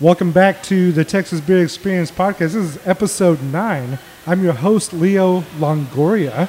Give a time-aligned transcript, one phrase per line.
[0.00, 2.38] Welcome back to the Texas Beer Experience podcast.
[2.38, 3.98] This is episode nine.
[4.28, 6.48] I'm your host, Leo Longoria.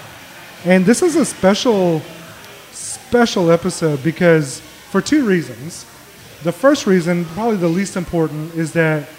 [0.65, 2.03] And this is a special,
[2.71, 4.59] special episode because
[4.91, 5.87] for two reasons.
[6.43, 9.09] The first reason, probably the least important, is that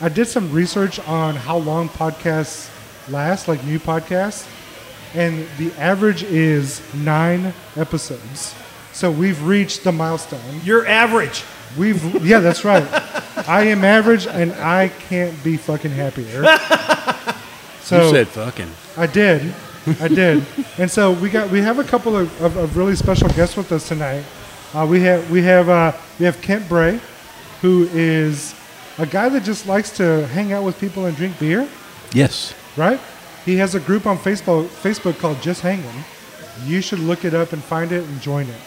[0.00, 2.70] I did some research on how long podcasts
[3.10, 4.48] last, like new podcasts,
[5.14, 8.54] and the average is nine episodes.
[8.92, 10.60] So we've reached the milestone.
[10.62, 11.42] You're average.
[11.78, 12.86] We've yeah, that's right.
[13.48, 16.44] I am average, and I can't be fucking happier.
[17.82, 18.70] So you said fucking.
[18.96, 19.54] I did,
[20.00, 20.44] I did,
[20.78, 23.72] and so we got we have a couple of, of, of really special guests with
[23.72, 24.24] us tonight.
[24.74, 27.00] Uh, we have we have uh, we have Kent Bray,
[27.62, 28.54] who is
[28.98, 31.68] a guy that just likes to hang out with people and drink beer.
[32.12, 32.54] Yes.
[32.76, 33.00] Right?
[33.44, 36.04] He has a group on Facebook Facebook called Just Hanging.
[36.64, 38.60] You should look it up and find it and join it.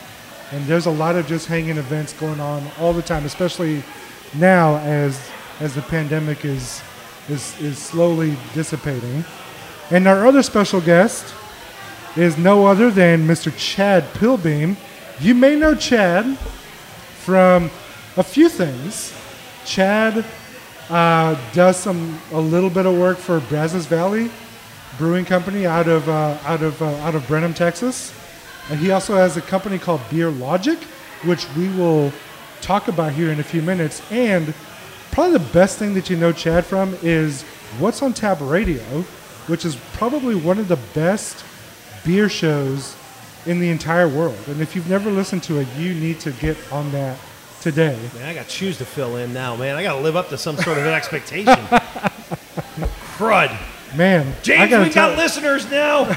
[0.51, 3.83] And there's a lot of just hanging events going on all the time, especially
[4.35, 5.19] now as
[5.59, 6.81] as the pandemic is
[7.29, 9.23] is is slowly dissipating.
[9.91, 11.33] And our other special guest
[12.15, 13.51] is no other than Mr.
[13.57, 14.77] Chad Pilbeam.
[15.19, 17.71] You may know Chad from
[18.17, 19.13] a few things.
[19.65, 20.25] Chad
[20.89, 24.29] uh, does some a little bit of work for Brazos Valley
[24.97, 28.13] Brewing Company out of uh, out of uh, out of Brenham, Texas,
[28.69, 30.79] Uh, he also has a company called Beer Logic,
[31.25, 32.11] which we will
[32.61, 34.01] talk about here in a few minutes.
[34.11, 34.53] And
[35.11, 37.43] probably the best thing that you know Chad from is
[37.79, 38.81] What's on Tap Radio,
[39.47, 41.43] which is probably one of the best
[42.05, 42.95] beer shows
[43.45, 44.37] in the entire world.
[44.47, 47.17] And if you've never listened to it, you need to get on that
[47.61, 47.97] today.
[48.15, 49.75] Man, I got shoes to fill in now, man.
[49.75, 51.53] I got to live up to some sort of an expectation.
[53.17, 53.55] Crud.
[53.95, 56.07] Man, James, we tell- got listeners now.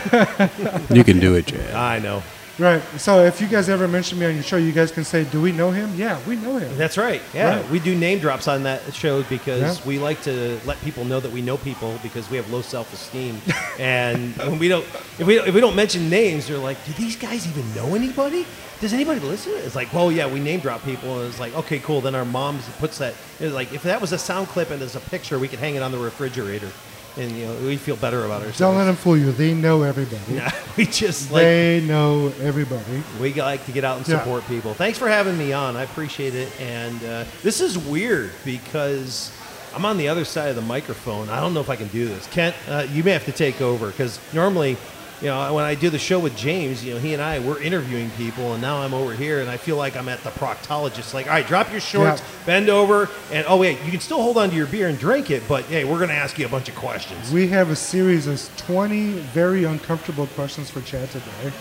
[0.91, 1.75] You can do it, Chad.
[1.75, 2.23] I know.
[2.59, 2.83] Right.
[2.97, 5.43] So if you guys ever mention me on your show, you guys can say, "Do
[5.43, 6.75] we know him?" Yeah, we know him.
[6.79, 7.21] That's right.
[7.35, 7.71] Yeah, Right.
[7.71, 9.85] we do name drops on that show because Yeah.
[9.85, 12.91] we like to let people know that we know people because we have low self
[12.95, 13.43] esteem,
[13.79, 14.87] and when we don't,
[15.19, 18.47] if we if we don't mention names, they're like, do these guys even know anybody?
[18.81, 19.53] Does anybody listen?
[19.57, 22.01] It's like, well, yeah, we name drop people, and it's like, okay, cool.
[22.01, 23.13] Then our moms puts that.
[23.39, 25.75] It's like if that was a sound clip and there's a picture, we could hang
[25.75, 26.71] it on the refrigerator,
[27.17, 28.59] and you know we feel better about ourselves.
[28.59, 29.33] Don't let them fool you.
[29.33, 30.17] They know everybody.
[30.35, 33.03] Yeah, we just like They know everybody.
[33.21, 34.19] we like to get out and Yeah.
[34.19, 34.75] support people.
[34.75, 35.77] Thanks for having me on.
[35.77, 36.51] I appreciate it.
[36.61, 39.33] And uh, this is weird because
[39.75, 41.29] I'm on the other side of the microphone.
[41.29, 42.27] I don't know if I can do this.
[42.29, 44.77] Kent, uh, you may have to take over because normally,
[45.23, 47.61] you know, when I do the show with James, you know, he and I we're
[47.61, 51.15] interviewing people, and now I'm over here and I feel like I'm at the proctologist.
[51.15, 52.27] Like, all right, drop your shorts, Yeah.
[52.45, 55.31] bend over, and oh wait, you can still hold on to your beer and drink
[55.31, 57.33] it, but hey, we're going to ask you a bunch of questions.
[57.33, 61.53] We have a series of 20 very uncomfortable questions for Chad today,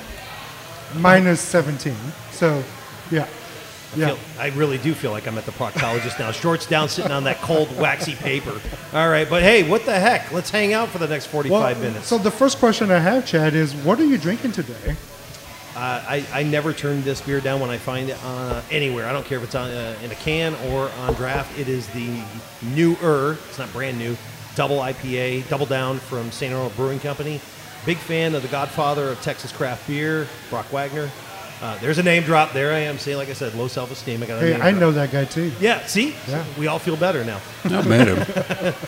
[0.96, 1.96] minus 17.
[2.32, 2.64] So,
[3.12, 3.28] yeah.
[3.96, 4.08] I, Yeah.
[4.08, 6.32] feel, I really do feel like I'm at the proctologist now.
[6.32, 8.60] Shorts down, sitting on that cold, waxy paper.
[8.94, 10.32] All right, but hey, what the heck?
[10.32, 12.08] Let's hang out for the next 45 minutes.
[12.08, 14.96] So the first question I have, Chad, is what are you drinking today?
[15.76, 19.08] Uh, I, I never turn this beer down when I find it uh, anywhere.
[19.08, 21.58] I don't care if it's on, uh, in a can or on draft.
[21.60, 22.22] It is the
[22.62, 24.16] newer, it's not brand new,
[24.56, 26.54] double IPA, double down from St.
[26.54, 27.42] Arnold Brewing Company.
[27.86, 31.10] Big fan of the godfather of Texas craft beer, Brock Wagner.
[31.62, 32.52] Uh, there's a name drop.
[32.54, 34.22] There I am saying, like I said, low self esteem.
[34.22, 34.82] I got a Hey, name I drop.
[34.82, 35.52] know that guy too.
[35.60, 36.14] Yeah, see?
[36.28, 36.44] Yeah.
[36.60, 37.40] We all feel better now.
[37.64, 38.18] I met him.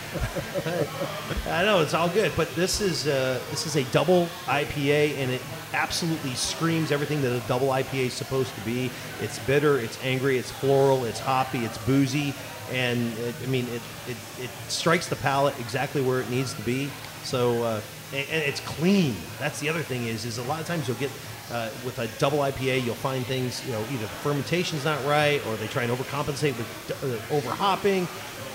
[1.47, 5.31] I know it's all good, but this is uh, this is a double IPA, and
[5.31, 5.41] it
[5.73, 8.91] absolutely screams everything that a double IPA is supposed to be.
[9.21, 12.33] It's bitter, it's angry, it's floral, it's hoppy, it's boozy,
[12.71, 16.61] and it, I mean it, it it strikes the palate exactly where it needs to
[16.63, 16.89] be.
[17.23, 17.81] So uh,
[18.13, 19.15] and, and it's clean.
[19.39, 21.11] That's the other thing is is a lot of times you'll get.
[21.51, 25.41] Uh, with a double IPA, you'll find things, you know, either the fermentation's not right
[25.47, 28.05] or they try and overcompensate with uh, over hopping.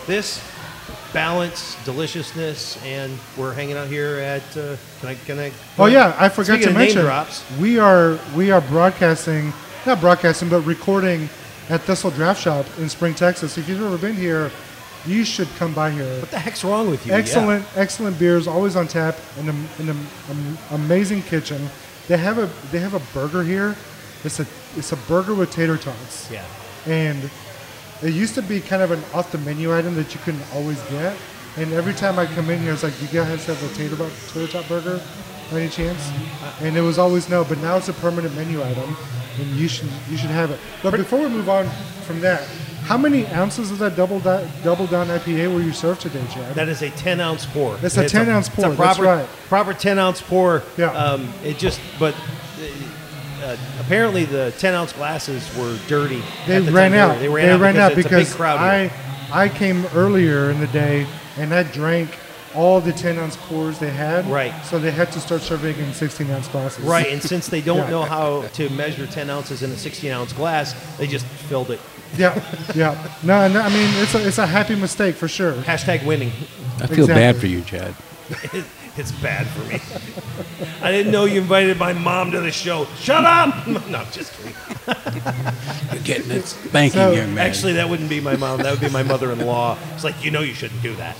[0.06, 0.42] This
[1.12, 4.42] balance, deliciousness, and we're hanging out here at.
[4.56, 5.14] Uh, can I?
[5.14, 5.52] Can I?
[5.78, 7.44] Oh yeah, I forgot to mention drops.
[7.58, 9.52] we are we are broadcasting,
[9.86, 11.28] not broadcasting, but recording
[11.68, 13.56] at Thistle Draft Shop in Spring, Texas.
[13.58, 14.50] If you've ever been here,
[15.06, 16.20] you should come by here.
[16.20, 17.12] What the heck's wrong with you?
[17.12, 21.68] Excellent, excellent beers, always on tap, and an an amazing kitchen.
[22.08, 23.76] They have a they have a burger here.
[24.24, 24.46] It's a
[24.76, 26.44] it's a burger with tater tots, Yeah.
[26.86, 27.30] and
[28.02, 30.80] it used to be kind of an off the menu item that you couldn't always
[30.90, 31.16] get.
[31.56, 33.96] And every time I come in here, it's like, "You guys have a tater,
[34.32, 35.00] tater tot burger,
[35.50, 36.64] by any chance?" Mm-hmm.
[36.64, 38.96] And it was always no, but now it's a permanent menu item,
[39.38, 40.58] and you should you should have it.
[40.82, 41.68] But before we move on
[42.06, 42.42] from that,
[42.84, 46.54] how many ounces of that double di- double down IPA were you served today, Chad?
[46.54, 47.78] That is a 10 ounce pour.
[47.82, 49.28] It's a 10 ounce pour, It's a that's proper, right.
[49.48, 50.62] Proper 10 ounce pour.
[50.76, 50.90] Yeah.
[50.92, 52.14] Um, it just, but
[53.42, 56.22] uh, apparently the 10 ounce glasses were dirty.
[56.46, 57.18] they the ran out.
[57.18, 58.98] They ran out ran because out it's because a big crowd I here.
[59.32, 61.06] I came earlier in the day
[61.38, 62.10] and I drank
[62.54, 64.26] all the 10 ounce pours they had.
[64.26, 64.52] Right.
[64.64, 66.84] So they had to start serving in 16 ounce glasses.
[66.84, 67.90] Right, and since they don't Yeah.
[67.90, 71.80] know how to measure 10 ounces in a 16 ounce glass, they just filled it.
[72.16, 72.42] Yeah,
[72.74, 73.16] yeah.
[73.22, 75.54] No, no, I mean it's a, it's a happy mistake for sure.
[75.54, 76.32] Hashtag winning.
[76.80, 77.94] I feel bad for you, Chad.
[78.94, 79.80] It's bad for me.
[80.82, 82.86] I didn't know you invited my mom to the show.
[82.98, 83.66] Shut up!
[83.88, 84.54] No, just kidding.
[85.92, 87.46] You're getting it spanking, So, young man.
[87.46, 88.58] Actually, that wouldn't be my mom.
[88.58, 89.78] That would be my mother-in-law.
[89.94, 91.16] It's like you know you shouldn't do that.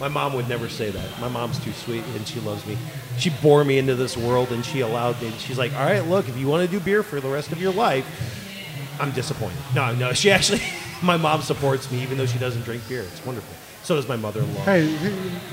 [0.00, 1.20] My mom would never say that.
[1.20, 2.76] My mom's too sweet and she loves me.
[3.18, 5.32] She bore me into this world and she allowed me.
[5.38, 7.60] She's like, all right, look, if you want to do beer for the rest of
[7.60, 8.04] your life,
[9.00, 9.58] I'm disappointed.
[9.74, 10.60] No, no, she actually,
[11.02, 13.02] my mom supports me even though she doesn't drink beer.
[13.02, 13.54] It's wonderful.
[13.82, 14.62] So does my mother-in-law.
[14.64, 14.84] Hey,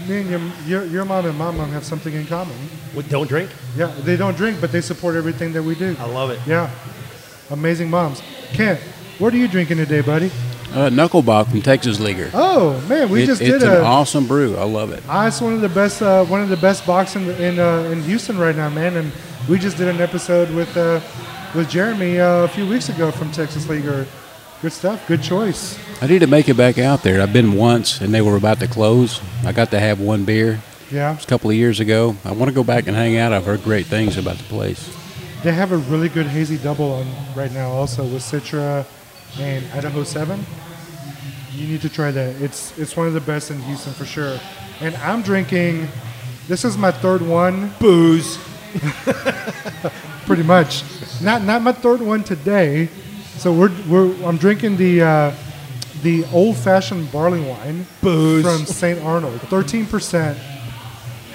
[0.10, 2.56] me and your, your your mom and my mom have something in common.
[2.94, 3.50] What, don't drink?
[3.78, 5.96] Yeah, they don't drink, but they support everything that we do.
[6.00, 6.40] I love it.
[6.46, 6.70] Yeah,
[7.52, 8.22] amazing moms.
[8.54, 8.80] Kent,
[9.20, 10.32] what are you drinking today, buddy?
[10.74, 12.30] Uh, Knucklebach from Texas Leaguer.
[12.34, 14.58] Oh man, we It- just it's did an awesome brew.
[14.58, 15.02] I love it.
[15.08, 17.90] Ah, it's one of the best, uh, one of the best box in in, uh,
[17.92, 18.98] in Houston right now, man.
[18.98, 19.14] And
[19.48, 21.00] we just did an episode with uh,
[21.56, 24.06] with Jeremy uh, a few weeks ago from Texas Leaguer.
[24.62, 25.08] Good stuff.
[25.08, 25.78] Good choice.
[26.02, 27.22] I need to make it back out there.
[27.22, 29.22] I've been once, and they were about to close.
[29.46, 30.60] I got to have one beer
[30.92, 32.16] Yeah, a couple of years ago.
[32.26, 33.32] I want to go back and hang out.
[33.34, 34.96] I've heard great things about the place.
[35.44, 38.86] they have a really good hazy double on right now, also with Citra
[39.40, 40.44] and Idaho Seven.
[41.52, 42.42] You need to try that.
[42.42, 44.40] It's it's one of the best in Houston for sure.
[44.82, 45.88] And I'm drinking.
[46.48, 47.72] This is my third one.
[47.80, 48.38] Booze.
[50.26, 50.84] pretty much.
[51.22, 52.90] Not not my third one today.
[53.38, 55.36] So we're, we're I'm drinking the uh,
[56.02, 58.44] the old fashioned barley wine Booze.
[58.44, 59.02] from St.
[59.04, 60.38] Arnold, thirteen percent.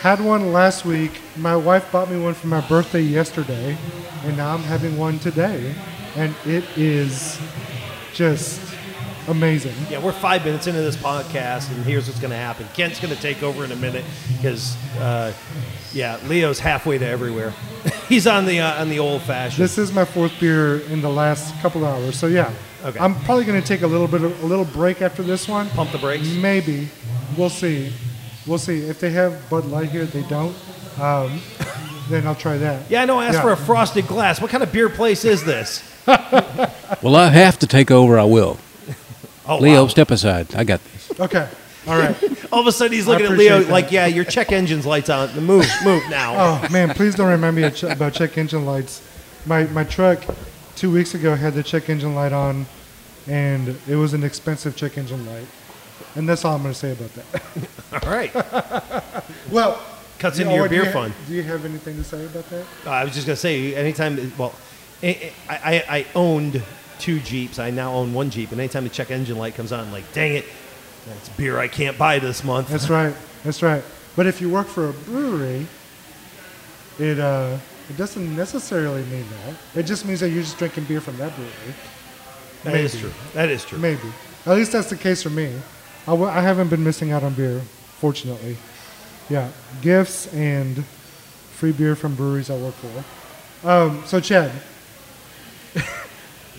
[0.00, 1.20] Had one last week.
[1.36, 3.76] My wife bought me one for my birthday yesterday,
[4.24, 5.74] and now I'm having one today,
[6.16, 7.38] and it is
[8.14, 8.60] just
[9.28, 9.74] amazing.
[9.90, 12.66] Yeah, we're five minutes into this podcast, and here's what's going to happen.
[12.74, 14.04] Kent's going to take over in a minute
[14.36, 15.32] because, uh,
[15.92, 17.52] yeah, Leo's halfway to everywhere.
[18.08, 19.62] He's on the uh, on the old fashioned.
[19.62, 22.16] This is my fourth beer in the last couple hours.
[22.18, 22.52] So yeah,
[22.84, 22.98] Okay.
[22.98, 25.68] I'm probably going to take a little bit of, a little break after this one.
[25.70, 26.28] Pump the brakes.
[26.28, 26.88] Maybe.
[27.36, 27.92] We'll see.
[28.46, 28.78] We'll see.
[28.88, 30.56] If they have Bud Light here, they don't.
[30.98, 31.40] Um,
[32.08, 32.90] then I'll try that.
[32.90, 33.18] Yeah, I know.
[33.18, 33.42] I asked Yeah.
[33.42, 34.40] for a frosted glass.
[34.40, 35.82] What kind of beer place is this?
[37.02, 38.18] Well, I have to take over.
[38.18, 38.58] I will.
[39.46, 39.88] Oh, Leo, wow.
[39.88, 40.54] step aside.
[40.54, 41.20] I got this.
[41.20, 41.48] Okay.
[41.86, 42.16] All right.
[42.52, 43.70] All of a sudden, he's looking at Leo that.
[43.70, 45.34] like, "Yeah, your check engine's lights on.
[45.34, 46.34] The Move, move now."
[46.64, 49.02] Oh man, please don't remind me about check engine lights.
[49.46, 50.22] My my truck
[50.76, 52.66] two weeks ago had the check engine light on,
[53.26, 55.46] and it was an expensive check engine light.
[56.16, 58.04] And that's all I'm going to say about that.
[58.04, 58.34] All right,
[59.50, 59.80] Well,
[60.18, 61.14] cuts into know your beer do you, fund.
[61.28, 62.64] Do you have anything to say about that?
[62.84, 64.54] Uh, I was just gonna say, anytime, well,
[65.02, 66.62] I, I, I owned
[66.98, 67.58] two Jeeps.
[67.58, 70.10] I now own one Jeep, and anytime the check engine light comes on, I'm like,
[70.12, 70.46] dang it,
[71.06, 72.68] that's beer I can't buy this month.
[72.68, 73.14] That's right.
[73.44, 73.82] That's right.
[74.16, 75.66] But if you work for a brewery,
[76.98, 77.56] it uh,
[77.88, 79.80] it doesn't necessarily mean that.
[79.80, 81.74] It just means that you're just drinking beer from that brewery.
[82.64, 83.02] That is maybe.
[83.02, 83.12] true.
[83.34, 83.78] That is true.
[83.78, 84.12] Maybe.
[84.46, 85.54] At least that's the case for me.
[86.06, 87.60] I, w- I haven't been missing out on beer,
[87.98, 88.56] fortunately.
[89.28, 89.50] Yeah,
[89.82, 90.84] gifts and
[91.52, 93.68] free beer from breweries I work for.
[93.68, 94.50] Um, so, Chad,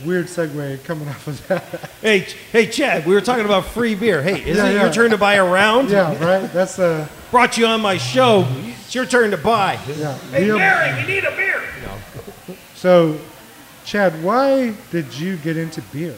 [0.06, 1.64] weird segue coming off of that.
[2.02, 2.20] Hey,
[2.52, 4.22] hey, Chad, we were talking about free beer.
[4.22, 5.90] Hey, isn't Yeah, it your turn to buy a round?
[5.90, 6.52] yeah, right?
[6.52, 8.46] That's uh, Brought you on my show.
[8.82, 9.74] It's your turn to buy.
[9.98, 10.18] yeah.
[10.32, 11.62] Hey, Leo- Mary, we need a beer.
[11.86, 12.56] No.
[12.76, 13.18] So,
[13.86, 16.16] Chad, why did you get into beer?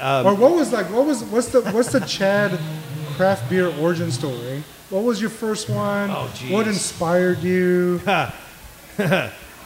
[0.00, 0.86] Um, or what was like?
[0.90, 2.58] What was what's the what's the Chad
[3.16, 4.62] craft beer origin story?
[4.90, 6.10] What was your first one?
[6.10, 8.00] Oh, what inspired you?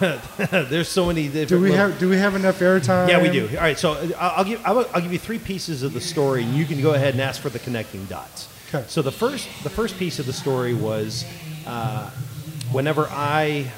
[0.50, 1.49] There's so many different.
[1.49, 3.09] Do we little- have do we have enough airtime?
[3.09, 3.49] Yeah, we do.
[3.50, 6.00] All right, so uh, I'll I'll give I'll, I'll give you three pieces of the
[6.00, 8.49] story, and you can go ahead and ask for the connecting dots.
[8.73, 8.85] Okay.
[8.88, 11.26] So the first the first piece of the story was
[11.66, 12.09] uh,
[12.73, 13.71] whenever I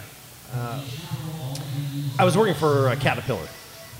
[0.55, 0.85] uh,
[2.19, 3.49] I was working for uh, Caterpillar.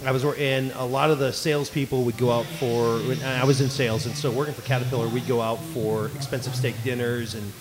[0.05, 3.01] I was and a lot of the salespeople would go out for.
[3.25, 6.75] I was in sales, and so working for Caterpillar, we'd go out for expensive steak
[6.83, 7.53] dinners, and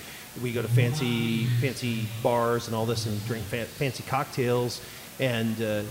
[0.42, 4.82] we go to fancy fancy bars and all this, and drink fa- fancy cocktails,
[5.20, 5.84] and uh,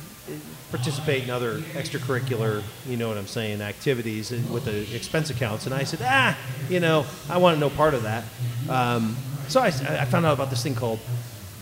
[0.70, 5.66] participate in other extracurricular, you know what I'm saying, activities with the expense accounts.
[5.66, 6.36] And I said, ah,
[6.68, 8.24] you know, I want no part of that.
[8.68, 9.16] Um,
[9.48, 11.00] so I, I found out about this thing called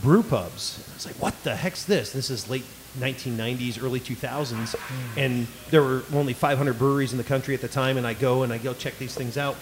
[0.02, 0.84] brew pubs.
[0.90, 2.12] I was like, what the heck's this?
[2.12, 2.64] This is late
[2.98, 4.74] 1990s, early 2000s,
[5.16, 7.96] and there were only 500 breweries in the country at the time.
[7.96, 9.56] And I go and I go check these things out,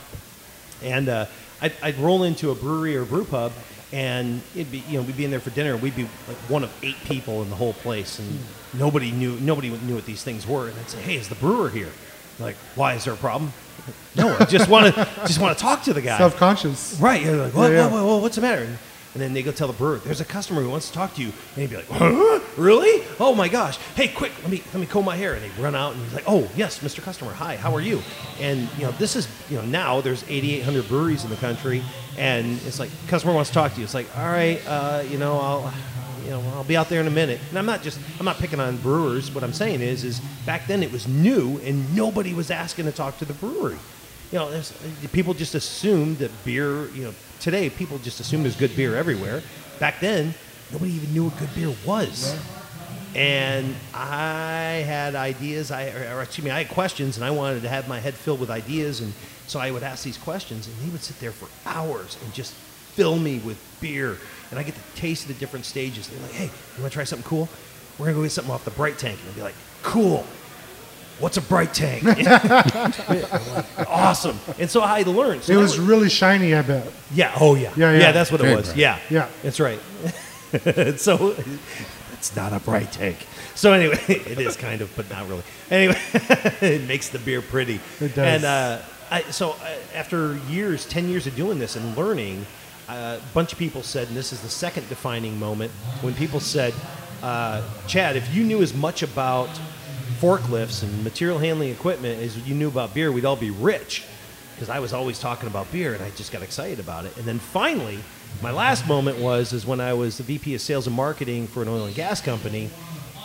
[0.83, 1.27] and uh,
[1.61, 3.53] I'd, I'd roll into a brewery or brew pub,
[3.93, 6.37] and it'd be you know we'd be in there for dinner, and we'd be like
[6.49, 8.39] one of eight people in the whole place, and
[8.75, 10.69] nobody knew nobody knew what these things were.
[10.69, 11.91] And I'd say, hey, is the brewer here?
[12.39, 13.53] Like, why is there a problem?
[14.17, 16.19] No, I just want to just want to talk to the guy.
[16.19, 16.99] Self conscious.
[17.01, 17.23] Right.
[17.23, 17.85] You're like, what, Yeah, yeah.
[17.87, 18.63] what, what, what- what's the matter?
[18.63, 18.79] And,
[19.17, 21.23] and then they go tell the brewer, there's a customer who wants to talk to
[21.23, 21.29] you.
[21.29, 22.39] And he'd be like, huh?
[22.59, 23.03] Really?
[23.19, 23.79] Oh my gosh.
[23.95, 25.33] Hey, quick, let me let me comb my hair.
[25.33, 27.01] And they run out and he's like, oh, yes, Mr.
[27.01, 27.33] Customer.
[27.33, 28.03] Hi, how are you?
[28.41, 31.83] And, you know, this is, you know, now there's 8,800 breweries in the country.
[32.19, 33.85] And it's like, customer wants to talk to you.
[33.85, 35.73] It's like, all right, uh, you know, I'll,
[36.23, 37.41] you know, I'll be out there in a minute.
[37.49, 39.35] And I'm not just, I'm not picking on brewers.
[39.35, 42.93] What I'm saying is, is back then it was new and nobody was asking to
[42.93, 43.79] talk to the brewery
[44.33, 48.43] you know, there's, uh, people just assumed that beer, you know, today people just assume
[48.43, 49.43] there's good beer everywhere.
[49.79, 50.35] Back then,
[50.73, 52.37] nobody even knew what good beer was.
[53.15, 57.69] And I had ideas, I, or excuse me, I had questions, and I wanted to
[57.69, 59.01] have my head filled with ideas.
[59.01, 59.13] And
[59.47, 62.53] so I would ask these questions, and he would sit there for hours and just
[62.53, 64.19] fill me with beer.
[64.51, 66.09] And I get to taste the different stages.
[66.09, 67.49] They're like, hey, you want to try something cool?
[67.99, 69.19] We're going to go get something off the Bright Tank.
[69.21, 70.27] And I'd be like, cool
[71.19, 72.05] what's a bright tank?
[73.89, 74.39] awesome.
[74.59, 75.43] And so I learned.
[75.43, 76.87] So It I was really shiny, I bet.
[77.15, 77.37] yeah.
[77.41, 77.73] Oh yeah.
[77.77, 78.13] Yeah, yeah.
[78.13, 78.67] that's what it was.
[78.67, 78.77] bright.
[78.79, 78.99] Yeah.
[79.11, 79.29] Yeah.
[79.43, 79.81] That's right.
[80.99, 81.35] so
[82.13, 83.27] it's not a bright tank.
[83.55, 85.43] So anyway, it is kind of, but not really.
[85.71, 85.97] Anyway,
[86.61, 87.81] it makes the beer pretty.
[88.01, 88.19] It does.
[88.19, 92.45] And uh, I, so uh, after years, ten years of doing this and learning,
[92.89, 96.39] uh, a bunch of people said, and this is the second defining moment, when people
[96.41, 96.75] said,
[97.23, 99.49] uh, Chad, if you knew as much about
[100.21, 104.05] forklifts and material handling equipment as you knew about beer, we'd all be rich.
[104.55, 107.15] Because I was always talking about beer, and I just got excited about it.
[107.19, 107.99] And then finally,
[108.43, 111.61] my last moment was is when I was the VP of Sales and Marketing for
[111.63, 112.71] an oil and gas company,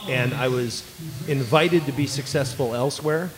[0.09, 0.83] and I was
[1.27, 3.29] invited to be successful elsewhere.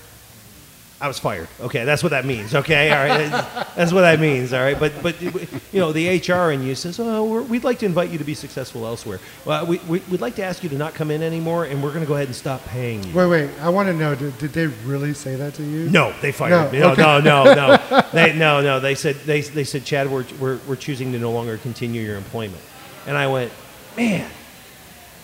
[1.03, 1.49] I was fired.
[1.59, 2.55] Okay, that's what that means.
[2.55, 3.29] Okay, all right,
[3.75, 4.53] that's what that means.
[4.53, 7.79] All right, but but you know the HR in you says, oh, we're, we'd like
[7.79, 9.19] to invite you to be successful elsewhere.
[9.43, 11.89] Well, we, we we'd like to ask you to not come in anymore, and we're
[11.89, 13.13] going to go ahead and stop paying you.
[13.13, 13.49] Wait, wait.
[13.59, 14.15] I want to know.
[14.15, 15.89] Did, did they really say that to you?
[15.89, 16.79] No, they fired No, me.
[16.79, 17.01] No, okay.
[17.01, 18.01] no, no, no.
[18.13, 18.79] They, no, no.
[18.79, 22.15] They said they, they said Chad, we're, we're we're choosing to no longer continue your
[22.15, 22.61] employment.
[23.07, 23.51] And I went,
[23.97, 24.31] man.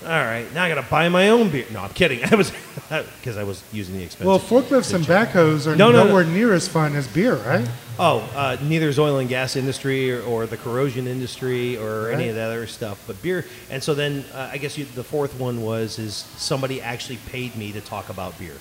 [0.01, 1.65] All right, now I got to buy my own beer.
[1.72, 2.24] No, I'm kidding.
[2.32, 2.51] I was
[2.89, 4.27] because I was using the expensive.
[4.27, 6.08] Well, forklifts and backhoes are No, no, no.
[6.08, 7.68] nowhere near as fun as beer, right?
[8.00, 12.29] Oh, uh, neither is oil and gas industry or, or the corrosion industry or any
[12.29, 13.46] of that other stuff, but beer.
[13.70, 17.58] And so then uh, I guess you, the fourth one was is somebody actually paid
[17.58, 18.56] me to talk about beer,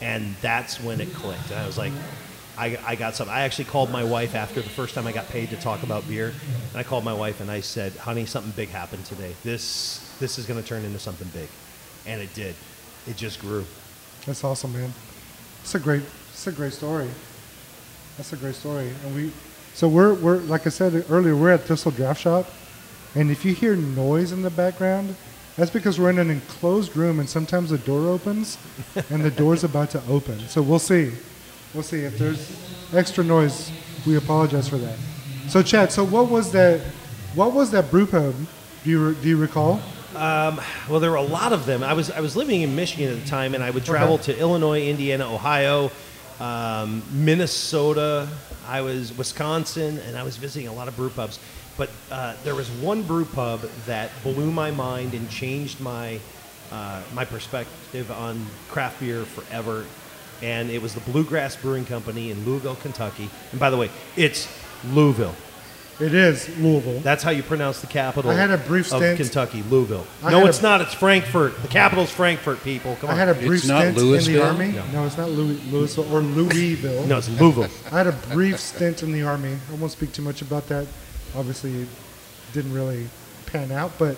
[0.00, 1.50] and that's when it clicked.
[1.50, 1.92] And I was like,
[2.56, 3.34] I, I got something.
[3.34, 6.06] I actually called my wife after the first time I got paid to talk about
[6.08, 6.28] beer,
[6.70, 9.34] and I called my wife and I said, "Honey, something big happened today.
[9.42, 11.48] This this is going to turn into something big,"
[12.06, 12.54] and it did.
[13.06, 13.64] It just grew.
[14.26, 14.92] That's awesome, man.
[15.62, 17.08] It's a great, it's a great story.
[18.16, 18.90] That's a great story.
[19.04, 19.32] And we,
[19.74, 22.46] so we're, we're like I said earlier, we're at Thistle Draft Shop,
[23.14, 25.14] and if you hear noise in the background,
[25.56, 28.58] that's because we're in an enclosed room, and sometimes the door opens,
[29.10, 30.38] and the door's about to open.
[30.48, 31.12] So we'll see,
[31.72, 32.56] we'll see if there's
[32.92, 33.70] extra noise.
[34.06, 34.98] We apologize for that.
[35.48, 36.80] So Chad, so what was that?
[37.34, 38.34] What was that brew pub?
[38.82, 39.80] Do you do you recall?
[40.88, 41.82] Well, there were a lot of them.
[41.82, 44.38] I was I was living in Michigan at the time, and I would travel to
[44.38, 45.90] Illinois, Indiana, Ohio,
[46.40, 48.28] um, Minnesota.
[48.66, 51.38] I was Wisconsin, and I was visiting a lot of brew pubs.
[51.76, 56.18] But uh, there was one brew pub that blew my mind and changed my
[56.72, 59.84] uh, my perspective on craft beer forever.
[60.42, 63.30] And it was the Bluegrass Brewing Company in Louisville, Kentucky.
[63.52, 64.48] And by the way, it's
[64.84, 65.34] Louisville.
[65.98, 67.00] It is Louisville.
[67.00, 70.06] That's how you pronounce the capital I had a brief of stint- Kentucky, Louisville.
[70.22, 70.80] I no, had it's a- not.
[70.82, 71.62] It's Frankfurt.
[71.62, 72.96] The capital's Frankfurt, people.
[73.00, 73.18] Come I on.
[73.18, 74.42] had a brief It's not stint in the Louisville?
[74.42, 74.72] army.
[74.72, 74.84] No.
[74.92, 77.06] No, it's not Louis, Louisville or Louisville.
[77.06, 77.70] no, it's Louisville.
[77.92, 79.56] I had a brief stint in the army.
[79.70, 80.86] I won't speak too much about that.
[81.34, 81.88] Obviously, it
[82.52, 83.08] didn't really
[83.46, 84.16] pan out, but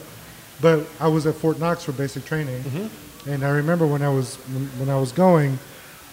[0.60, 3.30] but I was at Fort Knox for basic training, Mm-hmm.
[3.30, 5.60] and I remember when I was when, when I was going,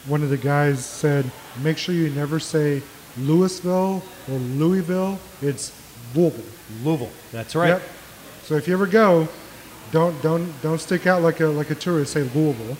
[0.06, 1.30] one of the guys said,
[1.64, 2.84] "Make sure you never say
[3.18, 5.20] Louisville or Louisville.
[5.42, 5.72] It's
[6.14, 6.44] Louisville."
[6.84, 7.12] Louisville.
[7.32, 7.70] That's right.
[7.70, 7.82] Yep.
[8.44, 9.28] So if you ever go,
[9.92, 12.14] don't don't don't stick out like a like a tourist.
[12.14, 12.78] Say Louisville,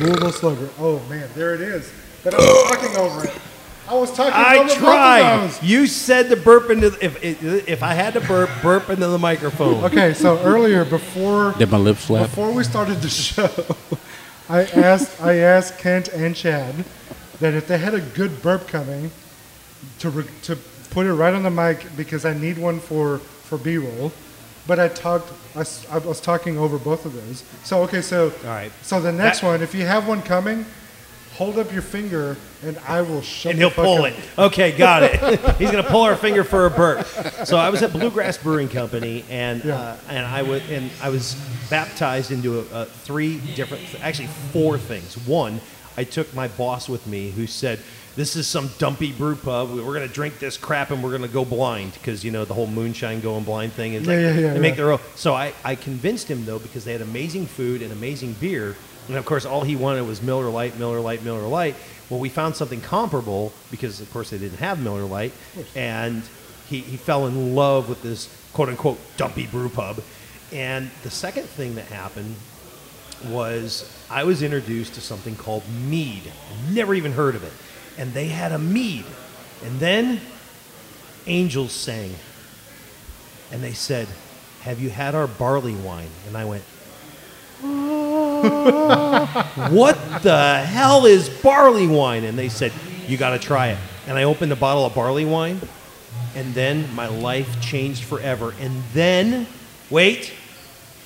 [0.00, 0.68] Louisville Slugger.
[0.78, 1.90] Oh man, there it is.
[2.24, 3.40] But I was talking over it.
[3.88, 5.20] I was talking I over both tried.
[5.44, 5.62] of those.
[5.68, 9.06] You said to burp into the, if if if I had to burp, burp into
[9.08, 9.84] the microphone.
[9.84, 12.28] Okay, so earlier before Did my lips flap?
[12.30, 13.48] before we started the show,
[14.48, 16.84] I asked I asked Kent and Chad
[17.40, 19.10] that if they had a good burp coming,
[20.00, 20.56] to re- to
[20.90, 24.12] put it right on the mic because I need one for for B roll.
[24.66, 27.42] But I talked I, s- I was talking over both of those.
[27.64, 28.72] So okay, so All right.
[28.82, 30.64] So the next That- one, if you have one coming,
[31.34, 33.50] hold up your finger and I will shut.
[33.52, 34.12] and he'll fuck pull up.
[34.12, 34.16] it.
[34.38, 35.18] Okay, got it.
[35.58, 37.06] He's gonna pull our finger for a burp.
[37.46, 39.76] So I was at Bluegrass Brewing Company, and Yeah.
[39.80, 41.34] uh, and I would and I was
[41.70, 45.16] baptized into a, a three different, actually four things.
[45.26, 45.60] One,
[45.96, 47.78] I took my boss with me, who said,
[48.16, 49.70] "This is some dumpy brew pub.
[49.70, 52.44] We're going to drink this crap and we're going to go blind because you know
[52.44, 55.00] the whole moonshine going blind thing is Yeah, like yeah, yeah, they make their own."
[55.14, 58.76] So I, I convinced him though because they had amazing food and amazing beer,
[59.08, 61.76] and of course all he wanted was Miller Lite, Miller Lite, Miller Lite.
[62.08, 65.32] Well, we found something comparable because of course they didn't have Miller Lite,
[65.76, 66.22] and
[66.68, 70.02] he, he fell in love with this quote unquote dumpy brew pub.
[70.52, 72.34] And the second thing that happened
[73.26, 76.22] was I was introduced to something called mead.
[76.70, 77.52] Never even heard of it.
[78.00, 79.04] And they had a mead.
[79.62, 80.22] And then
[81.26, 82.14] angels sang.
[83.52, 84.08] And they said,
[84.62, 86.08] Have you had our barley wine?
[86.26, 86.64] And I went,
[87.62, 88.38] oh,
[89.70, 92.24] What the hell is barley wine?
[92.24, 92.72] And they said,
[93.06, 93.78] You got to try it.
[94.06, 95.60] And I opened a bottle of barley wine.
[96.34, 98.54] And then my life changed forever.
[98.60, 99.46] And then,
[99.90, 100.32] wait,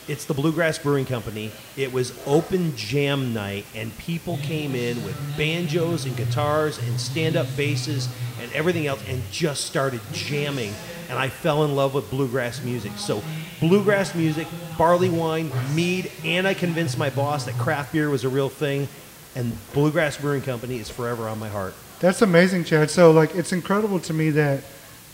[0.09, 1.51] it's the Bluegrass Brewing Company.
[1.77, 7.37] It was open jam night, and people came in with banjos and guitars and stand
[7.37, 8.09] up basses
[8.41, 10.73] and everything else and just started jamming.
[11.09, 12.93] And I fell in love with bluegrass music.
[12.97, 13.23] So,
[13.61, 14.47] bluegrass music,
[14.77, 18.89] barley wine, mead, and I convinced my boss that craft beer was a real thing.
[19.37, 21.75] And Bluegrass Brewing Company is forever on my heart.
[21.99, 22.91] That's amazing, Chad.
[22.91, 24.63] So, like, it's incredible to me that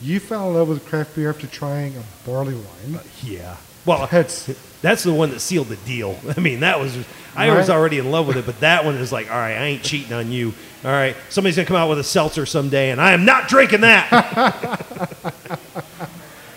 [0.03, 2.97] you fell in love with craft beer after trying a barley wine.
[2.97, 3.57] Uh, yeah.
[3.87, 4.49] Well, That's
[4.83, 6.19] That's the one that sealed the deal.
[6.37, 6.97] I mean, that was
[7.37, 9.65] I was already in love with it, but that one is like, all right, I
[9.67, 10.53] ain't cheating on you.
[10.85, 13.83] All right, somebody's gonna come out with a seltzer someday, and I am not drinking
[13.83, 14.11] that.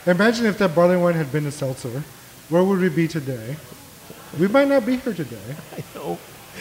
[0.06, 2.04] imagine if that barley wine had been a seltzer.
[2.50, 3.56] Where would we be today?
[4.40, 5.56] We might not be here today.
[5.78, 6.18] I know.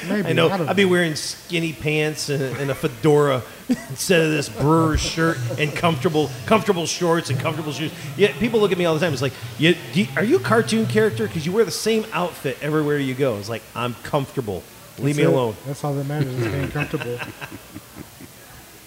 [0.08, 0.28] Maybe.
[0.28, 0.48] I know.
[0.48, 5.00] don't I'd be wearing skinny pants and a, and a fedora instead of this brewer's
[5.00, 7.92] shirt and comfortable, comfortable shorts and comfortable shoes.
[8.16, 9.12] Yeah, people look at me all the time.
[9.12, 11.26] It's like, you, do you- are you a cartoon character?
[11.26, 13.36] Because you wear the same outfit everywhere you go.
[13.38, 14.62] It's like I'm comfortable.
[14.98, 15.26] Leave me it.
[15.26, 15.56] alone.
[15.66, 17.18] That's all that matters is being comfortable.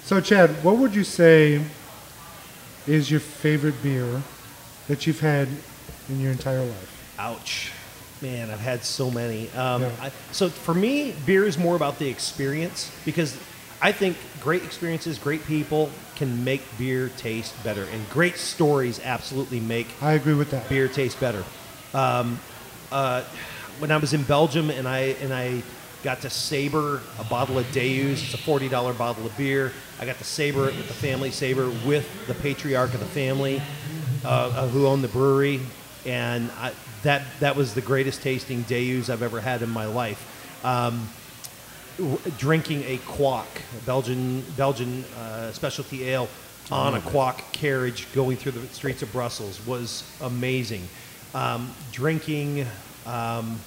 [0.04, 1.62] So, Chad, what would you say
[2.86, 4.22] is your favorite beer
[4.88, 5.48] that you've had
[6.10, 7.16] in your entire life?
[7.18, 7.72] Ouch.
[8.26, 9.52] Man, I've had so many.
[9.52, 9.92] Um, Yeah.
[10.02, 13.38] I, so for me, beer is more about the experience because
[13.84, 19.60] I think great experiences, great people can make beer taste better, and great stories absolutely
[19.60, 20.68] make I agree with that.
[20.70, 21.44] beer taste better.
[21.94, 22.40] Um,
[22.92, 23.22] uh,
[23.78, 25.62] when I was in Belgium and I and I
[26.02, 29.72] got to saber a bottle of Deus, it's a forty dollar bottle of beer.
[30.00, 33.62] I got to saber it with the family saber with the patriarch of the family,
[34.24, 35.60] uh, uh, who owned the brewery,
[36.08, 36.72] and I,
[37.06, 40.22] that that was the greatest tasting Deus I've ever had in my life.
[40.66, 41.08] Um,
[41.98, 43.46] w- drinking a Kwak,
[43.86, 46.28] Belgian Belgian uh, specialty ale,
[46.72, 50.82] on a quack carriage going through the streets of Brussels was amazing.
[51.36, 52.66] Um, drinking,
[53.06, 53.60] um,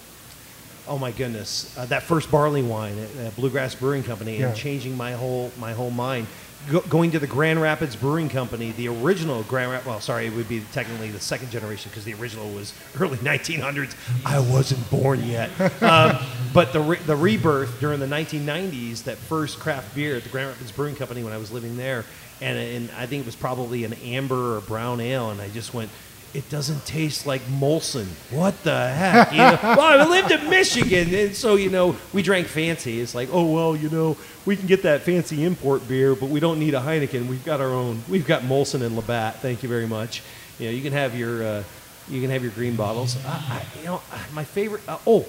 [0.89, 4.49] oh my goodness, uh, that first barley wine at, at Bluegrass Brewing Company Yeah.
[4.49, 6.27] and changing my whole my whole mind.
[6.71, 9.87] Go, going to the Grand Rapids Brewing Company, the original Grand Rapids.
[9.87, 13.95] Well, sorry, it would be technically the second generation because the original was early 1900s.
[14.27, 15.51] I wasn't born yet.
[15.81, 16.19] Um,
[16.53, 20.49] but the re- the rebirth during the 1990s, that first craft beer at the Grand
[20.51, 22.05] Rapids Brewing Company when I was living there,
[22.41, 25.73] and and I think it was probably an amber or brown ale, and I just
[25.73, 25.91] went.
[26.35, 28.07] It doesn't taste like Molson.
[28.31, 29.33] What the heck?
[29.33, 29.59] You know?
[29.63, 33.01] well, I lived in Michigan, and so you know we drank fancy.
[33.01, 36.39] It's like, oh well, you know, we can get that fancy import beer, but we
[36.39, 37.29] don't need a Heineken.
[37.29, 38.03] We've got our own.
[38.09, 39.37] We've got Molson and Labatt.
[39.37, 40.23] Thank you very much.
[40.59, 41.65] You know, you can have your uh,
[42.09, 43.17] you can have your green bottles.
[43.17, 44.03] Uh, I, you know,
[44.35, 44.83] my favorite.
[44.87, 45.27] Uh, oh,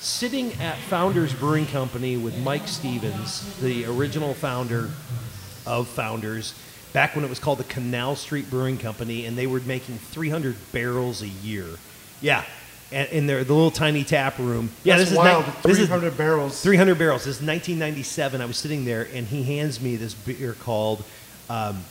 [0.00, 4.90] sitting at Founders Brewing Company with Mike Stevens, the original founder
[5.66, 6.54] of Founders,
[6.92, 10.56] back when it was called the Canal Street Brewing Company, and they were making 300
[10.72, 11.66] barrels a year.
[12.20, 12.44] Yeah,
[12.92, 14.70] and in their the little tiny tap room.
[14.84, 15.44] Yeah, That's this wild.
[15.44, 16.62] is ni- this is 300 barrels.
[16.62, 17.24] 300 barrels.
[17.24, 18.40] This is 1997.
[18.40, 21.04] I was sitting there, and he hands me this beer called.
[21.48, 21.82] Um,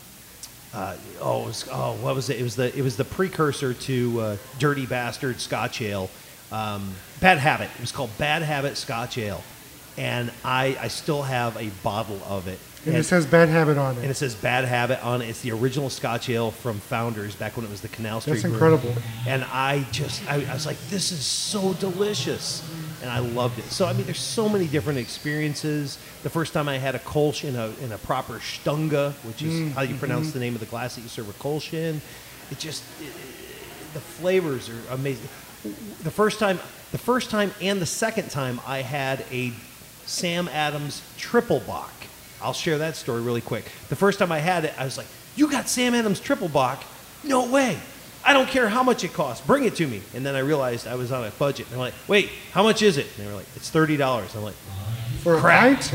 [0.73, 2.39] uh, oh, it was, oh, what was it?
[2.39, 6.09] It was the it was the precursor to uh, Dirty Bastard Scotch Ale.
[6.51, 7.69] Um, Bad Habit.
[7.75, 9.43] It was called Bad Habit Scotch Ale,
[9.97, 12.59] and I I still have a bottle of it.
[12.85, 14.01] And it says bad habit on it.
[14.01, 14.15] and it.
[14.15, 15.29] says Bad Habit on it.
[15.29, 18.33] It's the original Scotch Ale from Founders back when it was the Canal Street.
[18.41, 18.73] That's Brewery.
[18.75, 19.01] incredible.
[19.27, 22.67] And I just, I, I was like, this is so delicious.
[23.03, 23.65] And I loved it.
[23.65, 25.99] So, I mean, there's so many different experiences.
[26.23, 29.53] The first time I had a Kolsch in a, in a proper Stange, which is
[29.53, 30.39] Mm, how you pronounce mm-hmm.
[30.39, 32.01] the name of the glass that you serve a Kolsch in,
[32.49, 33.13] it just, it, it-
[33.93, 35.27] the flavors are amazing.
[36.03, 36.59] The first time,
[36.91, 39.51] the first time and the second time I had a
[40.05, 41.91] Sam Adams triple bock.
[42.43, 43.65] I'll share that story really quick.
[43.89, 46.83] The first time I had it, I was like, "You got Sam Adams triple bock?
[47.23, 47.77] No way!
[48.23, 49.45] I don't care how much it costs.
[49.45, 51.65] Bring it to me." And then I realized I was on a budget.
[51.67, 54.35] And they're like, "Wait, how much is it?" And they were like, "It's thirty dollars."
[54.35, 54.55] I'm like,
[55.23, 55.39] For a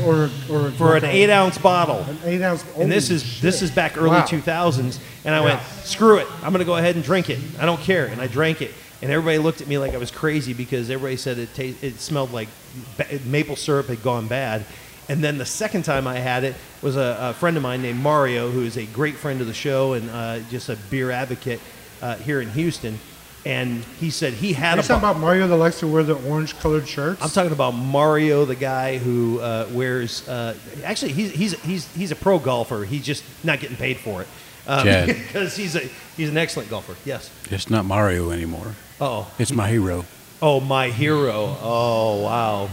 [0.05, 1.97] or or for an eight ounce bottle.
[2.07, 2.63] An eight ounce.
[2.77, 4.25] and this is this is back early Wow.
[4.25, 7.65] 2000s and i went screw it i'm going to go ahead and drink it i
[7.65, 10.53] don't care and i drank it and everybody looked at me like i was crazy
[10.53, 12.47] because everybody said it ta- it smelled like
[12.95, 14.63] ba- maple syrup had gone bad
[15.09, 17.99] and then the second time i had it was a, a friend of mine named
[17.99, 21.59] mario who is a great friend of the show and uh, just a beer advocate
[22.01, 22.99] uh, here in houston
[23.45, 25.87] and he said he had Are a you talking bo- about Mario that likes to
[25.87, 27.21] wear the orange colored shirts?
[27.21, 30.27] I'm talking about Mario, the guy who uh, wears.
[30.27, 32.83] Uh, actually, he's he's he's he's a pro golfer.
[32.83, 34.27] He's just not getting paid for it
[34.65, 35.07] Chad.
[35.07, 36.95] because he's a he's an excellent golfer.
[37.05, 37.29] Yes.
[37.49, 38.75] It's not Mario anymore.
[38.99, 40.03] Oh, It's my hero.
[40.41, 41.55] oh, my hero.
[41.61, 42.69] Oh, wow.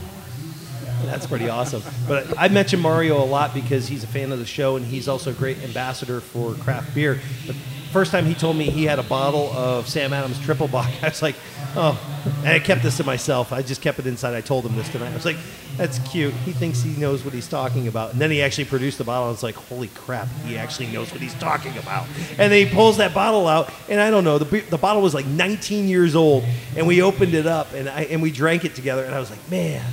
[1.06, 1.82] That's pretty awesome.
[2.08, 5.08] But I mention Mario a lot because he's a fan of the show and he's
[5.08, 7.20] also a great ambassador for craft beer.
[7.46, 7.56] But
[7.94, 11.08] first time he told me he had a bottle of Sam Adams Triple Bock, I
[11.10, 11.36] was like,
[11.76, 11.96] oh.
[12.38, 13.52] And I kept this to myself.
[13.52, 14.34] I just kept it inside.
[14.34, 15.12] I told him this tonight.
[15.12, 15.36] I was like,
[15.76, 16.34] that's cute.
[16.34, 18.12] He thinks he knows what he's talking about.
[18.12, 19.28] And then he actually produced the bottle.
[19.28, 22.06] I was like, holy crap, he actually knows what he's talking about.
[22.30, 25.14] And then he pulls that bottle out, and I don't know, the, the bottle was
[25.14, 26.44] like 19 years old.
[26.76, 29.04] And we opened it up, and, I, and we drank it together.
[29.04, 29.84] And I was like, man,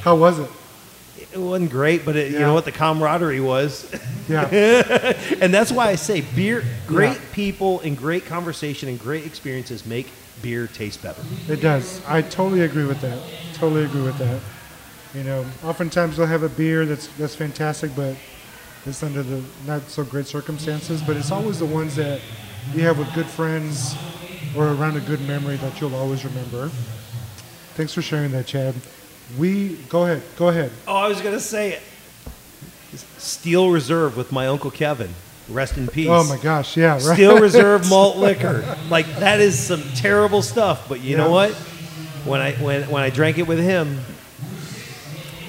[0.00, 0.50] How was it?
[1.32, 2.64] it wasn't great, but it, you know what?
[2.64, 3.92] The camaraderie was.
[4.28, 4.46] Yeah.
[5.40, 7.20] and that's why I say beer, great Yeah.
[7.32, 10.10] people and great conversation and great experiences make
[10.42, 11.22] beer taste better.
[11.48, 12.00] It does.
[12.06, 13.18] I totally agree with that.
[13.54, 14.40] Totally agree with that.
[15.14, 18.16] You know, oftentimes they'll have a beer that's that's fantastic, but
[18.86, 21.02] it's under the not so great circumstances.
[21.02, 22.20] But it's always the ones that
[22.74, 23.96] you have with good friends
[24.56, 26.68] or around a good memory that you'll always remember.
[27.74, 28.74] Thanks for sharing that, Chad.
[29.36, 30.22] We go ahead.
[30.36, 30.70] Go ahead.
[30.86, 31.82] Oh, I was going to say it.
[33.18, 35.10] Steel Reserve with my Uncle Kevin.
[35.50, 36.08] Rest in peace.
[36.10, 37.00] Oh my gosh, yeah, right.
[37.00, 38.76] Steel Reserve malt liquor.
[38.90, 41.52] Like that is some terrible stuff, but you know what?
[42.24, 43.98] When I when when I drank it with him,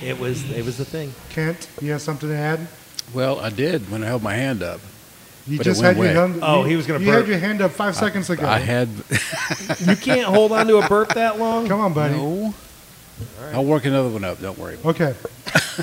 [0.02, 1.14] it was it was the thing.
[1.30, 2.66] Kent, you have something to add?
[3.14, 4.80] Well, I did when I held my hand up.
[5.48, 6.40] You But it just went had your hand.
[6.44, 8.48] Oh, you- he was gonna You had your hand up five seconds ago.
[8.48, 8.88] I had
[9.80, 11.68] You can't hold on to a burp that long.
[11.68, 12.16] Come on, buddy.
[12.16, 12.54] no.
[13.54, 14.40] I'll work another one up.
[14.42, 14.78] Don't worry.
[14.86, 15.14] Okay.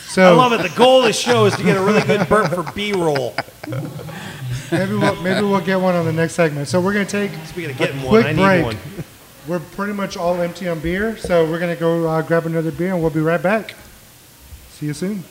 [0.00, 0.62] So I love it.
[0.62, 3.34] The goal of the show is to get a really good burp for B-roll.
[4.70, 6.68] maybe we'll maybe we'll get one on the next segment.
[6.68, 8.64] So we're gonna take Speaking of getting a one, quick I need break.
[8.64, 8.76] one.
[9.48, 12.92] We're pretty much all empty on beer, so we're gonna go uh, grab another beer,
[12.92, 13.74] and we'll be right back.
[14.72, 15.24] See you soon.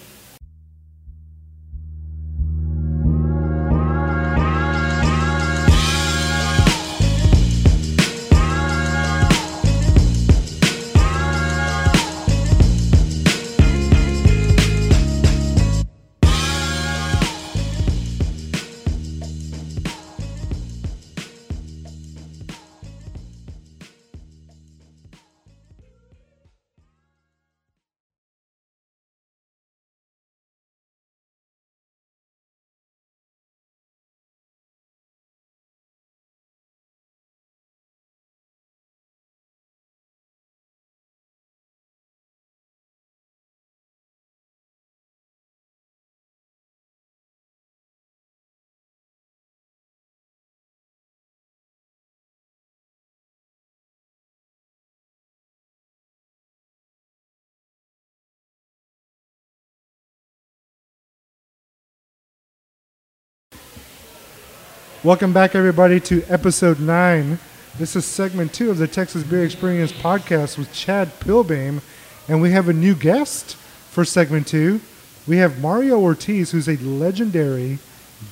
[65.05, 67.37] Welcome back, everybody, to episode nine.
[67.77, 71.81] This is segment two of the Texas Beer Experience podcast with Chad Pilbeam,
[72.27, 74.81] and we have a new guest for segment two.
[75.27, 77.77] We have Mario Ortiz, who's a legendary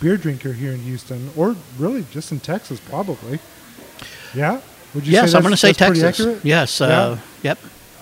[0.02, 3.38] beer drinker here in Houston, or really just in Texas, probably.
[4.34, 4.60] Yeah.
[4.96, 6.44] Would you yes, say I'm going to say Texas.
[6.44, 6.82] Yes.
[6.82, 7.60] Uh, Yep.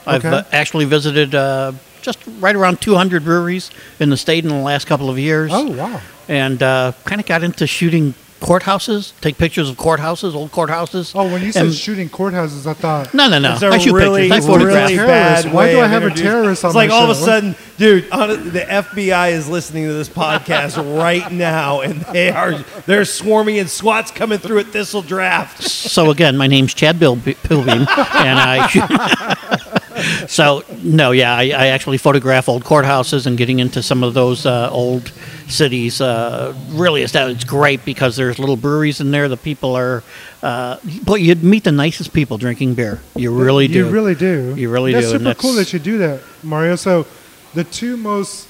[0.07, 0.37] I've Okay.
[0.37, 4.87] uh, actually visited uh, just right around 200 breweries in the state in the last
[4.87, 5.99] couple of years, Oh wow.
[6.29, 11.13] and uh, kind of got into shooting courthouses, take pictures of courthouses, old courthouses.
[11.15, 13.13] Oh, when you said And- shooting courthouses, I thought.
[13.13, 13.53] no, no, no.
[13.53, 14.45] It's a I shoot really, pictures.
[14.45, 14.89] I photograph.
[14.89, 17.09] really bad Why do I have a introducing- terrorist on It's like my all of
[17.11, 22.29] a sudden, dude, on, the FBI is listening to this podcast right now, and they
[22.29, 22.55] are
[22.87, 25.63] they're swarming in SWAT's coming through at Thistle Draft.
[25.63, 29.77] so again, my name's Chad Bill Pilbeam, and I.
[30.27, 34.45] so no, yeah, I, I actually photograph old courthouses and getting into some of those
[34.45, 35.11] uh, old
[35.47, 36.01] cities.
[36.01, 39.27] Uh, really, it's, it's great because there's little breweries in there.
[39.29, 40.03] The people are,
[40.43, 43.01] uh, but you'd meet the nicest people drinking beer.
[43.15, 43.85] You really do.
[43.85, 44.53] You really do.
[44.55, 46.75] You really that's do, and super cool that you do that, Mario.
[46.75, 47.05] So,
[47.53, 48.47] the two most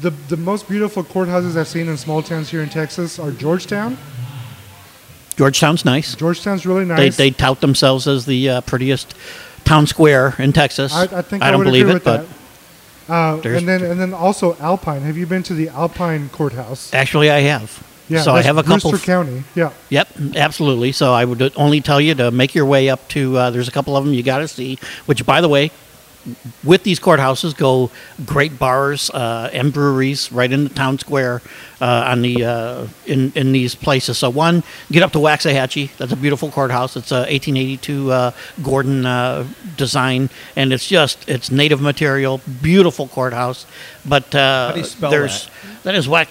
[0.00, 3.98] the the most beautiful courthouses I've seen in small towns here in Texas are Georgetown.
[5.36, 6.16] Georgetown's nice.
[6.16, 7.16] Georgetown's really They, nice.
[7.16, 9.14] they tout themselves as the uh, prettiest
[9.68, 10.92] town square in Texas.
[10.94, 12.26] I, I think I, don't would believe it, but.
[13.08, 15.00] Uh, and then and then also Alpine.
[15.00, 16.92] Have you been to the Alpine courthouse?
[16.92, 17.82] Actually, I have.
[18.08, 18.90] Yeah, so I have a couple.
[18.90, 19.44] Brewster County.
[19.54, 19.72] Yeah.
[19.90, 20.92] Yep, absolutely.
[20.92, 23.36] So I would only tell you to make your way up to.
[23.36, 24.78] Uh, there's a couple of them you got to see.
[25.06, 25.70] Which, by the way,
[26.64, 27.90] with these courthouses go
[28.24, 31.42] great bars uh, and breweries right in the town square
[31.80, 34.18] uh, on the uh, in in these places.
[34.18, 35.96] So one, get up to Waxahachie.
[35.96, 36.96] That's a beautiful courthouse.
[36.96, 38.30] It's a 1882 uh,
[38.62, 43.66] Gordon uh, design, and it's just it's native material, beautiful courthouse.
[44.06, 45.50] But uh, How do you spell there's
[45.84, 46.28] that is whack.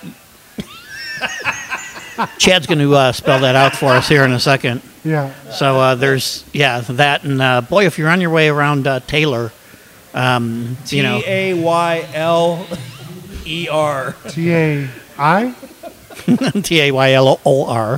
[2.40, 4.82] Chad's going to uh, spell that out for us here in a second.
[5.04, 5.34] Yeah.
[5.52, 9.00] So uh, there's yeah that and uh, boy, if you're on your way around uh,
[9.02, 9.52] Taylor,
[10.14, 12.68] um, T you know A Y L
[13.46, 14.16] E R.
[14.30, 15.54] T A I.
[16.64, 17.94] T A Y L O R.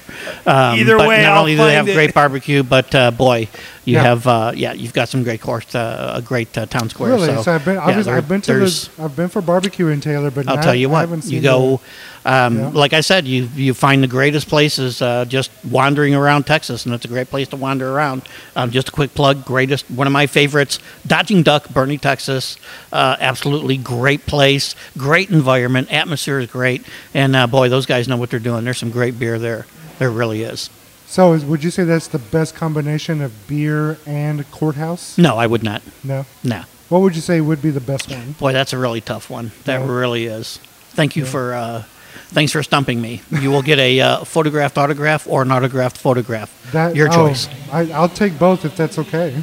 [0.46, 1.94] Um, Either but way, not I'll only do they have it.
[1.94, 3.48] great barbecue, but uh, boy,
[3.90, 4.04] you Yeah.
[4.12, 7.12] have uh, yeah, you've got some great course, uh, a great uh, town square.
[7.12, 7.28] Really?
[7.28, 7.76] So, So, I've been.
[7.76, 8.90] yeah, there- I've been to the.
[9.04, 11.42] I've been for barbecue in Taylor, but I'll not- tell you what, haven't you seen
[11.42, 11.82] go,
[12.26, 12.70] um, Yeah.
[12.84, 16.94] like I said, you you find the greatest places uh, just wandering around Texas, and
[16.96, 18.22] it's a great place to wander around.
[18.56, 22.58] Um, just a quick plug, greatest one of my favorites, Dodging Duck, Boerne, Texas.
[22.94, 28.18] Uh, absolutely great place, great environment, atmosphere is great, and uh, boy, those guys know
[28.18, 28.64] what they're doing.
[28.66, 29.66] There's some great beer there.
[30.00, 30.70] There really is.
[31.10, 35.18] The, so, is, would you say that's the best combination of beer and courthouse?
[35.18, 35.82] No, I would not.
[36.04, 36.26] No.
[36.44, 36.64] No.
[36.90, 38.34] What would you say would be the best one?
[38.34, 39.52] Boy, that's a really tough one.
[39.66, 39.92] That Yeah.
[39.92, 40.60] really is.
[40.92, 41.84] Thank you for uh,
[42.30, 43.22] thanks for stumping me.
[43.32, 46.72] You will get a uh, photographed autograph or an autographed photograph.
[46.72, 47.48] That Your oh, choice.
[47.72, 49.36] I, I'll take both if that's okay.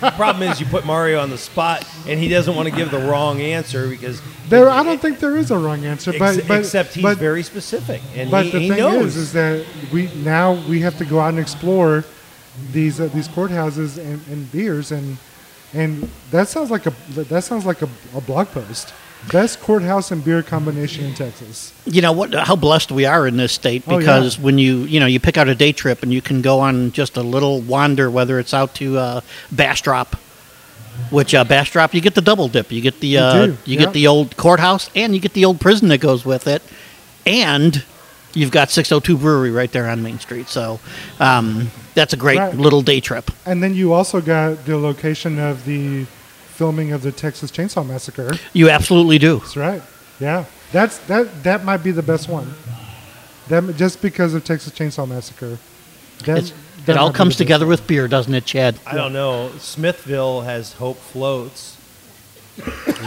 [0.00, 2.90] The problem is, you put Mario on the spot, and he doesn't want to give
[2.90, 6.46] the wrong answer because There, I don't think there is a wrong answer, but, ex-
[6.48, 9.16] but except he's but, very specific, and But he, the he thing knows.
[9.16, 12.04] is, is that we now we have to go out and explore
[12.72, 15.16] these uh, these courthouses and, and beers, and
[15.72, 18.92] and that sounds like a that sounds like a, a blog post.
[19.32, 21.72] Best courthouse and beer combination in Texas.
[21.86, 22.34] You know what?
[22.34, 23.98] How blessed we are in this state Oh, yeah.
[24.00, 26.60] because when you you know you pick out a day trip and you can go
[26.60, 30.16] on just a little wander, whether it's out to uh, Bastrop,
[31.10, 33.78] which uh, Bastrop you get the double dip, you get the You uh, you yeah.
[33.80, 36.62] get the old courthouse and you get the old prison that goes with it,
[37.26, 37.84] and
[38.34, 40.48] you've got 602 Brewery right there on Main Street.
[40.48, 40.80] So
[41.20, 42.54] um, that's a great Right.
[42.56, 43.30] little day trip.
[43.46, 46.04] And then you also got the location of the
[46.48, 48.30] filming of the Texas Chainsaw Massacre.
[48.52, 49.38] You absolutely do.
[49.38, 49.82] That's right.
[50.20, 52.54] Yeah, that's that that might be the best one.
[53.48, 55.58] That just because of Texas Chainsaw Massacre.
[56.24, 56.56] That, It's, that
[56.88, 58.78] it all comes the together with beer, doesn't it, Chad?
[58.86, 59.50] I don't know.
[59.58, 61.76] Smithville has Hope Floats.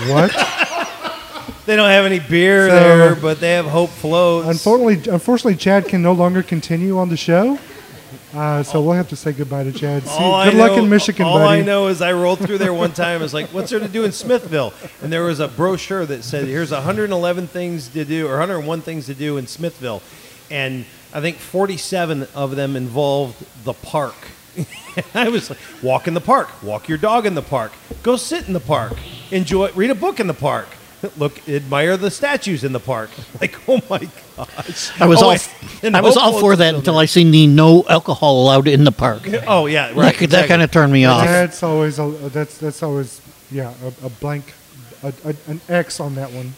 [0.08, 0.32] What?
[1.66, 4.48] They don't have any beer So- there, but they have Hope Floats.
[4.48, 7.60] Unfortunately, unfortunately, Chad can no longer continue on the show.
[8.34, 10.04] Uh, so we'll have to say goodbye to Chad.
[10.08, 11.60] See, All good I luck know- in Michigan, all buddy.
[11.62, 13.20] I know is I rolled through there one time.
[13.20, 16.24] I was like, "What's there to do in Smithville?" And there was a brochure that
[16.24, 20.02] said, "Here's 111 things to do, or 101 things to do in Smithville,"
[20.50, 20.86] and
[21.18, 24.14] I think 47 of them involved the park.
[25.16, 27.72] I was like, "Walk in the park, walk your dog in the park,
[28.04, 28.94] go sit in the park,
[29.32, 30.68] enjoy, read a book in the park."
[31.18, 33.10] Look, admire the statues in the park.
[33.42, 35.02] Like, oh my gosh!
[35.02, 35.48] I was Oh, all and-
[35.82, 37.02] and I was all for that until there.
[37.02, 39.24] I seen the no alcohol allowed in the park.
[39.48, 40.16] Oh yeah, right.
[40.20, 41.26] that that kind of turned me off.
[41.26, 44.54] That's always a, that's that's always yeah a, a blank,
[45.02, 46.54] a, a, an X on that one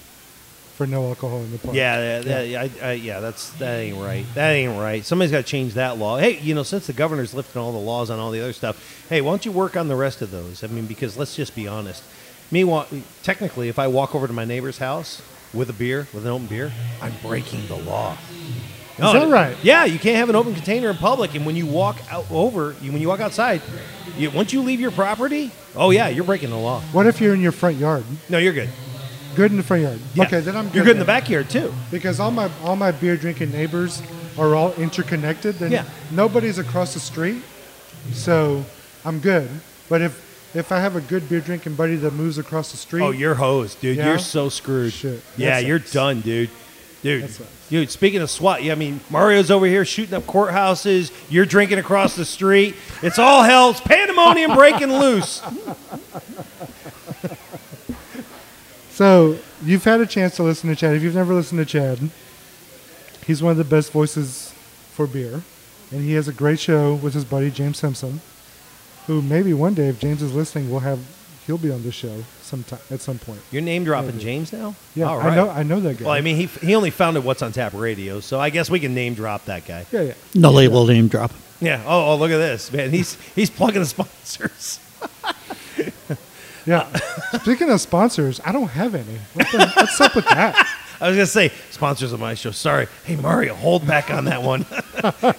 [0.80, 1.76] for no alcohol in the park.
[1.76, 3.20] Yeah, yeah, yeah, I, I, yeah.
[3.20, 4.26] That's that ain't right.
[4.36, 5.04] That ain't right.
[5.04, 6.18] Somebody's got to change that law.
[6.18, 9.06] Hey, you know, since the governor's lifting all the laws on all the other stuff,
[9.10, 10.64] hey, why don't you work on the rest of those?
[10.64, 12.02] I mean, because let's just be honest.
[12.50, 12.64] Me,
[13.24, 15.22] technically, if I walk over to my neighbor's house
[15.54, 18.18] with a beer, with an open beer, I'm breaking the law.
[18.94, 19.58] Is that right?
[19.62, 22.74] Yeah, you can't have an open container in public, and when you walk out over,
[22.82, 23.62] you, when you walk outside,
[24.18, 26.80] you, once you leave your property, oh yeah, you're breaking the law.
[26.94, 28.06] What if you're in your front yard?
[28.30, 28.70] No, you're good.
[29.36, 30.00] Good in the front yard.
[30.14, 30.24] Yeah.
[30.26, 30.76] Okay, then I'm good.
[30.76, 31.74] You're good in the backyard too.
[31.92, 34.02] because all my all my beer drinking neighbors
[34.38, 35.56] are all interconnected.
[35.56, 35.86] Then Yeah.
[36.12, 37.42] nobody's across the street,
[38.14, 38.66] so
[39.06, 39.50] I'm good.
[39.88, 40.20] But if
[40.56, 43.36] if I have a good beer drinking buddy that moves across the street, Oh, you're
[43.36, 43.98] hosed, dude.
[43.98, 44.08] Yeah?
[44.08, 44.94] You're so screwed.
[44.94, 45.22] Shit.
[45.38, 46.50] Yeah, That you're done, dude.
[47.02, 47.32] Dude,
[47.70, 47.90] dude.
[47.90, 51.12] Speaking of SWAT, yeah, I mean Mario's over here shooting up courthouses.
[51.30, 52.76] You're drinking across the street.
[53.02, 53.70] It's all hell.
[53.70, 55.42] It's pandemonium breaking loose.
[59.00, 60.94] So you've had a chance to listen to Chad.
[60.94, 62.12] If you've never listened to Chad,
[63.26, 64.54] he's one of the best voices
[64.92, 65.42] for beer,
[65.90, 68.20] and he has a great show with his buddy James Simpson,
[69.08, 71.00] who maybe one day, if James is listening, we'll have
[71.48, 73.40] he'll be on the show sometime at some point.
[73.54, 74.76] You're name dropping James now.
[74.96, 76.04] Yeah, all I know I know that guy.
[76.04, 78.82] Well, I mean, he he only founded What's on Tap Radio, so I guess we
[78.82, 79.86] can name drop that guy.
[79.94, 80.14] yeah, yeah.
[80.36, 81.32] No label name drop.
[81.62, 81.82] Yeah.
[81.88, 82.92] Oh, oh, look at this, man.
[82.92, 84.82] He's he's plugging the sponsors.
[86.70, 86.88] Yeah.
[87.42, 89.18] Speaking of sponsors, I don't have any.
[89.34, 90.56] What the, what's up with that?
[91.02, 92.52] I was gonna say sponsors of my show.
[92.52, 94.66] Sorry, hey Mario, hold back on that one.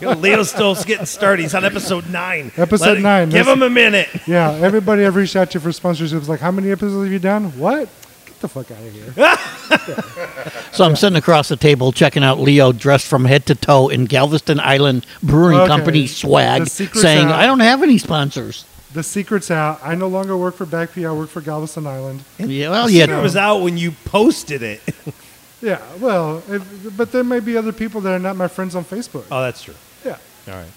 [0.01, 1.43] You know, Leo's still getting started.
[1.43, 2.51] He's on episode nine.
[2.57, 3.29] Episode Let it- nine.
[3.29, 4.09] Give him a minute.
[4.27, 7.59] Yeah, everybody I've reached out to for sponsorships like, how many episodes have you done?
[7.59, 7.91] What?
[8.25, 9.13] Get the fuck out of here.
[10.73, 14.07] So I'm sitting across the table checking out Leo dressed from head to toe in
[14.07, 15.67] Galveston Island Brewing Okay.
[15.67, 17.35] Company swag, saying, out.
[17.35, 18.65] I don't have any sponsors.
[18.93, 19.81] The secret's out.
[19.83, 21.09] I no longer work for Back Pew.
[21.09, 22.25] I work for Galveston Island.
[22.39, 23.23] Yeah, well, Secret yeah.
[23.23, 24.81] was out when you posted it.
[25.63, 28.83] Yeah, well, if, but there may be other people that are not my friends on
[28.83, 29.27] Facebook.
[29.31, 29.75] Oh, that's true.
[30.07, 30.17] Yeah,
[30.49, 30.71] All right.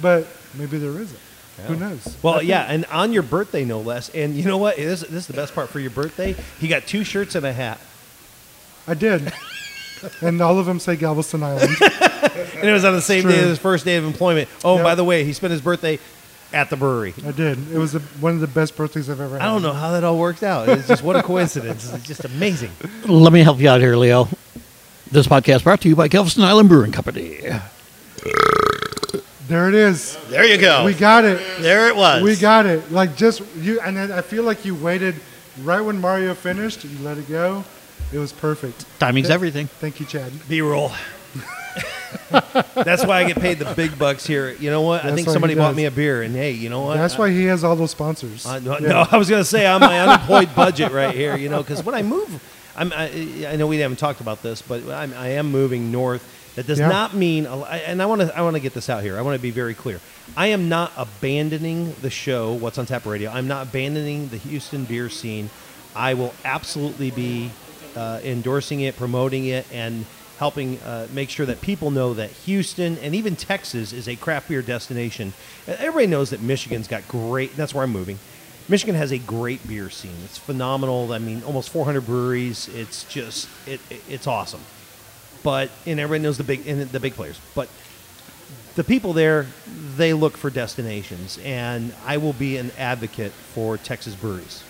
[0.00, 1.20] but maybe there isn't.
[1.66, 2.16] Who knows?
[2.22, 4.08] Well, yeah, and on your birthday, no less.
[4.08, 4.76] And you know what?
[4.76, 6.34] This, this is the best part for your birthday.
[6.58, 7.78] He got two shirts and a hat.
[8.88, 9.30] I did.
[10.22, 11.76] and all of them say Galveston Island.
[12.30, 13.42] And it was on the same day True.
[13.42, 14.48] as his first day of employment.
[14.64, 14.82] Oh, Yeah.
[14.82, 15.98] by the way, he spent his birthday
[16.52, 17.14] at the brewery.
[17.26, 17.58] I did.
[17.72, 19.42] It was the, one of the best birthdays I've ever had.
[19.46, 20.68] I don't know how that all worked out.
[20.68, 21.92] It's just what a coincidence.
[21.92, 22.70] It's just amazing.
[23.06, 24.28] Let me help you out here, Leo.
[25.10, 27.38] This podcast brought to you by Galveston Island Brewing Company.
[29.48, 30.16] There it is.
[30.28, 30.84] There you go.
[30.84, 31.40] We got it.
[31.60, 32.22] there it was.
[32.22, 32.92] We got it.
[32.92, 35.16] Like just you, and then I feel like you waited
[35.64, 36.84] right when Mario finished.
[36.84, 37.64] You let it go.
[38.12, 38.84] It was perfect.
[39.00, 39.34] Timing's Yeah.
[39.34, 39.66] everything.
[39.66, 40.32] Thank you, Chad.
[40.48, 40.92] B roll.
[42.74, 44.52] That's why I get paid the big bucks here.
[44.52, 45.00] You know what?
[45.04, 45.76] I That's think why he somebody bought does.
[45.76, 46.96] me a beer, and hey, you know what?
[46.96, 48.46] That's why he has all those sponsors.
[48.46, 51.36] Uh, no, no, I was going to say I'm my unemployed budget right here.
[51.36, 52.42] You know, because when I move,
[52.76, 56.36] I'm, I, I know we haven't talked about this, but I'm, I am moving north.
[56.56, 56.88] That does Yeah.
[56.88, 59.16] not mean, and I want to I want to get this out here.
[59.18, 60.00] I want to be very clear.
[60.36, 62.52] I am not abandoning the show.
[62.52, 63.30] What's on Tap Radio?
[63.30, 65.50] I'm not abandoning the Houston beer scene.
[65.94, 67.50] I will absolutely be
[67.96, 70.06] uh, endorsing it, promoting it, and
[70.40, 74.48] helping uh, make sure that people know that Houston and even Texas is a craft
[74.48, 75.34] beer destination.
[75.68, 77.54] Everybody knows that Michigan's got great.
[77.56, 78.18] That's where I'm moving.
[78.66, 80.16] Michigan has a great beer scene.
[80.24, 81.12] It's phenomenal.
[81.12, 82.68] I mean, almost 400 breweries.
[82.68, 84.62] It's just it, it it's awesome.
[85.42, 87.38] But and everybody knows the big and the big players.
[87.54, 87.68] But
[88.76, 89.46] the people there,
[89.96, 94.64] they look for destinations, and I will be an advocate for Texas breweries.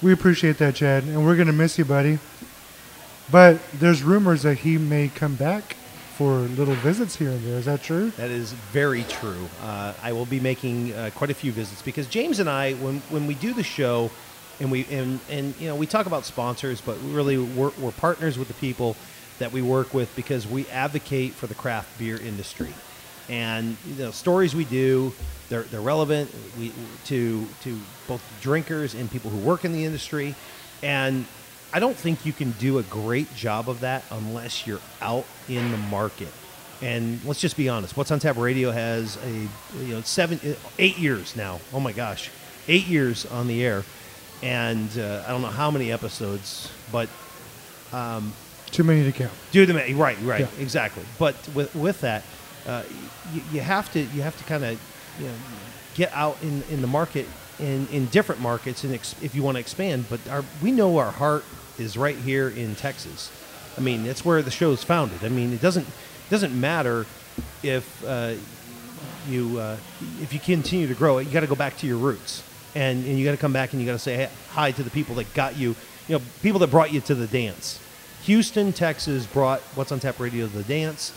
[0.00, 2.20] We appreciate that, Chad, and we're gonna miss you, buddy.
[3.30, 5.76] But there's rumors that he may come back
[6.16, 7.58] for little visits here and there.
[7.58, 8.10] Is that true?
[8.12, 9.48] That is very true.
[9.62, 13.00] Uh, I will be making uh, quite a few visits because James and I, when
[13.10, 14.10] when we do the show,
[14.60, 18.38] and we and and you know we talk about sponsors, but really we're, we're partners
[18.38, 18.96] with the people
[19.38, 22.72] that we work with because we advocate for the craft beer industry,
[23.28, 25.12] and you know stories we do.
[25.50, 26.72] They're, they're relevant we,
[27.06, 30.34] to to both drinkers and people who work in the industry,
[30.82, 31.26] and
[31.72, 35.70] I don't think you can do a great job of that unless you're out in
[35.70, 36.28] the market.
[36.80, 37.96] And let's just be honest.
[37.96, 39.30] What's on Tap Radio has a
[39.84, 40.40] you know seven,
[40.78, 41.60] eight years now.
[41.72, 42.30] Oh my gosh,
[42.68, 43.82] eight years on the air,
[44.42, 47.08] and uh, I don't know how many episodes, but
[48.70, 49.32] Too many to count.
[49.50, 50.46] do the ma- right, right, Yeah.
[50.60, 51.02] exactly.
[51.18, 52.22] But with with that,
[52.66, 52.84] uh,
[53.34, 54.80] you, you have to you have to kind of
[55.18, 55.34] you know
[55.94, 57.26] get out in, in the market
[57.58, 60.04] in, in different markets and ex- if you want to expand.
[60.08, 61.44] But our we know our heart
[61.78, 63.30] is right here in Texas.
[63.76, 65.24] I mean, that's where the show is founded.
[65.24, 65.86] I mean, it doesn't
[66.30, 67.06] doesn't matter
[67.62, 68.34] if uh,
[69.28, 69.76] you uh,
[70.20, 72.42] if you continue to grow it, you got to go back to your roots,
[72.74, 74.90] and, and you got to come back and you got to say hi to the
[74.90, 75.74] people that got you,
[76.08, 77.80] you know, people that brought you to the dance.
[78.22, 81.12] Houston, Texas brought What's on Tap Radio to the dance.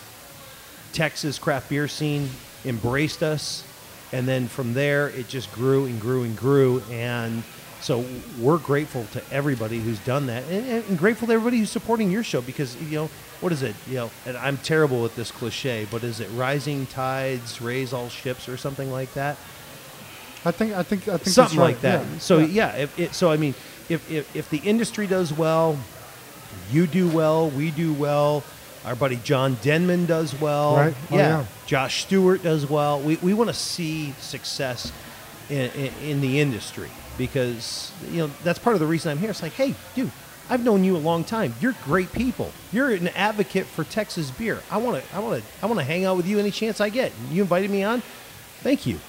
[0.93, 2.29] Texas craft beer scene
[2.65, 3.63] embraced us,
[4.11, 7.43] and then from there it just grew and grew and grew, and
[7.81, 8.05] so
[8.39, 12.23] we're grateful to everybody who's done that, and, and, grateful to everybody who's supporting your
[12.23, 13.09] show because you know
[13.39, 13.75] what is it?
[13.87, 18.09] You know, and I'm terrible with this cliche, but is it rising tides raise all
[18.09, 19.35] ships or something like that?
[20.45, 20.73] I think.
[20.73, 21.07] I think.
[21.07, 21.73] I think something right.
[21.73, 22.05] like that.
[22.05, 22.17] Yeah.
[22.19, 22.45] So Yeah.
[22.45, 23.55] yeah, if it, so I mean,
[23.89, 25.77] if, if if the industry does well,
[26.71, 28.43] you do well, we do well.
[28.85, 30.75] Our buddy John Denman does well.
[30.75, 30.95] Right.
[31.11, 31.39] Oh, yeah.
[31.39, 31.45] yeah.
[31.67, 32.99] Josh Stewart does well.
[32.99, 34.91] We, we want to see success
[35.49, 36.89] in, in, in the industry
[37.21, 39.29] because you know that's part of the reason I'm here.
[39.29, 40.11] It's like, hey, dude,
[40.49, 41.53] I've known you a long time.
[41.61, 42.51] You're great people.
[42.73, 44.59] You're an advocate for Texas beer.
[44.71, 46.81] I want to I want to I want to hang out with you any chance
[46.81, 47.11] I get.
[47.29, 48.01] You invited me on.
[48.61, 48.99] Thank you.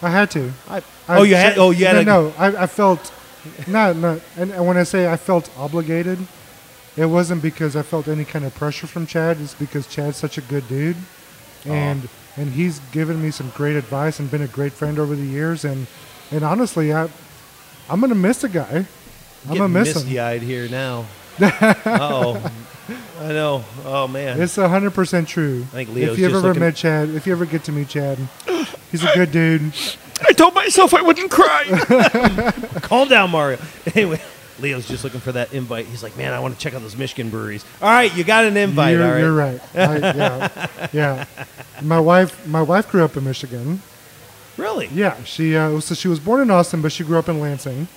[0.00, 0.52] I had to.
[0.68, 2.34] I, I- oh, you had oh you had no, a, no.
[2.38, 3.12] I, I felt
[3.66, 6.18] not not, and, and when I say I felt obligated,
[6.96, 9.38] it wasn't because I felt any kind of pressure from Chad.
[9.40, 10.96] It's because Chad's such a good dude,
[11.66, 12.08] and
[12.38, 15.64] and he's given me some great advice and been a great friend over the years.
[15.64, 15.86] And
[16.32, 17.08] and honestly, I
[17.90, 18.86] I'm gonna miss a guy.
[19.48, 20.02] I'm gonna miss him.
[20.02, 21.06] misty-eyed here now.
[21.40, 22.52] oh,
[23.20, 23.64] I know.
[23.84, 25.62] Oh man, It's hundred percent true.
[25.68, 27.72] I think Leo's if you just ever looking- met Chad, if you ever get to
[27.72, 28.18] meet Chad,
[28.90, 29.72] he's a good dude.
[30.22, 31.64] I told myself I wouldn't cry.
[32.82, 33.58] calm down, Mario.
[33.94, 34.20] anyway,
[34.58, 35.86] Leo's just looking for that invite.
[35.86, 37.64] He's like, man, I want to check out those Michigan breweries.
[37.80, 38.94] All right, you got an invite.
[38.96, 39.20] you're, all right.
[39.20, 39.60] you're right.
[39.74, 41.24] I, yeah, yeah.
[41.82, 43.80] My wife, my wife grew up in Michigan.
[44.56, 44.88] Really?
[44.92, 47.88] Yeah, she uh, so she was born in Austin, but she grew up in Lansing,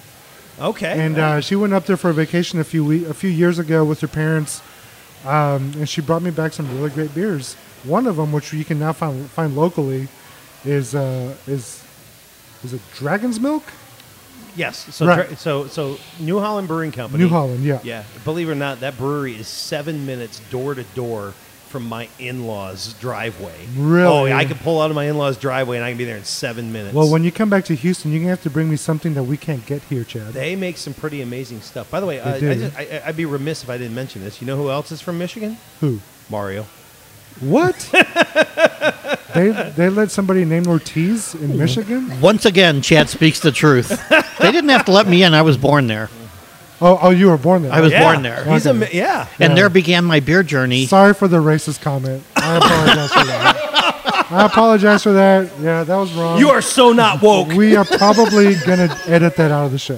[0.59, 0.99] Okay.
[0.99, 3.59] and uh, she went up there for a vacation a few we- a few years
[3.59, 4.61] ago with her parents,
[5.25, 7.55] um, and she brought me back some really great beers.
[7.83, 10.07] One of them, which you can now find find locally,
[10.63, 11.83] is uh, is
[12.63, 13.63] is it Dragon's Milk?
[14.55, 14.85] yes.
[14.95, 15.27] So, Right.
[15.27, 17.23] dra- so, so New Holland Brewing Company.
[17.23, 17.79] New Holland, yeah.
[17.83, 18.03] Yeah.
[18.23, 21.33] Believe it or not, that brewery is seven minutes door to door
[21.73, 23.65] from my in-laws' driveway.
[23.75, 24.31] Really?
[24.31, 26.23] Oh, I can pull out of my in-laws' driveway and I can be there in
[26.23, 26.93] seven minutes.
[26.93, 29.23] Well, when you come back to Houston, you're gonna have to bring me something that
[29.23, 30.33] we can't get here, Chad.
[30.33, 31.89] They make some pretty amazing stuff.
[31.89, 32.53] By the way, uh, I do.
[32.53, 34.39] just, I, I'd be remiss if I didn't mention this.
[34.39, 35.57] You know who else is from Michigan?
[35.79, 35.99] Who?
[36.29, 36.67] Mario.
[37.39, 37.89] What?
[39.33, 42.21] they they let somebody named Ortiz in Michigan?
[42.21, 43.89] Once again, Chad speaks the truth.
[44.37, 45.33] they didn't have to let me in.
[45.33, 46.11] I was born there.
[46.85, 47.71] Oh, oh, you were born there.
[47.71, 48.43] I was Yeah, born there.
[48.45, 48.79] He's a Okay.
[48.79, 49.27] mi- yeah.
[49.39, 50.85] And there began my beer journey.
[50.85, 52.23] Sorry for the racist comment.
[52.35, 54.25] I apologize for that.
[54.31, 55.49] I apologize for that.
[55.61, 56.39] Yeah, that was wrong.
[56.39, 57.49] You are so not woke.
[57.53, 59.95] We are probably gonna edit that out of the show.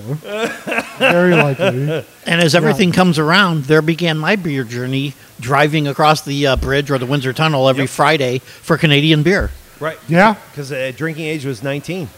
[1.00, 2.04] Very likely.
[2.26, 6.92] And as everything comes around, there began my beer journey driving across the uh, bridge
[6.92, 7.90] or the Windsor Tunnel every Yep.
[7.90, 9.52] Friday for Canadian beer.
[9.80, 9.98] right.
[10.08, 10.36] Yeah.
[10.52, 12.10] Because uh, drinking age was 19.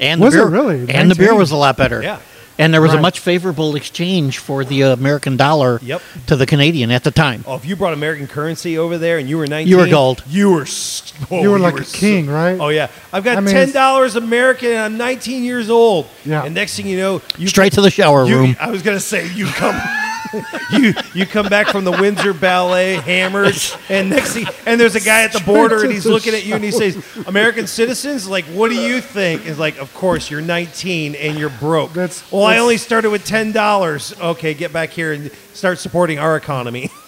[0.00, 0.80] And Was the it beer, really?
[0.92, 1.38] And the beer 19?
[1.38, 2.02] was a lot better.
[2.02, 2.18] Yeah.
[2.58, 6.00] And there was a much favorable exchange for the American dollar Yep.
[6.28, 7.44] to the Canadian at the time.
[7.48, 10.22] Oh, if you brought American currency over there and you were 19, You were gold.
[10.28, 12.56] You were, s- oh, You were like a so- king, right?
[12.60, 16.06] Oh yeah, I've got I mean, $10 American and I'm 19 years old.
[16.24, 16.44] Yeah.
[16.44, 18.56] And next thing you know, you Straight to the shower you, room.
[18.60, 19.74] I was gonna say you come.
[20.72, 23.54] you you come back from the Windsor Ballet hammered,
[23.88, 26.54] and next thing, and there's a guy at the border, and he's looking at you,
[26.54, 30.40] and he says, "American citizens, like, what do you think?" Is like, "Of course, you're
[30.40, 34.14] 19 and you're broke." That's- well, I only started with ten dollars.
[34.20, 36.90] Okay, get back here and start supporting our economy.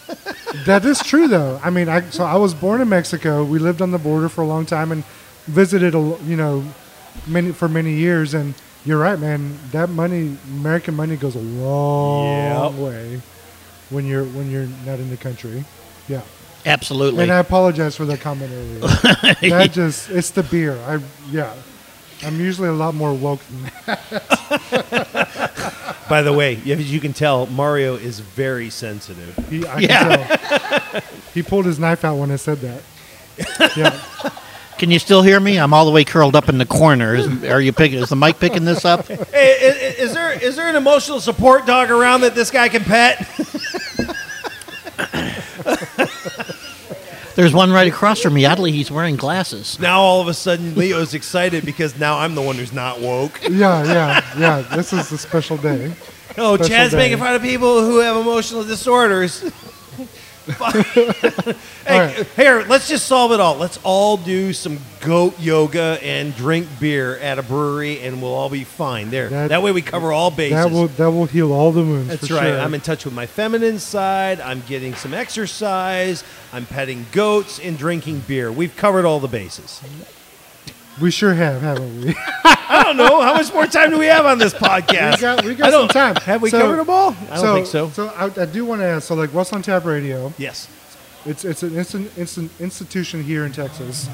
[0.64, 1.60] That is true, though.
[1.62, 3.44] I mean, I, so I was born in Mexico.
[3.44, 5.04] We lived on the border for a long time and
[5.46, 6.64] visited, a, you know,
[7.26, 8.32] many for many years.
[8.32, 8.54] And
[8.86, 9.58] you're right, man.
[9.72, 12.80] That money, American money, goes a long Yep.
[12.80, 13.20] way
[13.90, 15.64] when you're when you're not in the country.
[16.08, 16.22] Yeah.
[16.64, 17.22] Absolutely.
[17.24, 18.80] And I apologize for that comment earlier.
[19.50, 20.76] that just it's the beer.
[20.86, 21.52] I yeah.
[22.24, 23.98] I'm usually a lot more woke than that.
[26.08, 29.36] By the way, as you can tell, Mario is very sensitive.
[29.50, 30.26] He, I Yeah.
[30.26, 30.38] can
[30.90, 31.00] tell.
[31.34, 32.82] he pulled his knife out when I said that.
[33.76, 34.00] Yeah.
[34.78, 35.58] Can you still hear me?
[35.58, 37.14] I'm all the way curled up in the corner.
[37.14, 37.98] Is, are you picking?
[37.98, 39.06] Is the mic picking this up?
[39.06, 42.84] Hey, is, is there is there an emotional support dog around that this guy can
[42.84, 43.26] pet?
[47.36, 48.46] There's one right across from me.
[48.46, 49.78] Oddly, he's wearing glasses.
[49.78, 53.38] Now all of a sudden Leo's excited because now I'm the one who's not woke.
[53.42, 54.62] Yeah, yeah, yeah.
[54.74, 55.92] This is a special day.
[56.38, 56.96] Oh, Special Chad's day.
[56.98, 59.44] making fun of people who have emotional disorders.
[61.86, 62.26] hey, right.
[62.36, 63.56] here, let's just solve it all.
[63.56, 68.50] Let's all do some goat yoga and drink beer at a brewery, and we'll all
[68.50, 69.10] be fine.
[69.10, 69.28] There.
[69.28, 70.56] That, That- way, we cover all bases.
[70.56, 72.08] That will that will heal all the wounds.
[72.08, 72.48] That's right.
[72.48, 72.60] Sure.
[72.60, 74.40] I'm in touch with my feminine side.
[74.40, 76.24] I'm getting some exercise.
[76.52, 78.50] I'm petting goats and drinking beer.
[78.50, 79.80] We've covered all the bases.
[81.00, 82.14] We sure have, haven't we?
[82.44, 85.16] I don't know how much more time do we have on this podcast.
[85.16, 86.14] we got we got some time.
[86.16, 87.14] Have we So- covered them all?
[87.30, 87.90] I don't think so.
[87.90, 89.06] So I, I do want to ask.
[89.08, 90.32] So like, what's on tap radio?
[90.38, 90.68] Yes.
[91.24, 94.08] It's it's an instant, instant institution here in Texas,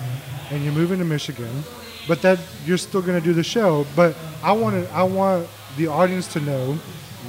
[0.51, 1.62] and you're moving to Michigan,
[2.09, 3.85] but that you're still going to do the show.
[3.95, 6.74] But I want to I want the audience to know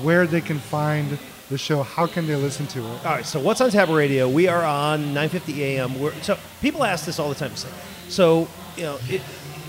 [0.01, 1.17] where they can find
[1.49, 1.83] the show.
[1.83, 3.05] How can they listen to it?
[3.05, 3.25] All right.
[3.25, 4.29] So what's on tap radio?
[4.29, 5.99] We are on 9:50 a.m.
[5.99, 7.51] We're, so people ask this all the time.
[7.51, 7.73] It's like,
[8.07, 8.47] So
[8.77, 9.21] you know, it,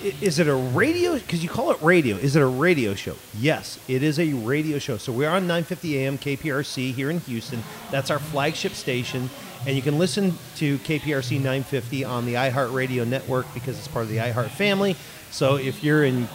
[0.05, 1.15] is it a radio?
[1.15, 2.17] Because you call it radio.
[2.17, 3.17] Is it a radio show?
[3.39, 4.99] Yes, it is a radio show.
[4.99, 6.19] So we're on 9:50 a.m.
[6.19, 7.63] KPRC here in Houston.
[7.91, 9.31] That's our flagship station,
[9.67, 14.11] and you can listen to KPRC 950 on the iHeartRadio network because it's part of
[14.11, 14.97] the iHeart family.
[15.31, 16.29] So if you're in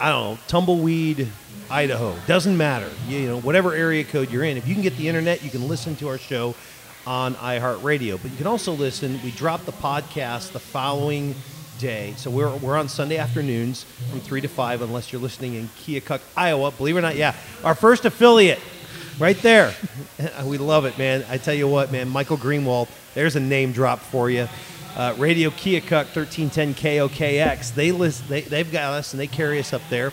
[0.00, 1.28] I don't know, Tumbleweed,
[1.70, 2.14] Idaho.
[2.26, 2.90] Doesn't matter.
[3.08, 4.56] You, know, whatever area code you're in.
[4.56, 6.54] If you can get the internet, you can listen to our show
[7.06, 8.20] on iHeartRadio.
[8.20, 9.20] But you can also listen.
[9.22, 11.34] We drop the podcast the following
[11.78, 12.14] day.
[12.16, 16.20] So we're, we're on Sunday afternoons from 3 to 5, unless you're listening in Keokuk,
[16.36, 16.70] Iowa.
[16.70, 17.34] Believe it or not, yeah.
[17.62, 18.60] Our first affiliate
[19.18, 19.74] right there.
[20.44, 21.24] we love it, man.
[21.28, 22.08] I tell you what, man.
[22.08, 24.48] Michael Greenwald, there's a name drop for you.
[24.96, 27.74] Uh, Radio Keokuk 1310 KOKX.
[27.74, 30.12] They list, they, they've got us and they carry us up there.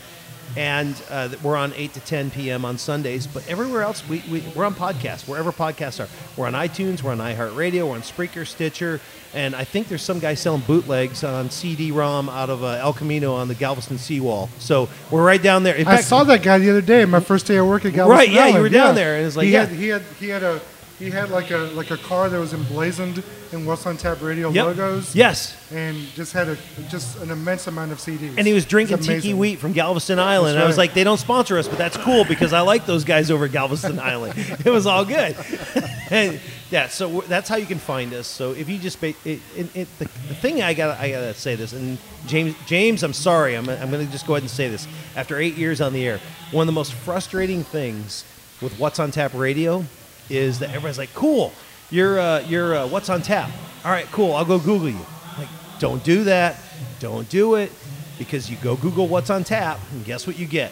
[0.55, 2.65] And uh, we're on 8 to 10 p.m.
[2.65, 3.27] on Sundays.
[3.27, 6.09] But everywhere else, we, we, we're on podcasts, wherever podcasts are.
[6.37, 8.99] We're on iTunes, we're on iHeartRadio, we're on Spreaker, Stitcher,
[9.33, 13.33] and I think there's some guy selling bootlegs on CD-ROM out of uh, El Camino
[13.33, 14.49] on the Galveston seawall.
[14.59, 15.75] So we're right down there.
[15.75, 17.05] In I fact, saw that guy the other day.
[17.05, 19.35] My first day at work at Galveston Right, yeah, you were down there, and it's
[19.35, 19.65] like, he yeah.
[19.65, 20.61] had he had he had a
[21.01, 24.49] he had like a like a car that was emblazoned in What's on Tap Radio
[24.49, 24.65] Yep.
[24.65, 25.15] logos.
[25.15, 25.57] Yes.
[25.71, 26.57] and just had a
[26.89, 28.35] just an immense amount of CDs.
[28.37, 30.55] And he was drinking tiki wheat from Galveston Island.
[30.55, 33.03] And I was like, they don't sponsor us, but that's cool because I like those
[33.03, 34.33] guys over at Galveston Island.
[34.65, 35.35] It was all good.
[36.11, 36.39] and
[36.69, 38.27] yeah, so that's how you can find us.
[38.27, 41.55] So if you just, it, it, it, the, the thing I got, I gotta say
[41.55, 41.97] this, and
[42.27, 44.87] James, James, I'm sorry, I'm, I'm gonna just go ahead and say this.
[45.15, 46.19] After eight years on the air,
[46.51, 48.23] one of the most frustrating things
[48.61, 49.83] with What's on Tap Radio
[50.31, 51.53] is that everybody's like, cool,
[51.89, 53.49] you're, uh, you're uh, What's on Tap.
[53.83, 55.05] All right, cool, I'll go Google you.
[55.37, 56.57] Like, don't do that.
[56.99, 57.71] Don't do it
[58.19, 60.71] because you go Google what's on tap, and guess what you get?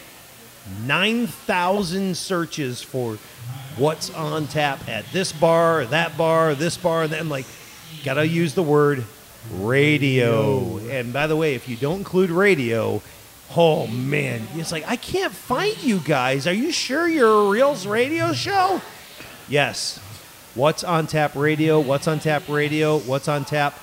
[0.86, 3.18] 9,000 searches for
[3.76, 7.02] what's on tap at this bar, that bar, this bar.
[7.02, 7.46] And then, like,
[8.04, 9.04] gotta use the word
[9.52, 10.78] radio.
[10.78, 13.02] And by the way, if you don't include radio,
[13.56, 16.46] oh man, it's like, I can't find you guys.
[16.46, 18.80] Are you sure you're a real radio show?
[19.50, 19.98] Yes.
[20.54, 21.78] What's on tap radio?
[21.80, 22.98] What's on tap radio?
[23.00, 23.78] What's on tap?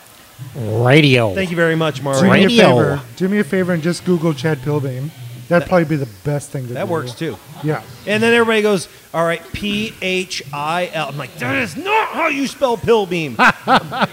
[0.55, 1.33] Radio.
[1.35, 2.21] Thank you very much, Mario.
[2.21, 2.47] do Mario.
[2.47, 2.77] me a Radio.
[2.95, 3.01] favor.
[3.15, 5.11] Do me a favor and just Google Chad Pilbeam.
[5.47, 6.73] That'd probably be the best thing to do.
[6.73, 7.37] That works too.
[7.63, 7.81] Yeah.
[8.05, 11.07] And then everybody goes, all right, P H I L.
[11.07, 13.35] I'm like, that is not how you spell Pilbeam.
[13.39, 14.05] uh,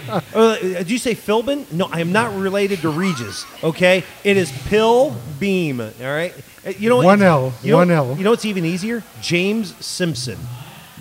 [0.61, 1.69] did you say Philbin?
[1.73, 3.45] No, I am not related to Regis.
[3.63, 5.81] Okay, it is Pill Beam.
[5.81, 6.33] All right.
[6.65, 8.15] Uh, You know what- One L, You know, one L.
[8.17, 9.03] You know what's even easier?
[9.21, 10.37] James Simpson.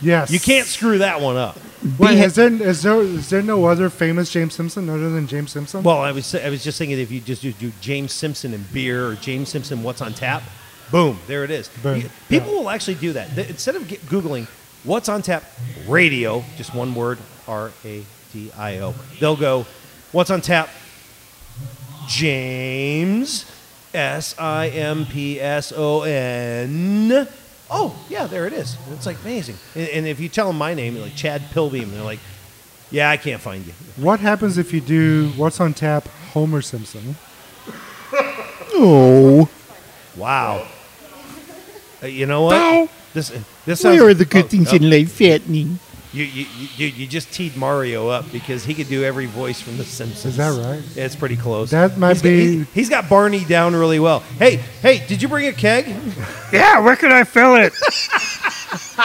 [0.02, 0.30] Yes.
[0.30, 1.56] You can't screw that one up.
[1.98, 5.26] Wait, Be- is there is there is there no other famous James Simpson other than
[5.26, 5.82] James Simpson?
[5.82, 8.70] Well, I was I was just thinking if you just do, do James Simpson and
[8.72, 10.42] beer or James Simpson what's on tap,
[10.90, 11.68] boom, there it is.
[11.82, 12.58] Boom, You- People yeah.
[12.60, 13.34] will actually do that.
[13.36, 14.46] They- instead of get, googling
[14.82, 15.44] what's on tap
[15.86, 18.94] radio, just one word R A D I O.
[19.20, 19.66] They'll go
[20.12, 20.70] what's on tap
[22.08, 23.44] James
[23.92, 27.28] S I M P S O N.
[27.76, 28.76] Oh, yeah, there it is.
[28.92, 29.56] It's like amazing.
[29.74, 32.20] And, and if you tell them my name, like Chad Pilbeam, they're like,
[32.90, 37.16] "Yeah, I can't find you." what happens if you do what's on tap Homer Simpson?
[38.76, 39.48] Oh,
[40.16, 40.66] Wow.
[42.02, 42.54] Uh, you know what?
[42.54, 42.88] No.
[43.12, 43.32] This
[43.64, 45.78] this sounds, where are the good oh, things oh, in life happening?
[46.14, 46.46] You, you,
[46.76, 50.24] you, you just teed Mario up because he could do every voice from The Simpsons.
[50.26, 50.80] Is that right?
[50.94, 51.70] Yeah, it's pretty close.
[51.72, 54.20] That might He's got- be- he- he's got Barney down really well.
[54.38, 55.86] Hey, hey, did you bring a keg?
[56.52, 57.72] Yeah, where can I fill it?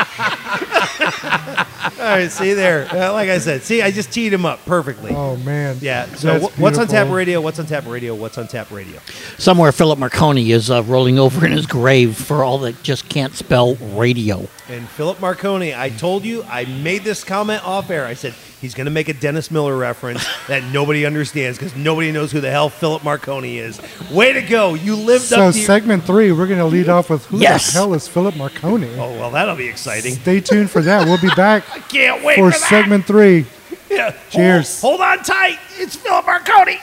[2.00, 2.88] All right, see there.
[2.92, 5.12] Uh, like I said, see, I just teed him up perfectly.
[5.14, 5.78] Oh man.
[5.82, 6.06] Yeah.
[6.16, 7.16] So That's wh- what's on tap beautiful.
[7.16, 7.42] radio?
[7.42, 8.16] What's on tap radio?
[8.16, 9.00] What's on tap radio?
[9.38, 13.34] Somewhere Philip Marconi is uh, rolling over in his grave for all that just can't
[13.34, 14.48] spell radio.
[14.70, 18.06] And Philip Marconi, I told you, I made this comment off air.
[18.06, 22.12] I said he's going to make a Dennis Miller reference that nobody understands because nobody
[22.12, 23.80] knows who the hell Philip Marconi is.
[24.12, 24.74] Way to go!
[24.74, 27.40] You lived So up to So segment three, we're going to lead off with who
[27.40, 27.68] Yes.
[27.74, 28.90] the hell is Philip Marconi?
[28.96, 30.16] Oh well, that'll be exciting.
[30.16, 31.06] Stay tuned for that.
[31.06, 32.68] We'll be back I Can't wait for for, that.
[32.70, 33.46] segment three.
[33.90, 34.16] Yeah.
[34.30, 34.82] Cheers.
[34.82, 35.58] Hold, hold on tight.
[35.78, 36.80] It's Philip Marconi.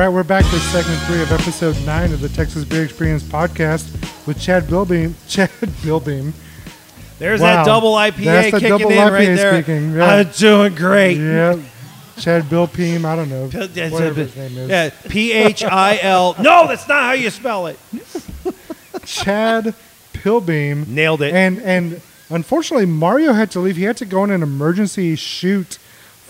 [0.00, 3.86] Right, we're back for segment three of episode nine of the Texas Beer Experience podcast
[4.26, 5.12] with Chad Bilbeam.
[5.28, 5.50] Chad
[5.82, 6.32] Bilbeam.
[7.18, 7.56] There's Wow.
[7.56, 9.62] that double IPA That's kicking double in IPA right there.
[9.62, 10.06] speaking, yeah.
[10.06, 11.18] I'm doing great.
[11.18, 11.60] Yeah.
[12.18, 13.04] Chad Bilbeam.
[13.04, 13.44] I don't know.
[13.44, 14.70] Whatever his name is.
[14.70, 16.34] Yeah, P H I L.
[16.40, 17.78] No, that's not how you spell it.
[19.04, 19.74] Chad
[20.14, 20.94] Pilbeam.
[20.94, 21.34] Nailed it.
[21.34, 23.76] And and unfortunately, Mario had to leave.
[23.76, 25.78] He had to go on an emergency shoot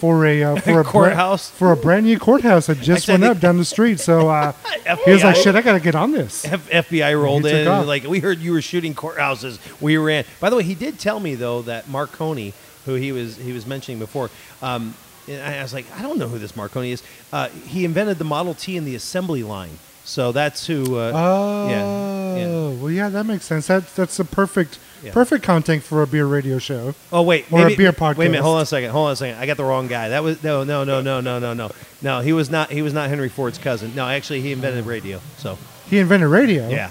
[0.01, 1.51] for a uh, for a bra- Courthouse?
[1.51, 4.01] for a brand new courthouse that just Actually, went up down the street.
[4.01, 4.53] So uh,
[5.05, 7.69] he was like, "Shit, I got to get on this." F- FBI rolled in.
[7.69, 9.59] And like we heard you were shooting courthouses.
[9.81, 10.25] We ran.
[10.41, 12.55] By the way, he did tell me though that Marconi,
[12.87, 14.31] who he was he was mentioning before,
[14.63, 14.95] um,
[15.29, 17.03] and I was like, I don't know who this Marconi is.
[17.33, 19.79] Uh, he invented the Model T in the assembly line.
[20.05, 20.97] So that's who.
[20.97, 22.81] Uh, Oh, yeah.
[22.81, 23.67] well, yeah, that makes sense.
[23.67, 25.13] That that's a perfect Yeah.
[25.13, 26.95] perfect content for a beer radio show.
[27.13, 28.91] Oh wait, Or a maybe- beer Wait a minute, hold on a second.
[28.91, 29.39] Hold on a second.
[29.41, 30.11] I got the wrong guy.
[30.11, 31.71] That was no, no, no, no, no, no, no.
[32.03, 32.71] No, he was not.
[32.71, 33.95] He was not Henry Ford's cousin.
[33.95, 35.21] No, actually, he invented radio.
[35.39, 35.57] So
[35.89, 36.69] He invented radio.
[36.69, 36.91] yeah,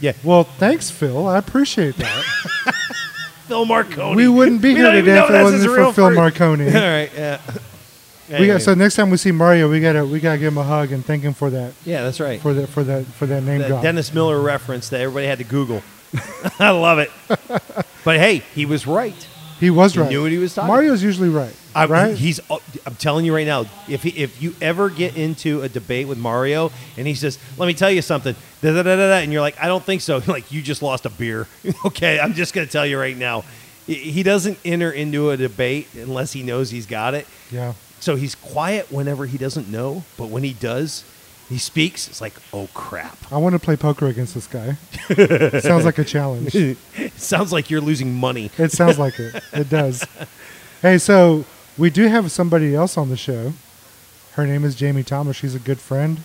[0.00, 0.12] yeah.
[0.24, 1.26] Well, thanks, Phil.
[1.26, 2.24] I appreciate that.
[3.46, 4.16] Phil Marconi.
[4.16, 6.66] we wouldn't be We here today if it wasn't for Phil Marconi.
[6.66, 7.10] All right.
[7.16, 7.40] Yeah.
[8.40, 10.64] we got, so next time we see Mario, we gotta we gotta give him a
[10.64, 12.40] hug and thank him for that Yeah, that's right.
[12.40, 13.82] for that for that for that name that drop.
[13.82, 15.82] Dennis Miller reference that everybody had to Google.
[16.58, 17.10] I love it.
[18.04, 19.28] but hey, he was right.
[19.60, 20.08] he was He right.
[20.10, 22.16] knew what he was talking Mario's usually right, I, right?
[22.16, 22.40] He's.
[22.50, 23.64] oh, I'm telling you right now.
[23.88, 27.66] If he, if you ever get into a debate with Mario and he says, "Let
[27.66, 30.00] me tell you something," da, da, da, da, da, and you're like, "I don't think
[30.02, 31.46] so," like you just lost a beer.
[31.86, 33.44] okay, I'm just gonna tell you right now.
[33.86, 37.26] He doesn't enter into a debate unless he knows he's got it.
[37.50, 37.74] yeah.
[38.00, 41.02] So he's quiet whenever he doesn't know, but when he does,
[41.48, 42.08] he speaks.
[42.08, 44.76] It's like, "Oh crap!" I want to play poker against this guy.
[45.60, 46.54] sounds like a challenge.
[46.54, 46.78] It
[47.16, 48.50] sounds like you're losing money.
[48.58, 49.42] It sounds like it.
[49.52, 50.04] It does.
[50.82, 51.46] Hey, so
[51.78, 53.54] we do have somebody else on the show.
[54.34, 55.34] Her name is Jamie Thomas.
[55.34, 56.20] She's a good friend,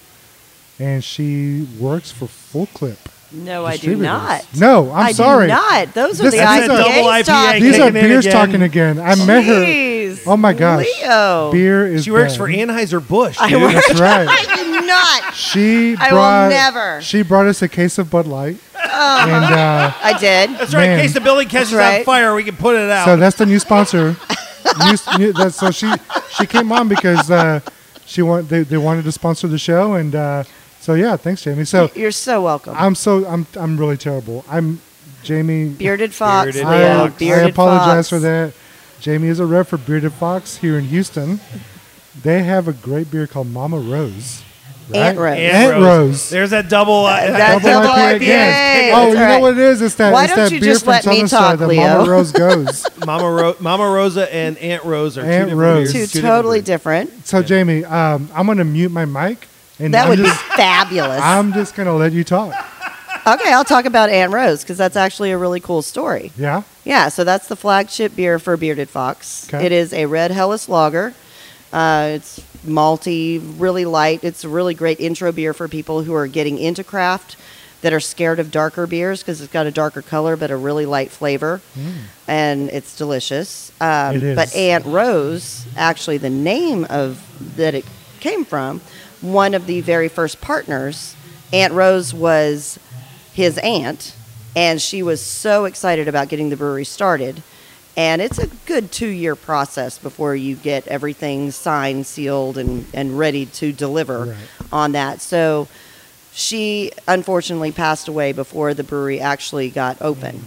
[0.78, 3.00] and she works for Full Clip.
[3.34, 4.46] No, I do not.
[4.58, 5.46] No, I'm sorry.
[5.46, 5.48] I sorry.
[5.48, 5.94] Do not.
[5.94, 7.26] Those are This- the that's a IPA.
[7.26, 7.64] talking.
[7.64, 8.34] These are beers again.
[8.38, 9.00] talking again.
[9.00, 10.18] I met her.
[10.28, 11.52] Oh my gosh, Leo.
[11.52, 12.04] beer is.
[12.04, 12.38] She works dead.
[12.38, 13.38] for Anheuser Busch.
[13.40, 14.28] I work- That's right.
[14.30, 15.34] I do not.
[15.34, 17.02] She Brought, I will never.
[17.02, 20.50] She brought us a case of Bud Light, and uh, I did.
[20.52, 20.88] That's right.
[20.88, 21.00] Man.
[21.00, 23.06] In case the building catches That's on fire, we can put it out.
[23.06, 24.18] so that's the new sponsor.
[24.80, 25.92] new, new, that's, so she
[26.38, 27.62] she came on because uh,
[28.06, 30.44] she want they, they wanted to sponsor the show, and uh,
[30.82, 31.64] so yeah, thanks, Jamie.
[31.66, 32.76] So You're so welcome.
[32.78, 34.44] I'm so I'm I'm really terrible.
[34.50, 34.82] I'm
[35.24, 35.70] Jamie.
[35.70, 36.78] Bearded Fox, Bearded Leo.
[36.78, 38.10] I, I Bearded apologize Fox.
[38.10, 38.54] for that.
[39.00, 41.40] Jamie is a rep for Bearded Fox here in Houston.
[42.22, 44.44] They have a great beer called Mama Rose.
[44.94, 45.38] Aunt Rose.
[45.40, 46.30] Aunt Rose.
[46.30, 47.06] There's that double.
[47.06, 48.16] Uh, That Double double IPA IPA.
[48.18, 48.92] again.
[48.92, 49.82] That's Oh, you know what it is?
[49.82, 51.82] It's that, Why it's don't that you beer just from let me talk, that Leo?
[51.82, 52.86] Mama Rose goes.
[53.06, 55.94] Mama, Ro- Mama Rosa and Aunt Rose are two Aunt different Rose.
[55.94, 56.68] beers, Two different totally breeds.
[56.68, 57.26] different.
[57.26, 59.48] So, Jamie, um, I'm going to mute my mic.
[59.82, 61.22] And That I'm would be just, fabulous.
[61.22, 62.54] I'm just going to let you talk.
[63.28, 66.32] okay, I'll talk about Aunt Rose because that's actually a really cool story.
[66.38, 66.64] Yeah?
[66.84, 69.48] Yeah, so that's the flagship beer for Bearded Fox.
[69.54, 69.66] Okay.
[69.66, 71.14] It is a red Helles lager.
[71.74, 74.24] Uh, it's malty, really light.
[74.24, 77.38] It's a really great intro beer for people who are getting into craft
[77.82, 80.86] that are scared of darker beers because it's got a darker color but a really
[80.86, 81.62] light flavor,
[82.28, 83.72] and it's delicious.
[83.82, 84.16] Um, Mm.
[84.18, 84.36] It is.
[84.36, 87.20] But Aunt Rose, actually, the name of
[87.58, 87.86] that it
[88.20, 88.82] came from,
[89.22, 91.16] one of the very first partners,
[91.54, 92.80] Aunt Rose was
[93.34, 94.16] his aunt,
[94.56, 97.42] and she was so excited about getting the brewery started.
[97.98, 103.18] And it's a good two year process before you get everything signed, sealed, and, and
[103.20, 104.38] ready to deliver Right.
[104.72, 105.22] on that.
[105.22, 105.68] So
[106.34, 110.46] she unfortunately passed away before the brewery actually got open.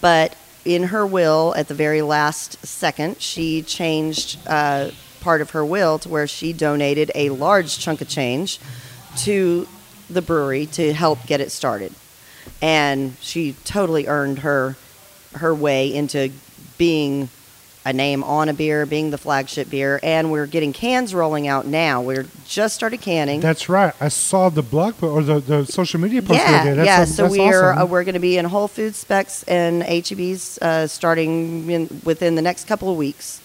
[0.00, 5.64] But in her will, at the very last second, she changed uh, part of her
[5.64, 8.58] will to where she donated a large chunk of change
[9.18, 9.66] to
[10.08, 11.92] the brewery to help get it started.
[12.62, 14.76] And she totally earned her
[15.34, 16.30] her way into
[16.78, 17.28] being
[17.86, 21.66] a name on a beer, being the flagship beer, and we're getting cans rolling out
[21.66, 22.02] now.
[22.02, 23.38] We're just started canning.
[23.40, 23.94] That's right.
[24.00, 27.02] I saw the blog or the, the social media post yeah, yeah.
[27.02, 27.82] a- so we're awesome.
[27.82, 32.34] uh, we're going to be in Whole Foods, Specs, and HEBs uh, starting in, within
[32.34, 33.40] the next couple of weeks.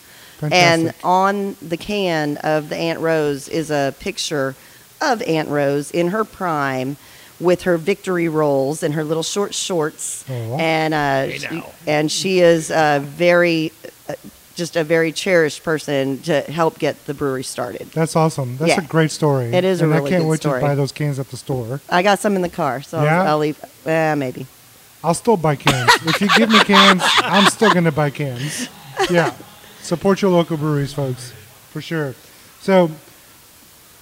[0.51, 4.55] And on the can of the Aunt Rose is a picture
[5.01, 6.97] of Aunt Rose in her prime
[7.39, 10.23] with her victory rolls and her little short shorts.
[10.29, 10.57] Aw.
[10.57, 13.71] And uh, Hey, she, and she is a very,
[14.07, 14.13] uh,
[14.55, 17.89] just a very cherished person to help get the brewery started.
[17.93, 18.57] That's awesome.
[18.57, 19.45] That's a great story.
[19.53, 20.61] It is a and really I can't wait story.
[20.61, 21.81] to buy those cans at the store.
[21.89, 23.21] I got some in the car, so Yeah?
[23.23, 23.63] I'll, I'll leave.
[23.85, 24.45] Uh, maybe.
[25.03, 25.89] I'll still buy cans.
[26.05, 28.69] if you give me cans, I'm still going to buy cans.
[29.09, 29.33] Yeah.
[29.83, 31.33] Support your local breweries, folks,
[31.71, 32.13] for sure.
[32.61, 32.91] So,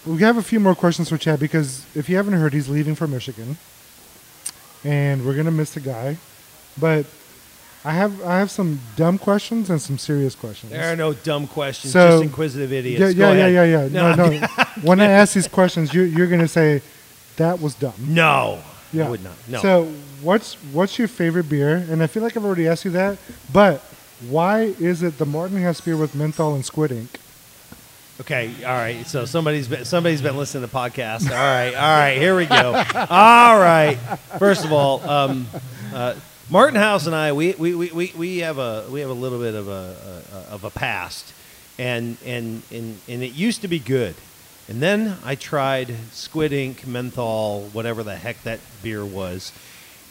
[0.05, 2.95] we have a few more questions for Chad because if you haven't heard, he's leaving
[2.95, 3.57] for Michigan,
[4.83, 6.17] and we're going to miss the guy.
[6.79, 7.05] But
[7.83, 10.71] I have I have some dumb questions and some serious questions.
[10.71, 12.99] There are no dumb questions, So- just inquisitive idiots.
[12.99, 13.91] yeah, Go yeah, yeah, ahead.
[13.91, 14.15] yeah, yeah.
[14.15, 14.47] No, no.
[14.83, 16.81] when I ask these questions, you, you're going to say
[17.37, 17.93] that was dumb.
[17.99, 18.59] No,
[18.91, 19.07] Yeah.
[19.07, 19.33] I would not.
[19.47, 19.59] No.
[19.61, 19.85] So,
[20.21, 21.77] what's what's your favorite beer?
[21.89, 23.17] And I feel like I've already asked you that,
[23.53, 23.81] but
[24.27, 27.19] why is it the Martin House beer with menthol and squid ink?
[28.21, 29.07] Okay, all right.
[29.07, 31.29] So somebody's been somebody's been listening to the podcast.
[31.29, 32.17] All right, all right.
[32.17, 32.73] Here we go.
[33.09, 33.95] All right.
[34.37, 35.47] First of all, um,
[35.93, 36.15] uh,
[36.49, 39.39] Martin House and I we, we, we, we, we have a we have a little
[39.39, 39.95] bit of a,
[40.33, 41.33] a of a past,
[41.77, 44.15] and and and and it used to be good,
[44.67, 49.53] and then I tried Squid Ink, menthol, whatever the heck that beer was,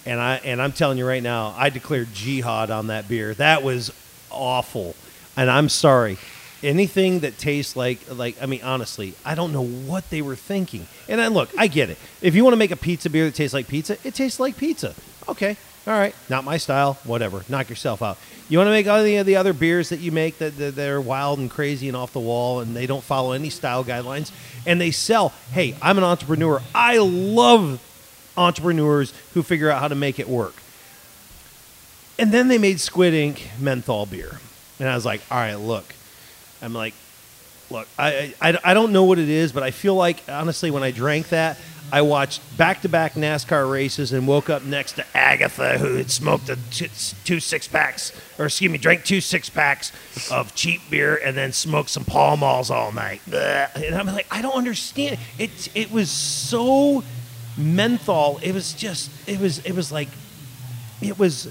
[0.08, 3.34] and I and I'm telling you right now, I declared jihad on that beer.
[3.34, 3.92] That was
[4.30, 4.94] awful,
[5.36, 6.16] and I'm sorry.
[6.60, 10.86] Anything that tastes like like I mean honestly, I don't know what they were thinking.
[11.08, 11.98] And then look, I get it.
[12.20, 14.56] If you want to make a pizza beer that tastes like pizza, it tastes like
[14.56, 14.94] pizza.
[15.28, 15.56] Okay,
[15.86, 16.94] All right, not my style.
[17.04, 17.44] Whatever.
[17.48, 18.18] Knock yourself out.
[18.48, 21.00] You want to make any of the other beers that you make that, that they're
[21.00, 24.32] wild and crazy and off the wall and they don't follow any style guidelines
[24.66, 25.34] and they sell.
[25.52, 26.62] Hey, I'm an entrepreneur.
[26.74, 27.80] I love
[28.38, 30.54] entrepreneurs who figure out how to make it work.
[32.18, 34.40] And then they made Squid Ink menthol beer.
[34.78, 35.94] And I was like, all right, look.
[36.60, 36.94] I'm like,
[37.70, 40.82] look, I, I, I don't know what it is, but I feel like, honestly, when
[40.82, 41.58] I drank that,
[41.90, 46.10] I watched back to back NASCAR races and woke up next to Agatha, who had
[46.10, 46.90] smoked a t-
[47.24, 49.92] two six packs, or excuse me, drank two six packs
[50.30, 53.22] of cheap beer and then smoked some Pall Malls all night.
[53.26, 55.18] And I'm like, I don't understand.
[55.38, 57.04] It, it was so
[57.58, 58.38] menthol.
[58.42, 60.08] It was just, it was, it was like,
[61.02, 61.48] it was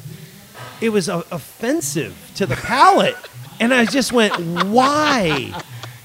[0.81, 3.15] it was uh, offensive to the palate.
[3.59, 4.33] And I just went,
[4.67, 5.51] why?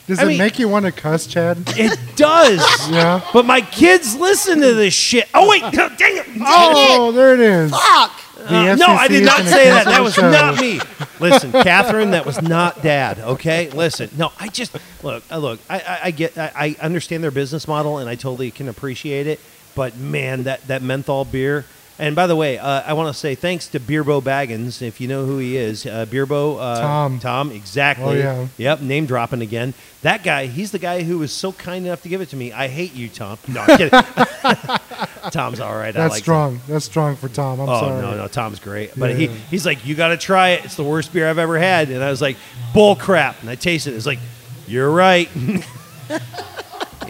[0.07, 1.59] Does I it mean- make you want to cuss, Chad?
[1.77, 2.61] It does.
[2.91, 3.21] Yeah.
[3.33, 5.29] But my kids listen to this shit.
[5.35, 5.63] Oh, wait.
[5.63, 6.27] No, dang it.
[6.27, 7.71] Dang Oh, there it is.
[7.71, 8.19] Fuck!
[8.45, 9.85] Uh, no, I did not say that.
[9.85, 10.29] That was show.
[10.29, 10.81] not me.
[11.21, 13.21] Listen, Catherine, that was not Dad.
[13.21, 14.11] Okay, listen.
[14.17, 14.75] No, I just
[15.05, 15.23] look.
[15.31, 16.37] uh, Look, I, I, I get.
[16.37, 16.51] I,
[16.81, 19.39] I understand their business model, and I totally can appreciate it.
[19.75, 21.65] But man, that that menthol beer.
[21.99, 25.07] And by the way, uh, I want to say thanks to Beerbo Baggins, if you
[25.07, 25.87] know who he is.
[25.87, 27.21] Uh, Beerbo uh, Tom.
[27.21, 28.23] Tom, exactly.
[28.23, 28.47] Oh, yeah.
[28.57, 29.75] Yep, name dropping again.
[30.01, 32.51] That guy, he's the guy who was so kind enough to give it to me.
[32.51, 33.39] I hate you, Tom.
[33.47, 34.01] No, I'm kidding.
[35.31, 35.89] Tom's all right.
[35.89, 36.25] I That's like him.
[36.25, 36.61] strong.
[36.67, 37.61] That's strong for Tom.
[37.61, 38.03] I'm oh sorry.
[38.03, 38.99] no, no, Tom's great.
[38.99, 39.17] But Yeah.
[39.17, 40.65] he he's like, you got to try it.
[40.65, 41.91] It's the worst beer I've ever had.
[41.91, 42.37] And I was like,
[42.75, 43.41] bull crap.
[43.43, 43.97] And I tasted it.
[43.97, 44.19] It's like,
[44.67, 45.29] you're right.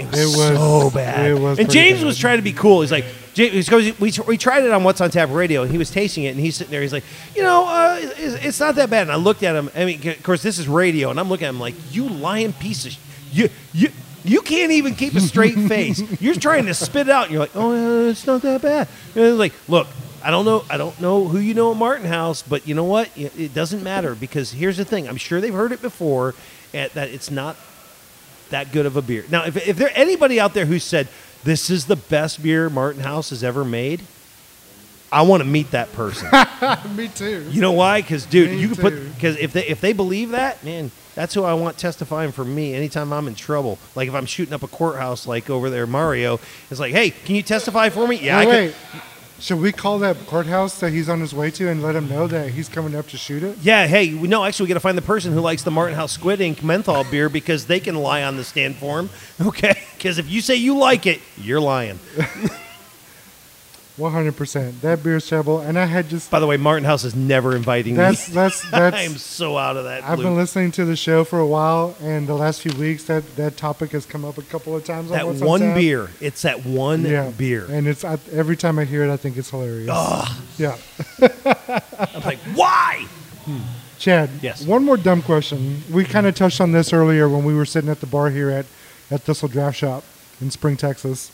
[0.09, 1.31] it, was It was- so bad.
[1.31, 2.07] it was and James bad.
[2.07, 2.81] was trying to be cool.
[2.83, 5.91] He's like, James, we, we tried it on What's on Tap Radio, and he was
[5.91, 6.83] tasting it, and he's sitting there.
[6.83, 9.03] He's like, you know, uh, it's, it's not that bad.
[9.03, 9.71] And I looked at him.
[9.75, 12.53] I mean, of course, this is radio, and I'm looking at him like, you lying
[12.53, 12.99] piece of sh-
[13.33, 13.89] you you.
[14.25, 16.01] You can't even keep a straight face.
[16.21, 17.25] You're trying to spit it out.
[17.25, 18.87] And you're like, oh, it's not that bad.
[19.17, 19.89] And like, look,
[20.23, 20.63] I don't know.
[20.71, 23.11] I don't know who you know at Martin House, but you know what?
[23.17, 25.09] It doesn't matter because here's the thing.
[25.09, 26.37] I'm sure they've heard it before
[26.73, 27.57] eh, that it's not
[28.53, 29.25] that good of a beer.
[29.31, 31.09] Now, if, if there anybody out there who said
[31.45, 34.03] this is the best beer Martin House has ever made,
[35.11, 36.29] I want to meet that person.
[36.97, 37.47] Me too.
[37.51, 38.01] you know why?
[38.01, 41.35] Because dude, Me you can put because if they if they believe that, man, that's
[41.35, 43.79] who I want testifying for me anytime I'm in trouble.
[43.95, 46.41] Like if I'm shooting up a courthouse, like over there, Mario,
[46.71, 48.17] it's like, hey, can you testify for me?
[48.17, 49.01] Yeah, I Wait, can.
[49.43, 52.29] Should we call that courthouse that he's on his way to and let him know
[52.29, 53.59] that he's coming up to shoot it?
[53.61, 55.97] Yeah, hey, we- no, actually, we got to find the person who likes the Martin
[55.97, 59.11] House Squid Ink menthol beer because they can lie on the stand for him.
[59.45, 61.99] Okay, because if you say you like it, you're lying.
[63.99, 64.81] 100%.
[64.81, 65.61] That beer's terrible.
[65.61, 66.31] And I had just.
[66.31, 68.35] By the way, Martin House is never inviting That's me.
[68.35, 70.03] that's I am so out of that.
[70.05, 70.27] I've loop.
[70.29, 73.57] been listening to the show for a while, and the last few weeks that that
[73.57, 75.11] topic has come up a couple of times.
[75.11, 76.09] that one beer.
[76.21, 77.67] It's that one yeah, beer.
[77.69, 79.91] and it's I, every time I hear it, I think it's hilarious.
[79.93, 80.43] Ugh.
[80.57, 80.77] Yeah,
[82.15, 83.07] I'm like, why?
[83.45, 83.61] Hmm.
[83.99, 84.31] Chad.
[84.41, 84.67] Yes.
[84.67, 85.83] One more dumb question.
[85.93, 88.51] We kind of touched on this earlier when we were sitting at the bar here
[88.51, 88.67] at
[89.11, 90.03] at Thistle Draft Shop
[90.41, 91.31] in Spring, Texas.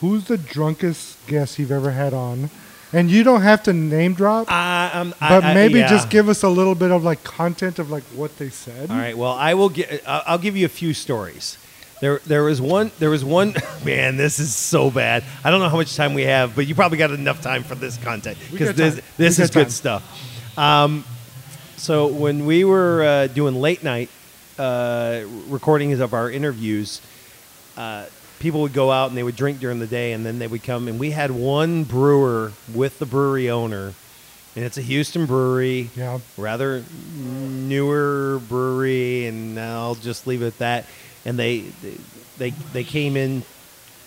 [0.00, 2.50] Who's the drunkest guest you've ever had on?
[2.92, 5.88] And you don't have to name drop, I, um, I- but I- maybe yeah.
[5.88, 8.90] just give us a little bit of like content of like what they said.
[8.90, 9.16] All right.
[9.18, 10.02] Well, I will get.
[10.06, 11.58] I'll I'll give you a few stories.
[12.00, 12.90] There, there was one.
[12.98, 13.54] There was one.
[13.84, 15.24] Man, this is so bad.
[15.42, 17.74] I don't know how much time we have, but you probably got enough time for
[17.74, 19.04] this content because got this, time.
[19.16, 19.70] this We is got good time.
[19.70, 20.58] stuff.
[20.58, 21.04] Um,
[21.76, 24.10] so when we were uh, doing late night
[24.58, 27.00] uh, recordings of our interviews,
[27.76, 28.04] uh,
[28.38, 30.62] people would go out and they would drink during the day, and then they would
[30.62, 30.88] come.
[30.88, 33.94] And we had one brewer with the brewery owner,
[34.54, 36.18] and it's a Houston brewery Yeah.
[36.36, 36.82] rather
[37.16, 40.86] newer brewery, and I'll just leave it at that.
[41.24, 41.64] And they
[42.38, 43.42] they they came in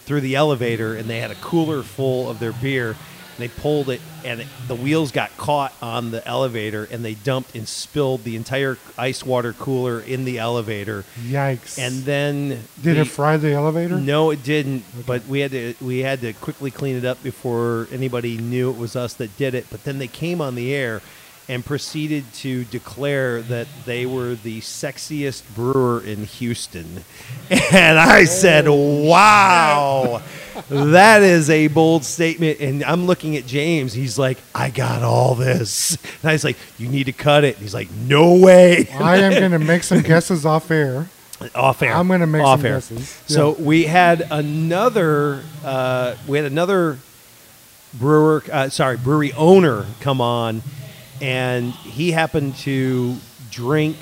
[0.05, 2.95] through the elevator, and they had a cooler full of their beer.
[3.39, 7.13] And they pulled it, and it, the wheels got caught on the elevator, and they
[7.13, 11.05] dumped and spilled the entire ice water cooler in the elevator.
[11.21, 11.79] Yikes.
[11.79, 12.49] And then
[12.81, 13.97] did the- it fry the elevator?
[13.97, 14.83] no, it didn't.
[15.05, 18.77] But we had to we had to quickly clean it up before anybody knew it
[18.77, 19.67] was us that did it.
[19.71, 21.01] But then they came on the air
[21.49, 27.03] and proceeded to declare that they were the sexiest brewer in Houston.
[27.71, 30.21] And I said, "Wow,
[30.69, 33.93] that is a bold statement." And I'm looking at James.
[33.93, 37.55] He's like, "I got all this." And I was like, "You need to cut it."
[37.55, 41.09] And he's like, "No way." I am going to make some guesses off air.
[41.55, 41.93] off air.
[41.93, 42.73] I'm gonna make off some air.
[42.75, 43.09] guesses.
[43.27, 46.99] So we had another, uh, we had another
[47.93, 50.61] brewer, uh, sorry, brewery owner come on,
[51.21, 53.15] and he happened to
[53.51, 53.97] drink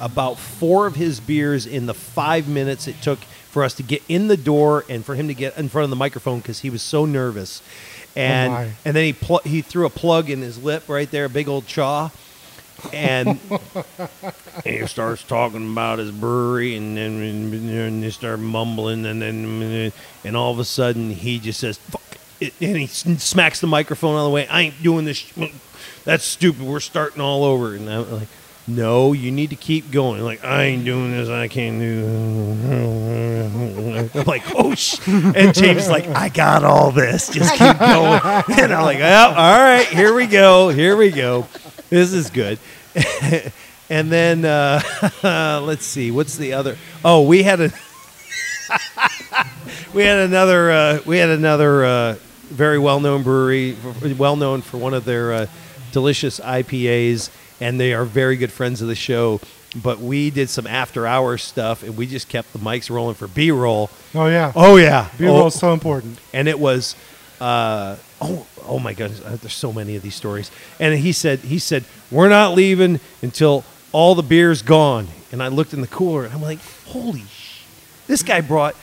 [0.00, 3.20] about four of his beers in the five minutes it took
[3.54, 5.90] for us to get in the door and for him to get in front of
[5.90, 7.62] the microphone because he was so nervous.
[8.16, 8.70] Oh, and my.
[8.84, 11.48] and then he pl- he threw a plug in his lip right there, a big
[11.48, 12.10] old chaw,
[12.92, 13.38] and
[14.64, 19.92] he starts talking about his brewery, and then and they start mumbling, and then
[20.24, 21.78] and all of a sudden he just says
[22.40, 24.46] and he smacks the microphone out of the way.
[24.48, 25.18] I ain't doing this.
[25.18, 25.32] sh-
[26.04, 26.62] That's stupid.
[26.62, 28.28] We're starting all over, and I'm like.
[28.66, 30.22] No, you need to keep going.
[30.22, 31.28] Like I ain't doing this.
[31.28, 32.02] I can't do.
[34.18, 35.06] I'm like, oh sh.
[35.06, 37.28] And James like, I got all this.
[37.28, 38.22] Just keep going.
[38.58, 40.70] And I'm like, well, all right, here we go.
[40.70, 41.46] Here we go.
[41.90, 42.58] This is good.
[43.90, 44.80] and then uh,
[45.62, 46.78] let's see, what's the other?
[47.04, 47.70] Oh, we had a
[49.94, 52.14] we had another uh, we had another uh,
[52.44, 53.76] very well known brewery,
[54.16, 55.46] well known for one of their uh,
[55.92, 57.30] delicious IPAs,
[57.60, 59.40] and they are very good friends of the show.
[59.82, 63.26] But we did some after hours stuff, and we just kept the mics rolling for
[63.26, 63.90] B roll.
[64.14, 64.52] Oh yeah.
[64.54, 66.18] Oh yeah, B roll is so important.
[66.32, 66.94] and it was
[67.40, 71.40] uh, oh oh my goodness uh, there's so many of these stories and he said
[71.40, 75.86] he said we're not leaving until all the beer's gone and i looked in the
[75.88, 77.60] cooler and i'm like holy sh-
[78.06, 78.74] this guy brought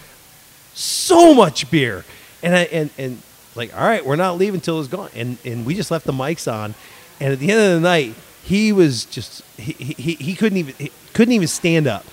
[0.81, 2.05] so much beer.
[2.43, 3.21] And i and and
[3.55, 5.09] like all right we're not leaving until it's gone.
[5.15, 6.73] And and we just left the mics on.
[7.19, 10.73] And at the end of the night he was just he he, he couldn't even
[10.77, 12.05] he couldn't even stand up.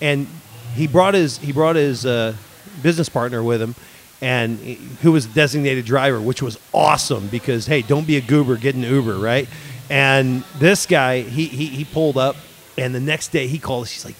[0.00, 0.26] And
[0.74, 2.34] he brought his he brought his uh,
[2.82, 3.74] business partner with him
[4.20, 4.58] and
[5.02, 8.82] who was designated driver which was awesome because hey don't be a goober get an
[8.82, 9.48] uber right?
[9.88, 12.36] And this guy he he, he pulled up
[12.78, 13.84] and the next day he called.
[13.84, 14.16] Us he's like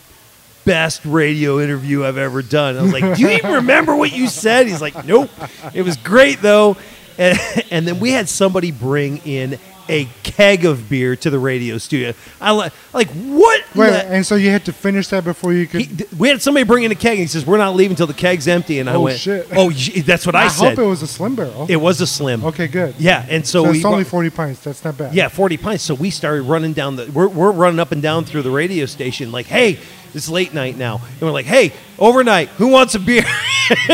[0.67, 2.77] best radio interview I've ever done.
[2.77, 4.67] I was like, Do you even remember what you said?
[4.67, 5.31] He's like, Nope.
[5.73, 6.77] It was great though.
[7.17, 7.39] And,
[7.71, 9.59] and then we had somebody bring in
[9.89, 12.13] a keg of beer to the radio studio.
[12.41, 13.63] I li- like what?
[13.77, 15.83] Wait, and so you had to finish that before you could.
[15.83, 18.09] he, we had somebody bring in a keg and he says, We're not leaving until
[18.09, 18.81] the keg's empty.
[18.81, 19.47] And I Oh, went, shit.
[19.55, 20.71] Oh, that's what I, I, said.
[20.71, 21.67] hope it was a slim barrel.
[21.71, 22.45] It was a slim.
[22.47, 22.97] okay, good.
[22.99, 23.25] Yeah.
[23.31, 24.65] And so, So, we it's only forty pints.
[24.65, 25.15] That's not bad.
[25.15, 25.85] yeah, 40 pints.
[25.85, 28.87] So we started running down the, we're, we're running up and down through the radio
[28.87, 29.79] station like, hey,
[30.17, 31.01] it's late night now.
[31.13, 33.23] And we're like, hey, overnight, who wants a beer?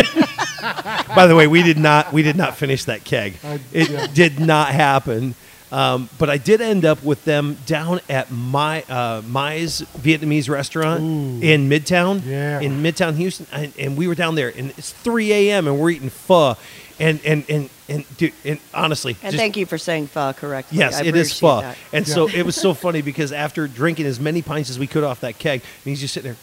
[1.15, 3.35] By the way, we did not, we did not finish that keg.
[3.45, 4.07] I- It yeah.
[4.07, 5.35] did not happen.
[5.73, 11.01] Um, but I did end up with them down at my uh, Mai's Vietnamese restaurant
[11.43, 12.61] in Midtown, Yeah.
[12.61, 15.67] in Midtown Houston, and, and we were down there, and it's 3 a.m.
[15.67, 16.57] and we're eating pho,
[16.99, 20.79] and and and and dude, and honestly, And just- thank you for saying pho correctly.
[20.79, 21.61] Yes, I it is appreciate pho.
[21.63, 21.77] that.
[21.93, 25.05] And so it was so funny because after drinking as many pints as we could
[25.05, 26.39] off that keg, and he's just sitting there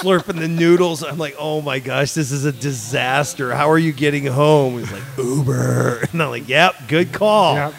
[0.00, 1.02] slurping the noodles.
[1.02, 3.54] I'm like, oh my gosh, this is a disaster.
[3.54, 4.78] How are you getting home?
[4.78, 6.08] He's like, Uber.
[6.12, 7.54] And I'm like, yep, good call.
[7.54, 7.74] Yep.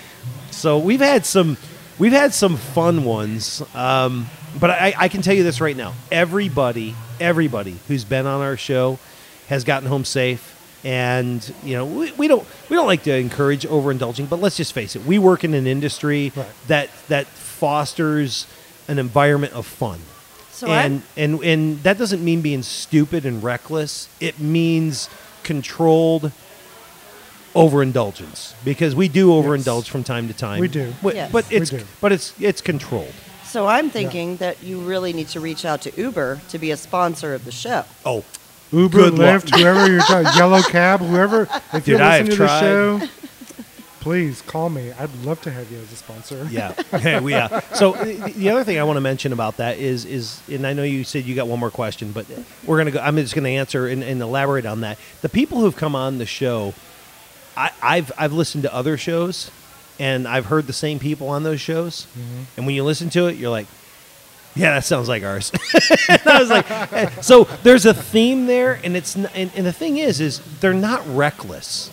[0.52, 1.58] So we've had some,
[1.98, 3.64] we've had some fun ones.
[3.74, 4.28] Um,
[4.60, 8.58] but I, I can tell you this right now: everybody, everybody who's been on our
[8.58, 9.00] show
[9.52, 10.58] has gotten home safe.
[10.84, 14.74] And you know we, we don't we don't like to encourage overindulging, but let's just
[14.74, 16.48] face it: we work in an industry Right.
[16.68, 18.48] that that fosters
[18.88, 20.00] an environment of fun
[20.52, 24.10] So I- and, and and that doesn't mean being stupid and reckless.
[24.20, 25.08] It means
[25.44, 26.32] controlled
[27.56, 30.60] overindulgence because we do overindulge from time to time.
[30.60, 30.94] We do.
[31.04, 31.32] but, Yes.
[31.32, 31.84] but it's do.
[32.00, 33.14] but it's it's controlled.
[33.46, 36.78] So I'm thinking that you really need to reach out to Uber to be a
[36.78, 37.84] sponsor of the show.
[38.06, 38.24] Oh,
[38.72, 39.44] Uber, Good luck.
[39.44, 41.48] Lyft, whoever you're talking, Yellow Cab, whoever.
[41.74, 42.62] If you're Dude, I have listening to tried.
[42.62, 43.12] the show,
[44.00, 44.92] please call me.
[44.94, 46.48] I'd love to have you as a sponsor.
[46.50, 47.60] yeah, yeah, we yeah.
[47.74, 50.74] So the, the other thing I want to mention about that is is, and I
[50.74, 52.26] know you said you got one more question, but
[52.66, 53.00] we're gonna go.
[53.00, 54.98] I'm just gonna answer and, and elaborate on that.
[55.22, 56.74] The people who've come on the show,
[57.58, 59.52] I, I've I've listened to other shows,
[60.00, 62.44] and I've heard the same people on those shows, mm-hmm.
[62.56, 63.68] and when you listen to it, you're like.
[64.56, 65.52] Yeah, that sounds like ours.
[66.26, 69.72] I was like, eh, so there's a theme there, and it's n- and, and the
[69.74, 71.90] thing is, is they're not reckless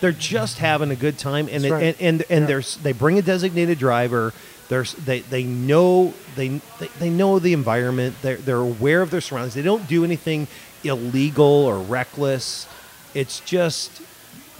[0.00, 1.82] they're just having a good time and That's right.
[1.82, 2.46] and and, and Yeah.
[2.46, 4.32] there's they bring a designated driver
[4.68, 9.20] there's they they know they they, they know the environment they're, they're aware of their
[9.20, 10.46] surroundings they don't do anything
[10.84, 12.68] illegal or reckless
[13.12, 14.00] it's just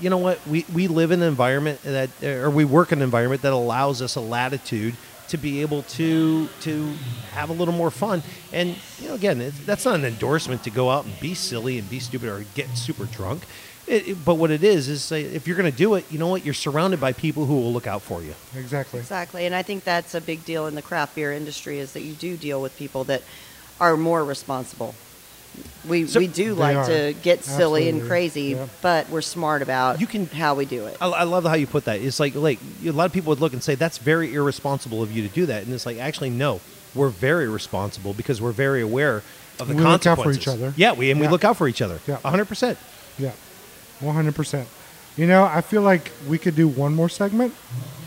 [0.01, 3.05] you know what we we live in an environment that or we work in an
[3.05, 4.97] environment that allows us a latitude
[5.29, 6.93] to be able to to
[7.33, 8.23] have a little more fun.
[8.53, 11.79] And you know again it, that's not an endorsement to go out and be silly
[11.79, 13.45] and be stupid or get super drunk.
[13.87, 16.19] It, it- but what it is is say if you're going to do it you
[16.19, 16.45] know what?
[16.45, 18.35] You're surrounded by people who will look out for you.
[18.57, 19.01] Exactly.
[19.01, 22.03] Exactly, and I think that's a big deal in the craft beer industry is that
[22.03, 23.23] you do deal with people that
[23.81, 24.95] are more responsible.
[25.87, 26.87] We So- we do like are.
[26.87, 28.67] to get silly and crazy, Yeah.
[28.83, 30.97] but we're smart about You can- how we do it.
[31.01, 32.01] I, I love how you put that.
[32.01, 35.11] It's like like a lot of people would look and say that's very irresponsible of
[35.11, 36.61] you to do that, and it's like actually no,
[36.95, 39.23] we're very responsible because we're very aware
[39.61, 40.73] of the We look out for each other.
[40.77, 42.01] Yeah, we and we look out for each other.
[42.07, 42.17] Yeah.
[42.25, 42.79] hundred percent.
[43.19, 43.33] Yeah,
[44.01, 44.69] one hundred percent.
[45.17, 47.53] You know, I feel like we could do one more segment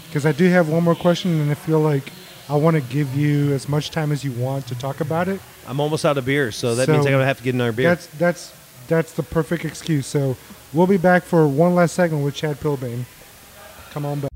[0.08, 2.12] because I do have one more question, and I feel like
[2.52, 5.39] I want to give you as much time as you want to talk about it.
[5.66, 7.72] I'm almost out of beer, so that So, means I'm gonna have to get another
[7.72, 7.88] beer.
[7.88, 8.54] That's that's
[8.89, 10.06] that's the perfect excuse.
[10.06, 10.36] So
[10.74, 13.06] we'll be back for one last segment with Chad Pilbeam.
[13.91, 14.30] Come on back.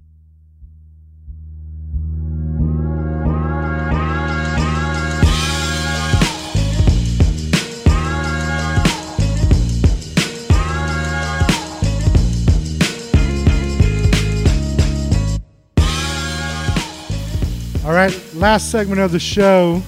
[18.55, 19.81] Last segment of the show,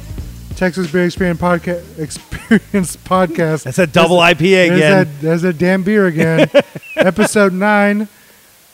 [0.58, 1.98] Texas Beer Experience Podcast.
[2.00, 3.64] Experience Podcast.
[3.64, 4.92] That's a double IPA There's again.
[5.06, 6.50] that, there's a damn beer again.
[6.98, 8.10] episode nine.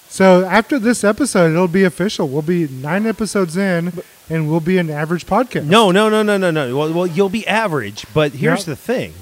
[0.09, 2.27] So after this episode, it'll be official.
[2.27, 3.93] We'll be nine episodes in,
[4.31, 5.65] and we'll be an average podcast.
[5.67, 6.75] No, no, no, no, no, no.
[6.75, 8.65] Well, well you'll be average, but here's Yep.
[8.65, 9.13] the thing.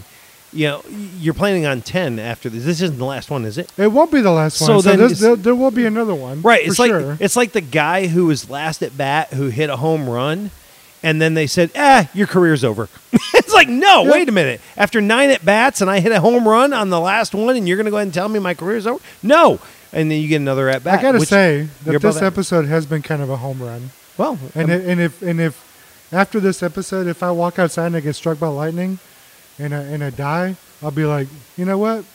[0.53, 0.83] You know,
[1.19, 2.63] you're planning on ten after this.
[2.63, 3.69] This isn't the last one, is it?
[3.77, 4.67] it won't be the last one.
[4.67, 6.41] So So, then there, there will be another one.
[6.41, 6.63] Right.
[6.63, 7.17] for It's like sure.
[7.19, 10.51] it's like the guy who was last at bat who hit a home run,
[11.03, 12.89] and then they said, "Ah, your career's over."
[13.33, 14.61] it's like, no, wait a minute.
[14.77, 17.67] After nine at bats, and I hit a home run on the last one, and
[17.67, 19.03] you're going to go ahead and tell me my career's over?
[19.21, 19.59] No.
[19.93, 20.99] And then you get another at bat.
[20.99, 23.89] I gotta which say that this episode has been kind of a home run.
[24.17, 27.87] well, And um, i and if and if after this episode, if I walk outside
[27.87, 28.99] and I get struck by lightning,
[29.59, 31.27] and I and I die, I'll be like,
[31.57, 32.05] you know what,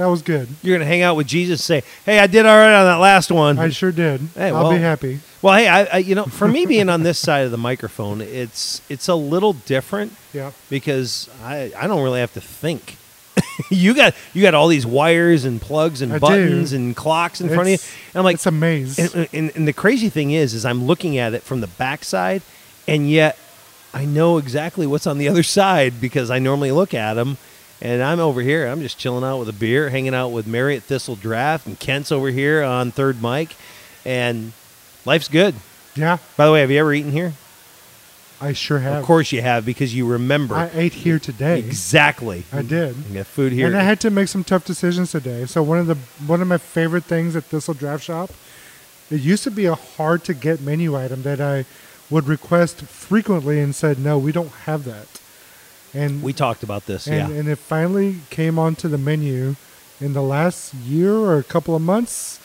[0.00, 0.48] that was good.
[0.62, 2.86] you're going to hang out with Jesus, and say, "Hey, I did all right on
[2.86, 4.20] that last one." I sure did.
[4.34, 5.20] Hey, I'll well- be happy.
[5.42, 8.20] Well, hey, I, I you know, for me being on this side of the microphone,
[8.20, 10.52] it's it's a little different Yeah.
[10.68, 12.96] because I I don't really have to think.
[13.70, 16.20] you got you got all these wires and plugs and I do.
[16.20, 17.74] buttons and clocks in front of you.
[18.12, 18.98] And I'm like, it's a maze.
[18.98, 22.42] and, and, and the crazy thing is, is I'm looking at it from the backside,
[22.88, 23.38] and yet
[23.94, 27.38] I know exactly what's on the other side because I normally look at them.
[27.82, 28.66] And I'm over here.
[28.66, 31.78] I'm just chilling out with a beer, hanging out with Mary at Thistle Draft, and
[31.78, 33.56] Kent's over here on third mic,
[34.04, 34.52] and
[35.06, 35.54] life's good.
[35.94, 37.32] yeah, By the way, have you ever eaten here?
[38.42, 38.96] I sure have.
[39.00, 41.58] Of course you have because you remember I ate here today.
[41.58, 42.44] exactly.
[42.52, 43.12] I did.
[43.12, 43.66] Got food here.
[43.66, 45.44] And I had to make some tough decisions today.
[45.44, 48.30] So one of the one of my favorite things at Thistle Draft Shop,
[49.10, 51.66] it used to be a hard to get menu item that I
[52.08, 55.06] would request frequently and said no, we don't have that.
[55.94, 57.06] And we talked about this.
[57.06, 57.38] and, yeah.
[57.38, 59.56] and it finally came onto the menu
[60.00, 62.38] in the last year or a couple of months.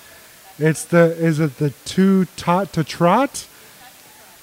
[0.58, 3.48] It's the is it the two tot to trot?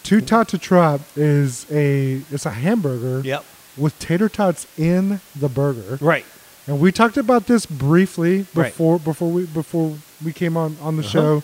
[0.02, 3.44] Two tot to trot is a it's a hamburger yep.
[3.76, 5.98] with tater tots in the burger.
[6.00, 6.24] Right.
[6.66, 8.66] And we talked about this briefly Right.
[8.70, 11.10] before before we before we came on on the Uh-huh.
[11.10, 11.42] show.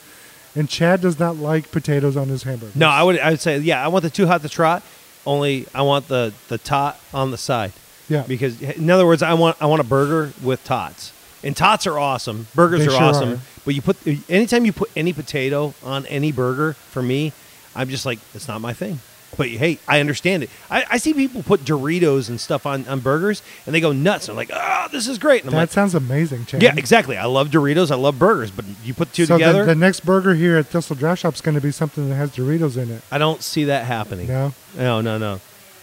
[0.54, 2.72] And Chad does not like potatoes on his hamburger.
[2.74, 3.18] No, I would.
[3.20, 3.84] I would say, yeah.
[3.84, 4.82] I want the too hot to trot.
[5.28, 7.72] Only I want the the tot on the side
[8.08, 8.22] Yeah.
[8.26, 11.12] because, in other words, I want I want a burger with tots.
[11.44, 12.46] And tots are awesome.
[12.54, 13.32] Burgers They are sure awesome.
[13.34, 13.40] are.
[13.64, 13.96] But you put
[14.30, 17.32] anytime you put any potato on any burger, for me,
[17.76, 19.00] I'm just like it's not my thing.
[19.36, 20.50] But hey, I understand it.
[20.70, 24.26] I, I see people put Doritos and stuff on, on burgers, and they go nuts.
[24.26, 26.62] They're like, "Ah, this is great." And I'm that like, sounds amazing, Chad.
[26.62, 27.16] "Yeah, exactly.
[27.16, 27.90] I love Doritos.
[27.90, 30.66] I love burgers, but you put two so together, The, the next burger here at
[30.66, 33.02] Thistle Draft Shop is going to be something that has Doritos in it.
[33.12, 34.26] I don't see that happening.
[34.28, 35.40] No, no, no, no,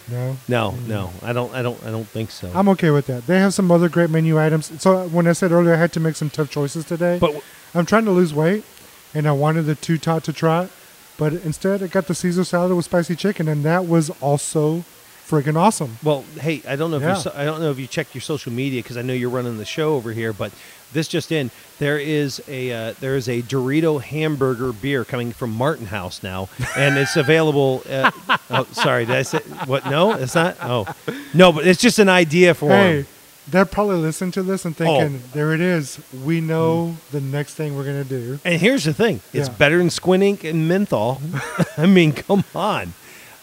[0.10, 0.38] no.
[0.48, 1.12] no, no.
[1.22, 1.54] I don't.
[1.54, 1.82] I don't.
[1.86, 2.52] I don't think so.
[2.54, 3.26] I'm okay with that.
[3.28, 4.82] They have some other great menu items.
[4.82, 7.42] So when I said earlier I had to make some tough choices today, but
[7.74, 8.66] I'm trying to lose weight,
[9.14, 10.70] and I wanted the two tot to trot,
[11.18, 14.84] but instead I got the Caesar salad with spicy chicken, and that was also
[15.28, 15.98] friggin' awesome.
[16.04, 17.16] Well, hey, I don't know if Yeah.
[17.16, 19.30] you so- I don't know if you checked your social media because I know you're
[19.32, 20.52] running the show over here, but
[20.94, 21.50] this just in,
[21.80, 26.48] there is a uh, there is a Dorito hamburger beer coming from Martin House now,
[26.78, 27.82] and it's available.
[27.90, 28.12] Uh,
[28.52, 29.90] oh, sorry, did I say what?
[29.90, 30.58] No, it's not.
[30.62, 30.86] Oh,
[31.34, 33.04] no, but it's just an idea for 'em.
[33.04, 33.06] Hey,
[33.48, 35.30] they're probably listening to this and thinking, Oh.
[35.34, 36.00] there it is.
[36.24, 37.18] We know mm-hmm.
[37.18, 38.40] the next thing we're going to do.
[38.44, 39.56] And here's the thing: it's Yeah.
[39.56, 41.18] better than Squid Ink and menthol.
[41.18, 41.82] Mm-hmm.
[41.82, 42.94] I mean, come on.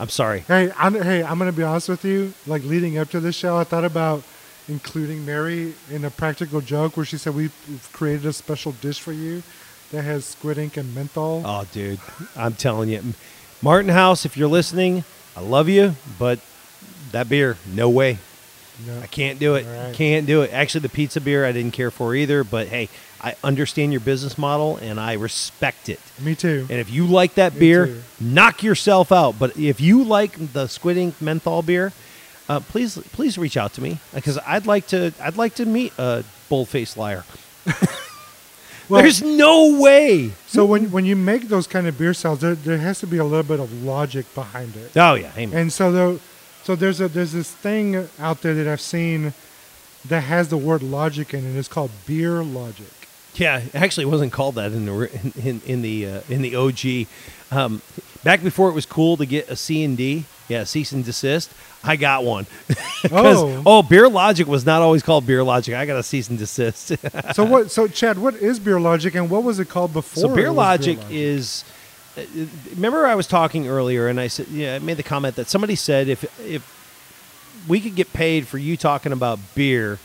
[0.01, 0.41] I'm sorry.
[0.41, 2.35] Hey, I'm, hey, I'm going to be honest with you.
[2.47, 4.25] Like leading up to this show, I thought about
[4.69, 9.13] including Mary in a practical joke where she said, We've created a special dish for
[9.13, 9.43] you
[9.93, 11.43] that has squid ink and menthol.
[11.45, 12.01] Oh, dude,
[12.35, 13.03] I'm telling you,
[13.61, 15.05] Martin House, if you're listening,
[15.37, 16.41] I love you, but
[17.13, 18.19] that beer, no way.
[18.87, 19.01] No.
[19.01, 19.67] I can't do it.
[19.67, 19.95] Right.
[19.95, 20.53] Can't do it.
[20.53, 22.43] Actually, the pizza beer I didn't care for either.
[22.45, 22.89] But hey,
[23.21, 26.01] I understand your business model and I respect it.
[26.21, 26.67] Me too.
[26.71, 28.03] And if you like that Me beer, too.
[28.21, 29.39] knock yourself out.
[29.39, 31.93] But if you like the Squid Ink menthol beer,
[32.49, 35.93] uh, please please reach out to me because I'd like to I'd like to meet
[35.99, 37.25] a bull-faced liar.
[38.89, 40.33] Well- There's no way.
[40.49, 43.17] So when when you make those kind of beer styles, there, there has to be
[43.17, 44.91] a little bit of logic behind it.
[44.97, 45.53] Oh yeah, man.
[45.55, 46.21] And so though,
[46.65, 49.35] so there's a there's this thing out there that I've seen
[50.07, 51.59] that has the word logic in it.
[51.59, 52.87] It's called beer logic.
[53.35, 57.09] Yeah, actually, it wasn't called that in the in, in, the uh, in the OG.
[57.51, 57.81] Um,
[58.23, 61.51] back before it was cool to get a C and D, yeah, cease and desist.
[61.83, 62.47] I got one.
[63.11, 63.63] Oh.
[63.67, 65.75] oh, Beer Logic was not always called Beer Logic.
[65.75, 66.93] I got a cease and desist.
[67.35, 67.73] So what?
[67.73, 70.21] So Chad, what is Beer Logic, and what was it called before?
[70.21, 71.65] so it Beer Logic is.
[72.17, 72.23] Uh,
[72.75, 75.75] Remember, I was talking earlier, and I said, yeah, I made the comment that somebody
[75.75, 76.81] said if if
[77.69, 79.99] we could get paid for you talking about beer,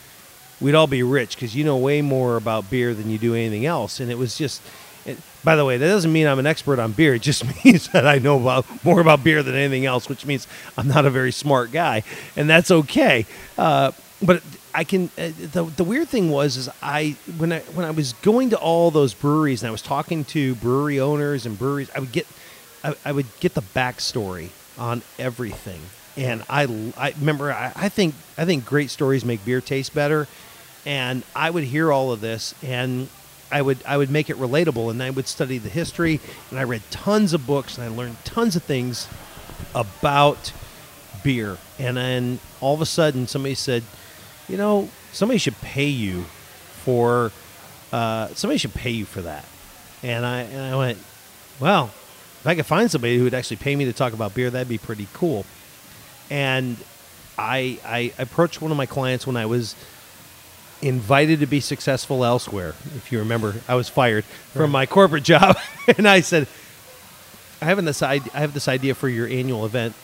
[0.61, 3.65] we'd all be rich because you know way more about beer than you do anything
[3.65, 3.99] else.
[3.99, 4.61] And it was just,
[5.05, 7.15] it, by the way, that doesn't mean I'm an expert on beer.
[7.15, 10.47] It just means that I know about more about beer than anything else, which means
[10.77, 12.03] I'm not a very smart guy,
[12.35, 13.25] and that's okay.
[13.57, 13.91] Uh,
[14.21, 14.41] but
[14.77, 15.09] I can.
[15.17, 18.59] Uh, the the weird thing was is I when I when I was going to
[18.59, 22.27] all those breweries and I was talking to brewery owners and breweries, I would get
[22.83, 25.81] I, I would get the backstory on everything.
[26.15, 30.27] And I, I remember I, I think I think great stories make beer taste better,
[30.85, 33.09] and I would hear all of this and
[33.51, 36.19] I would I would make it relatable and I would study the history
[36.51, 39.07] and I read tons of books and I learned tons of things
[39.73, 40.53] about
[41.23, 43.81] beer and then all of a sudden somebody said,
[44.47, 46.23] you know, somebody should pay you
[46.83, 47.31] for
[47.91, 49.45] uh, somebody should pay you for that,
[50.03, 50.97] and I and I went,
[51.59, 54.49] well, if I could find somebody who would actually pay me to talk about beer,
[54.49, 55.45] that'd be pretty cool.
[56.29, 56.77] And
[57.37, 59.75] I, I approached one of my clients when I was
[60.81, 62.69] invited to be successful elsewhere.
[62.95, 65.57] If you remember, I was fired from my corporate job,
[65.97, 66.47] and I said,
[67.61, 68.31] "I have this idea.
[68.33, 69.95] I have this idea for your annual event,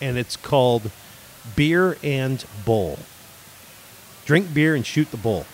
[0.00, 0.90] and it's called
[1.56, 2.98] Beer and Bull.
[4.30, 5.44] Drink beer and shoot the bull."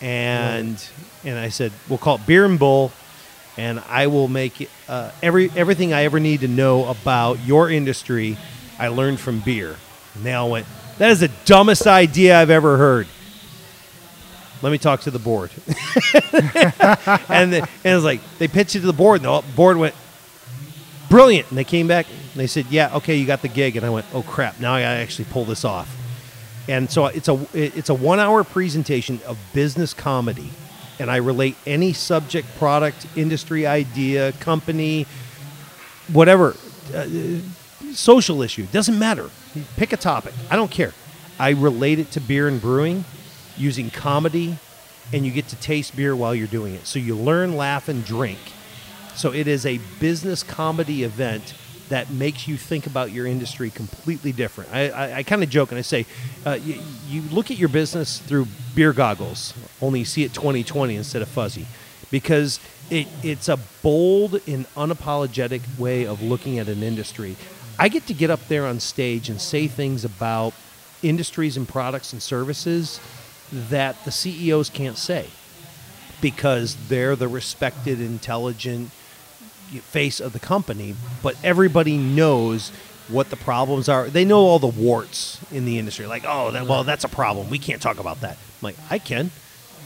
[0.00, 0.76] And
[1.24, 2.90] and I said, "We'll call it Beer and Bull."
[3.56, 8.36] and I will make uh, every everything I ever need to know about your industry.
[8.78, 9.76] I learned from beer.
[10.14, 10.66] And they all went,
[10.98, 13.06] "That is the dumbest idea I've ever heard."
[14.62, 15.50] Let me talk to the board.
[17.28, 19.76] and, the, and it was like they pitched it to the board, and the board
[19.76, 19.94] went,
[21.08, 23.86] "Brilliant!" And they came back and they said, "Yeah, okay, you got the gig." And
[23.86, 24.60] I went, "Oh crap!
[24.60, 25.95] Now I gotta actually pull this off."
[26.68, 30.50] And so it's a it's a one hour presentation of business comedy,
[30.98, 35.06] and I relate any subject, product, industry idea, company,
[36.12, 36.56] whatever,
[36.94, 37.06] uh,
[37.92, 39.30] social issue doesn't matter.
[39.76, 40.34] Pick a topic.
[40.50, 40.92] I don't care.
[41.38, 43.04] I relate it to beer and brewing
[43.56, 44.58] using comedy,
[45.12, 46.86] and you get to taste beer while you're doing it.
[46.86, 48.38] So you learn, laugh, and drink.
[49.14, 51.54] So it is a business comedy event
[51.88, 54.72] that makes you think about your industry completely different.
[54.72, 56.06] I, I, I kind of joke and I say,
[56.44, 60.96] uh, you, you look at your business through beer goggles, only you see it 2020
[60.96, 61.66] instead of fuzzy,
[62.10, 62.60] because
[62.90, 67.36] it, it's a bold and unapologetic way of looking at an industry.
[67.78, 70.54] I get to get up there on stage and say things about
[71.02, 73.00] industries and products and services
[73.52, 75.28] that the CEOs can't say
[76.20, 78.90] because they're the respected, intelligent
[79.82, 82.70] face of the company, but everybody knows
[83.08, 84.08] what the problems are.
[84.08, 86.06] They know all the warts in the industry.
[86.06, 87.50] Like, oh, that, well, that's a problem.
[87.50, 88.32] We can't talk about that.
[88.32, 89.30] I'm like, I can,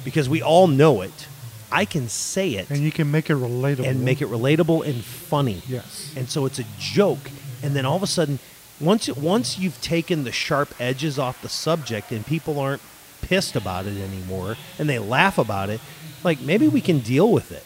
[0.04, 1.26] because we all know it.
[1.72, 5.04] I can say it and you can make it relatable and make it relatable and
[5.04, 5.62] funny.
[5.68, 6.12] Yes.
[6.16, 7.30] And so it's a joke,
[7.62, 8.40] and then all of a sudden,
[8.80, 12.82] once once you've taken the sharp edges off the subject, and people aren't
[13.22, 15.80] pissed about it anymore, and they laugh about it,
[16.24, 17.62] like maybe we can deal with it.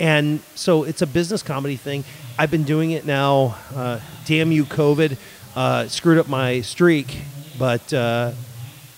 [0.00, 2.04] And so it's a business comedy thing.
[2.38, 3.56] I've been doing it now.
[3.74, 5.16] Uh, damn you, COVID,
[5.56, 7.18] uh, screwed up my streak,
[7.58, 8.30] but uh,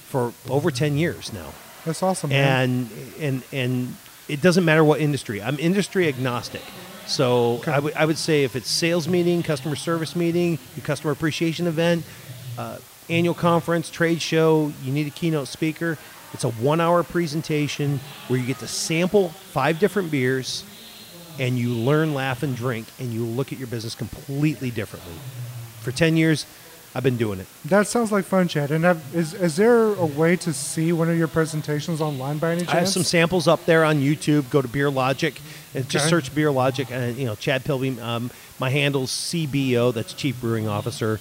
[0.08, 1.52] for over ten years now
[1.84, 2.30] That's awesome.
[2.30, 2.68] man.
[2.70, 3.96] and and and
[4.28, 5.40] it doesn't matter what industry.
[5.42, 6.62] I'm industry agnostic.
[7.06, 7.72] So Okay.
[7.72, 11.66] I would I would say if it's sales meeting, customer service meeting, your customer appreciation
[11.66, 12.04] event,
[12.58, 12.76] uh,
[13.08, 15.96] annual conference, trade show, you need a keynote speaker.
[16.34, 17.98] It's a one hour presentation
[18.28, 20.62] where you get to sample five different beers
[21.40, 25.14] and you learn, laugh, and drink, and you look at your business completely differently.
[25.80, 26.46] For 10 years,
[26.94, 27.46] I've been doing it.
[27.66, 28.70] that sounds like fun, Chad.
[28.70, 32.52] And have, is is there a way to see one of your presentations online by
[32.52, 32.72] any chance?
[32.72, 34.50] I have some samples up there on YouTube.
[34.50, 35.40] Go to Beer Logic
[35.74, 36.90] and just search Beer Logic.
[36.90, 37.98] And you know, Chad Pilbeam.
[38.00, 39.94] Um, my handle's CBO.
[39.94, 41.20] That's Chief Brewing Officer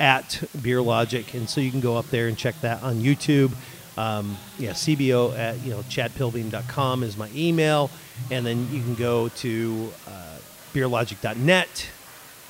[0.00, 3.52] at Beer Logic, and so you can go up there and check that on YouTube.
[3.98, 7.90] Um, yeah, CBO at you know chadpilbeam.com is my email,
[8.30, 10.38] and then you can go to uh,
[10.72, 11.88] beerlogic.net.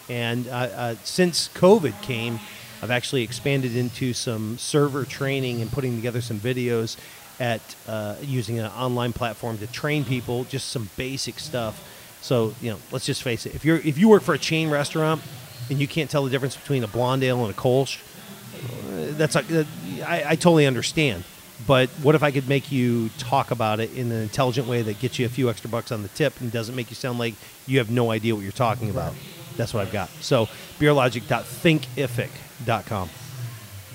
[0.09, 2.41] And uh, uh, since COVID came,
[2.83, 6.97] I've actually expanded into some server training and putting together some videos
[7.39, 11.87] at uh, using an online platform to train people just some basic stuff.
[12.21, 14.69] So you know, let's just face it: if you're if you work for a chain
[14.69, 15.23] restaurant
[15.71, 18.01] and you can't tell the difference between a blonde ale and a Kolsch,
[18.55, 19.65] uh, that's a, uh,
[20.07, 21.25] I, I totally understand.
[21.71, 24.99] But what if I could make you talk about it in an intelligent way that
[24.99, 27.35] gets you a few extra bucks on the tip and doesn't make you sound like
[27.69, 29.15] you have no idea what you're talking about?
[29.57, 30.09] That's what I've got.
[30.21, 30.49] So
[30.81, 33.11] beerlogic.thinkific.com.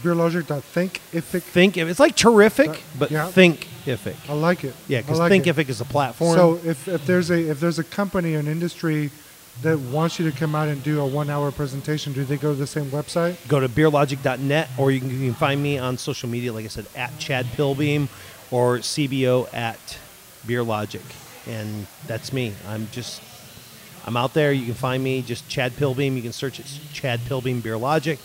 [0.04, 1.42] Beerlogic.thinkific.
[1.42, 3.28] Think it's like terrific, but yeah.
[3.28, 4.16] thinkific.
[4.30, 4.74] I like it.
[4.88, 5.44] Yeah, because like it.
[5.44, 6.38] Thinkific is a platform.
[6.38, 9.12] So if, if there's a if there's a company an industry
[9.62, 12.52] that wants you to come out and do a one hour presentation, do they go
[12.52, 13.36] to the same website?
[13.48, 16.68] go to beerlogic.net or you can, you can find me on social media like i
[16.68, 18.10] said at chad pilbeam
[18.52, 19.98] or cbo at
[20.46, 21.02] beerlogic.
[21.48, 22.54] And that's me.
[22.68, 23.22] I'm just
[24.06, 24.52] i'm out there.
[24.52, 26.16] You can find me just chad pilbeam.
[26.16, 28.20] You can search it chad pilbeam beerlogic.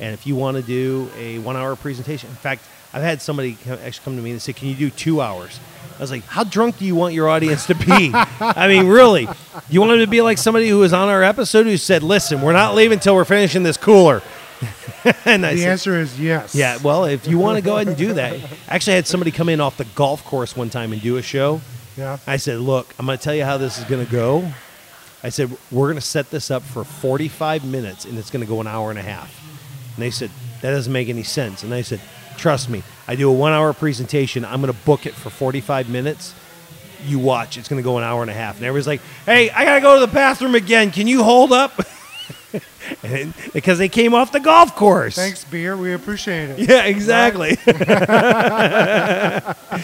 [0.00, 3.58] And if you want to do a one hour presentation in fact i've had somebody
[3.68, 5.58] actually come to me and say can you do two hours
[5.98, 9.28] I was like, "How drunk do you want your audience to be?" I mean, really,
[9.70, 12.42] you want them to be like somebody who was on our episode who said, "Listen,
[12.42, 14.22] we're not leaving until we're finishing this cooler."
[15.26, 16.54] and I The said, answer is yes.
[16.54, 19.06] yeah, well, if you want to go ahead and do that, I actually, I had
[19.06, 21.60] somebody come in off the golf course one time and do a show.
[21.96, 22.18] Yeah.
[22.26, 24.50] I said, "Look, I'm going to tell you how this is going to go."
[25.22, 28.48] I said, "We're going to set this up for 45 minutes, and it's going to
[28.48, 29.32] go an hour and a half."
[29.94, 30.30] And they said,
[30.62, 32.00] "That doesn't make any sense." And I said,
[32.36, 34.44] "Trust me, I do a one-hour presentation.
[34.44, 36.34] I'm going to book it for 45 minutes."
[37.04, 38.56] You watch; it's going to go an hour and a half.
[38.56, 40.90] And everybody's like, "Hey, I got to go to the bathroom again.
[40.90, 41.72] Can you hold up?"
[43.02, 45.14] and, because they came off the golf course.
[45.14, 45.76] Thanks, beer.
[45.76, 46.68] We appreciate it.
[46.68, 47.56] Yeah, exactly.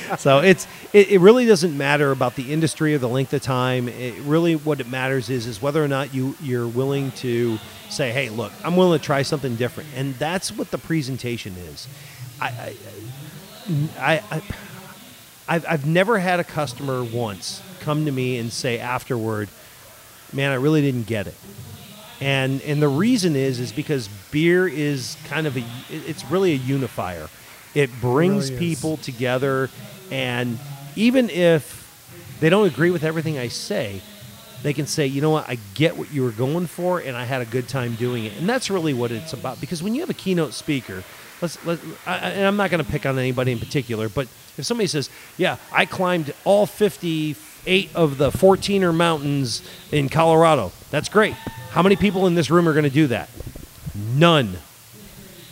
[0.19, 3.89] so it's it, it really doesn't matter about the industry or the length of time.
[3.89, 7.59] It really what it matters is is whether or not you you're willing to
[7.89, 11.89] say, hey, look, I'm willing to try something different, and that's what the presentation is.
[12.41, 12.49] I.
[12.49, 12.75] I
[13.99, 14.43] I, I
[15.49, 19.49] I've, I've never had a customer once come to me and say afterward,
[20.33, 21.35] man, I really didn't get it.
[22.21, 26.57] And and the reason is is because beer is kind of a it's really a
[26.57, 27.29] unifier.
[27.75, 28.59] It brings really is.
[28.79, 29.71] people together
[30.11, 30.59] and
[30.95, 31.81] even if
[32.41, 34.03] they don't agree with everything i say
[34.63, 35.49] they can say you know what?
[35.49, 38.37] I get what you were going for and i had a good time doing it.
[38.39, 41.03] And that's really what it's about because when you have a keynote speaker
[41.43, 44.65] let's let I, and i'm not going to pick on anybody in particular but if
[44.65, 51.33] somebody says yeah i climbed all 58 of the 14er mountains in colorado that's great.
[51.71, 53.31] How many people in this room are going to do that?
[53.95, 54.59] None.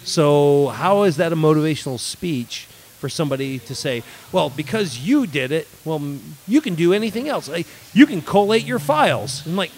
[0.04, 2.68] So how is that a motivational speech
[3.00, 6.00] for somebody to say, "Well, because you did it, well,
[6.46, 7.48] you can do anything else.
[7.48, 9.70] Like you can collate your files." I'm like,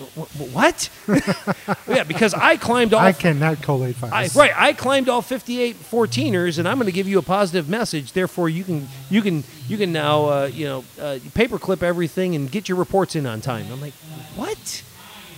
[0.52, 0.90] "What?"
[1.88, 3.00] yeah, because I climbed all.
[3.00, 4.36] I cannot collate files.
[4.36, 7.68] I, right, I climbed all 58 14ers, and I'm going to give you a positive
[7.68, 8.12] message.
[8.12, 12.50] Therefore, you can you can you can now uh, you know uh, paperclip everything and
[12.50, 13.66] get your reports in on time.
[13.72, 13.94] I'm like,
[14.36, 14.82] what?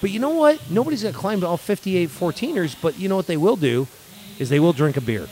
[0.00, 0.70] But you know what?
[0.70, 2.76] Nobody's going to climb to all 58 14ers.
[2.80, 3.86] But you know what they will do
[4.38, 5.28] is they will drink a beer.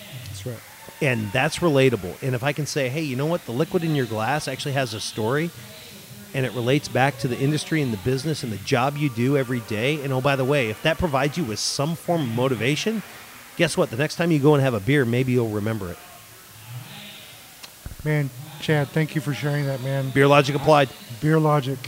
[1.02, 2.22] And that's relatable.
[2.22, 4.72] And if I can say, hey, you know what, the liquid in your glass actually
[4.72, 5.50] has a story,
[6.32, 9.36] and it relates back to the industry and the business and the job you do
[9.36, 10.00] every day.
[10.02, 13.02] And oh, by the way, if that provides you with some form of motivation,
[13.56, 13.90] guess what?
[13.90, 15.98] The next time you go and have a beer, maybe you'll remember it.
[18.04, 18.30] Man,
[18.60, 20.10] Chad, thank you for sharing that, man.
[20.10, 20.88] Beer logic applied.
[21.20, 21.78] Beer Logic.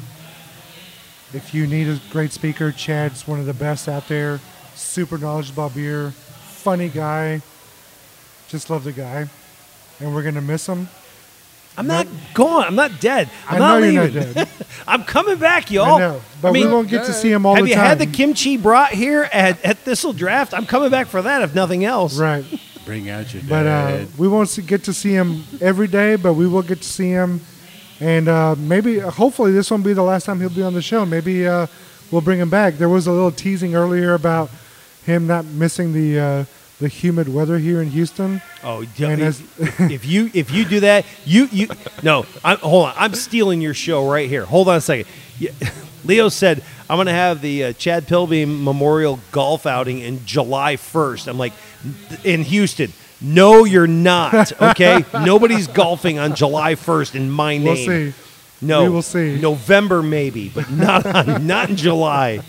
[1.32, 4.40] If you need a great speaker, Chad's one of the best out there.
[4.74, 6.10] Super knowledgeable about beer.
[6.10, 7.42] Funny guy.
[8.54, 9.26] Just love the guy.
[9.98, 10.86] And we're going to miss him.
[11.76, 12.62] I'm not gone.
[12.62, 13.28] I'm not dead.
[13.48, 14.12] I'm I not know leaving.
[14.12, 14.48] you're not dead.
[14.86, 15.96] I'm coming back, y'all.
[15.96, 16.20] I know.
[16.40, 17.68] But mean, we won't get to see him all the time.
[17.70, 20.54] have you had the kimchi brought here at, at Thistle Draft?
[20.54, 22.16] I'm coming back for that, if nothing else.
[22.16, 22.44] Right.
[22.84, 26.34] Bring out your But uh, we won't see, get to see him every day, but
[26.34, 27.40] we will get to see him.
[27.98, 31.04] And uh, maybe, hopefully, this won't be the last time he'll be on the show.
[31.04, 31.66] Maybe uh,
[32.12, 32.74] we'll bring him back.
[32.74, 34.48] There was a little teasing earlier about
[35.04, 36.44] him not missing the uh,
[36.80, 38.42] the humid weather here in Houston.
[38.62, 39.42] Oh, And as-
[39.78, 41.68] if you if you do that, you you
[42.02, 42.26] no.
[42.44, 44.44] I'm, hold on, I'm stealing your show right here.
[44.44, 45.06] Hold on a second.
[45.38, 45.50] Yeah,
[46.04, 50.76] Leo said I'm going to have the uh, Chad Pilbeam Memorial Golf outing in July
[50.76, 51.28] 1st.
[51.28, 51.54] I'm like,
[52.24, 52.92] in Houston.
[53.22, 54.52] No, you're not.
[54.60, 57.64] Okay, nobody's golfing on July 1st in my name.
[57.64, 57.76] We'll
[58.10, 58.12] see.
[58.60, 59.40] No, We will see.
[59.40, 62.40] November maybe, but not on, not in July.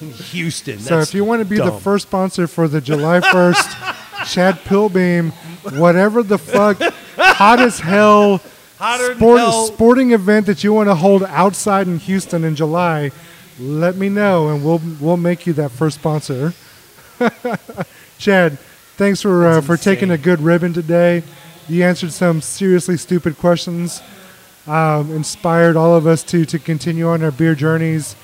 [0.00, 0.78] In Houston.
[0.78, 3.94] So if you want to be the first sponsor for the July 1st
[4.32, 5.30] Chad Pilbeam,
[5.72, 6.78] whatever the fuck,
[7.16, 8.40] hot as hell,
[8.78, 9.66] Hotter sport, hell.
[9.66, 13.10] sporting event that you want to hold outside in Houston in July,
[13.58, 16.52] let me know and we'll we'll make you that first sponsor.
[18.18, 18.58] Chad,
[18.96, 21.24] thanks for uh, for taking a good ribbon today.
[21.68, 24.00] You answered some seriously stupid questions,
[24.66, 28.14] um, inspired all of us to to continue on our beer journeys.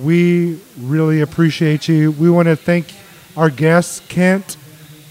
[0.00, 2.12] We really appreciate you.
[2.12, 2.92] We want to thank
[3.36, 4.56] our guest, Kent,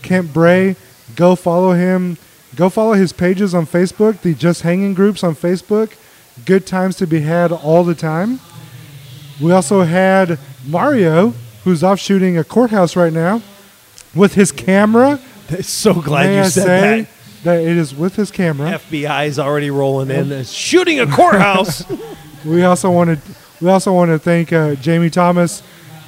[0.01, 0.75] Kent Bray.
[1.15, 2.17] Go follow him.
[2.55, 5.93] Go follow his pages on Facebook, the Just Hangin' groups on Facebook.
[6.45, 8.39] Good times to be had all the time.
[9.41, 11.33] We also had Mario,
[11.63, 13.41] who's off shooting a courthouse right now
[14.15, 15.19] with his camera.
[15.61, 17.09] so glad May you I said say
[17.43, 18.69] that it is with his camera.
[18.71, 18.81] that.
[18.81, 21.83] FBI's already rolling in, shooting a courthouse.
[22.43, 23.19] We also wanted
[23.61, 25.61] we also want to thank uh, Jami Thomas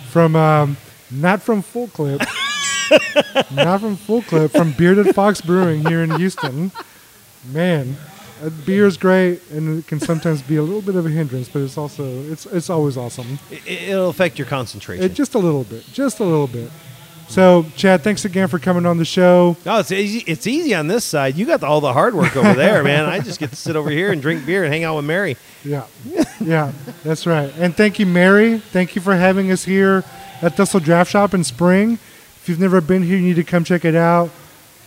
[0.10, 0.78] from um,
[1.12, 2.20] not from Full Clip,
[3.52, 6.72] not from Full Clip, from Bearded Fox Brewing here in Houston.
[7.52, 7.96] Man,
[8.44, 11.50] uh, beer is great, and it can sometimes be a little bit of a hindrance,
[11.50, 13.40] but it's also it's it's always awesome.
[13.52, 15.04] it, it'll affect your concentration.
[15.04, 16.72] It, just a little bit, just a little bit.
[17.34, 19.58] So, Chad, thanks again for coming on the show.
[19.66, 20.24] No, it's easy.
[20.28, 21.36] It's easy on this side.
[21.36, 23.06] You got the, all the hard work over there, man.
[23.06, 25.36] I just get to sit over here and drink beer and hang out with Mary.
[25.66, 25.88] Yeah,
[26.40, 26.72] yeah,
[27.04, 27.52] that's right.
[27.58, 28.60] And thank you, Mary.
[28.60, 30.04] Thank you for having us here
[30.44, 31.94] at Thistle Draft Shop in Spring.
[31.94, 34.30] If you've never been here, you need to come check it out.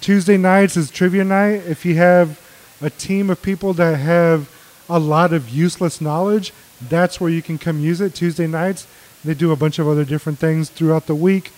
[0.00, 1.66] Tuesday nights is trivia night.
[1.66, 2.40] If you have
[2.80, 4.48] a team of people that have
[4.88, 8.14] a lot of useless knowledge, that's where you can come use it.
[8.14, 8.86] Tuesday nights,
[9.24, 11.50] they do a bunch of other different things throughout the week.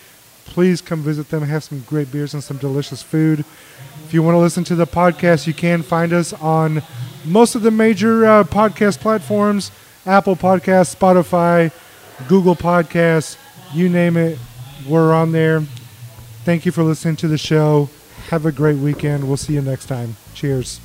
[0.49, 3.45] Please come visit them, have some great beers and some delicious food.
[4.05, 6.83] If you want to listen to the podcast, you can find us on
[7.25, 9.71] most of the major uh, podcast platforms
[10.07, 11.71] Apple Podcasts, Spotify,
[12.29, 13.37] Google Podcasts,
[13.75, 14.39] you name it.
[14.89, 15.61] We're on there.
[16.45, 17.91] Thank you for listening to the show.
[18.31, 19.29] Have a great weekend.
[19.29, 20.17] We'll see you next time.
[20.35, 20.81] Cheers.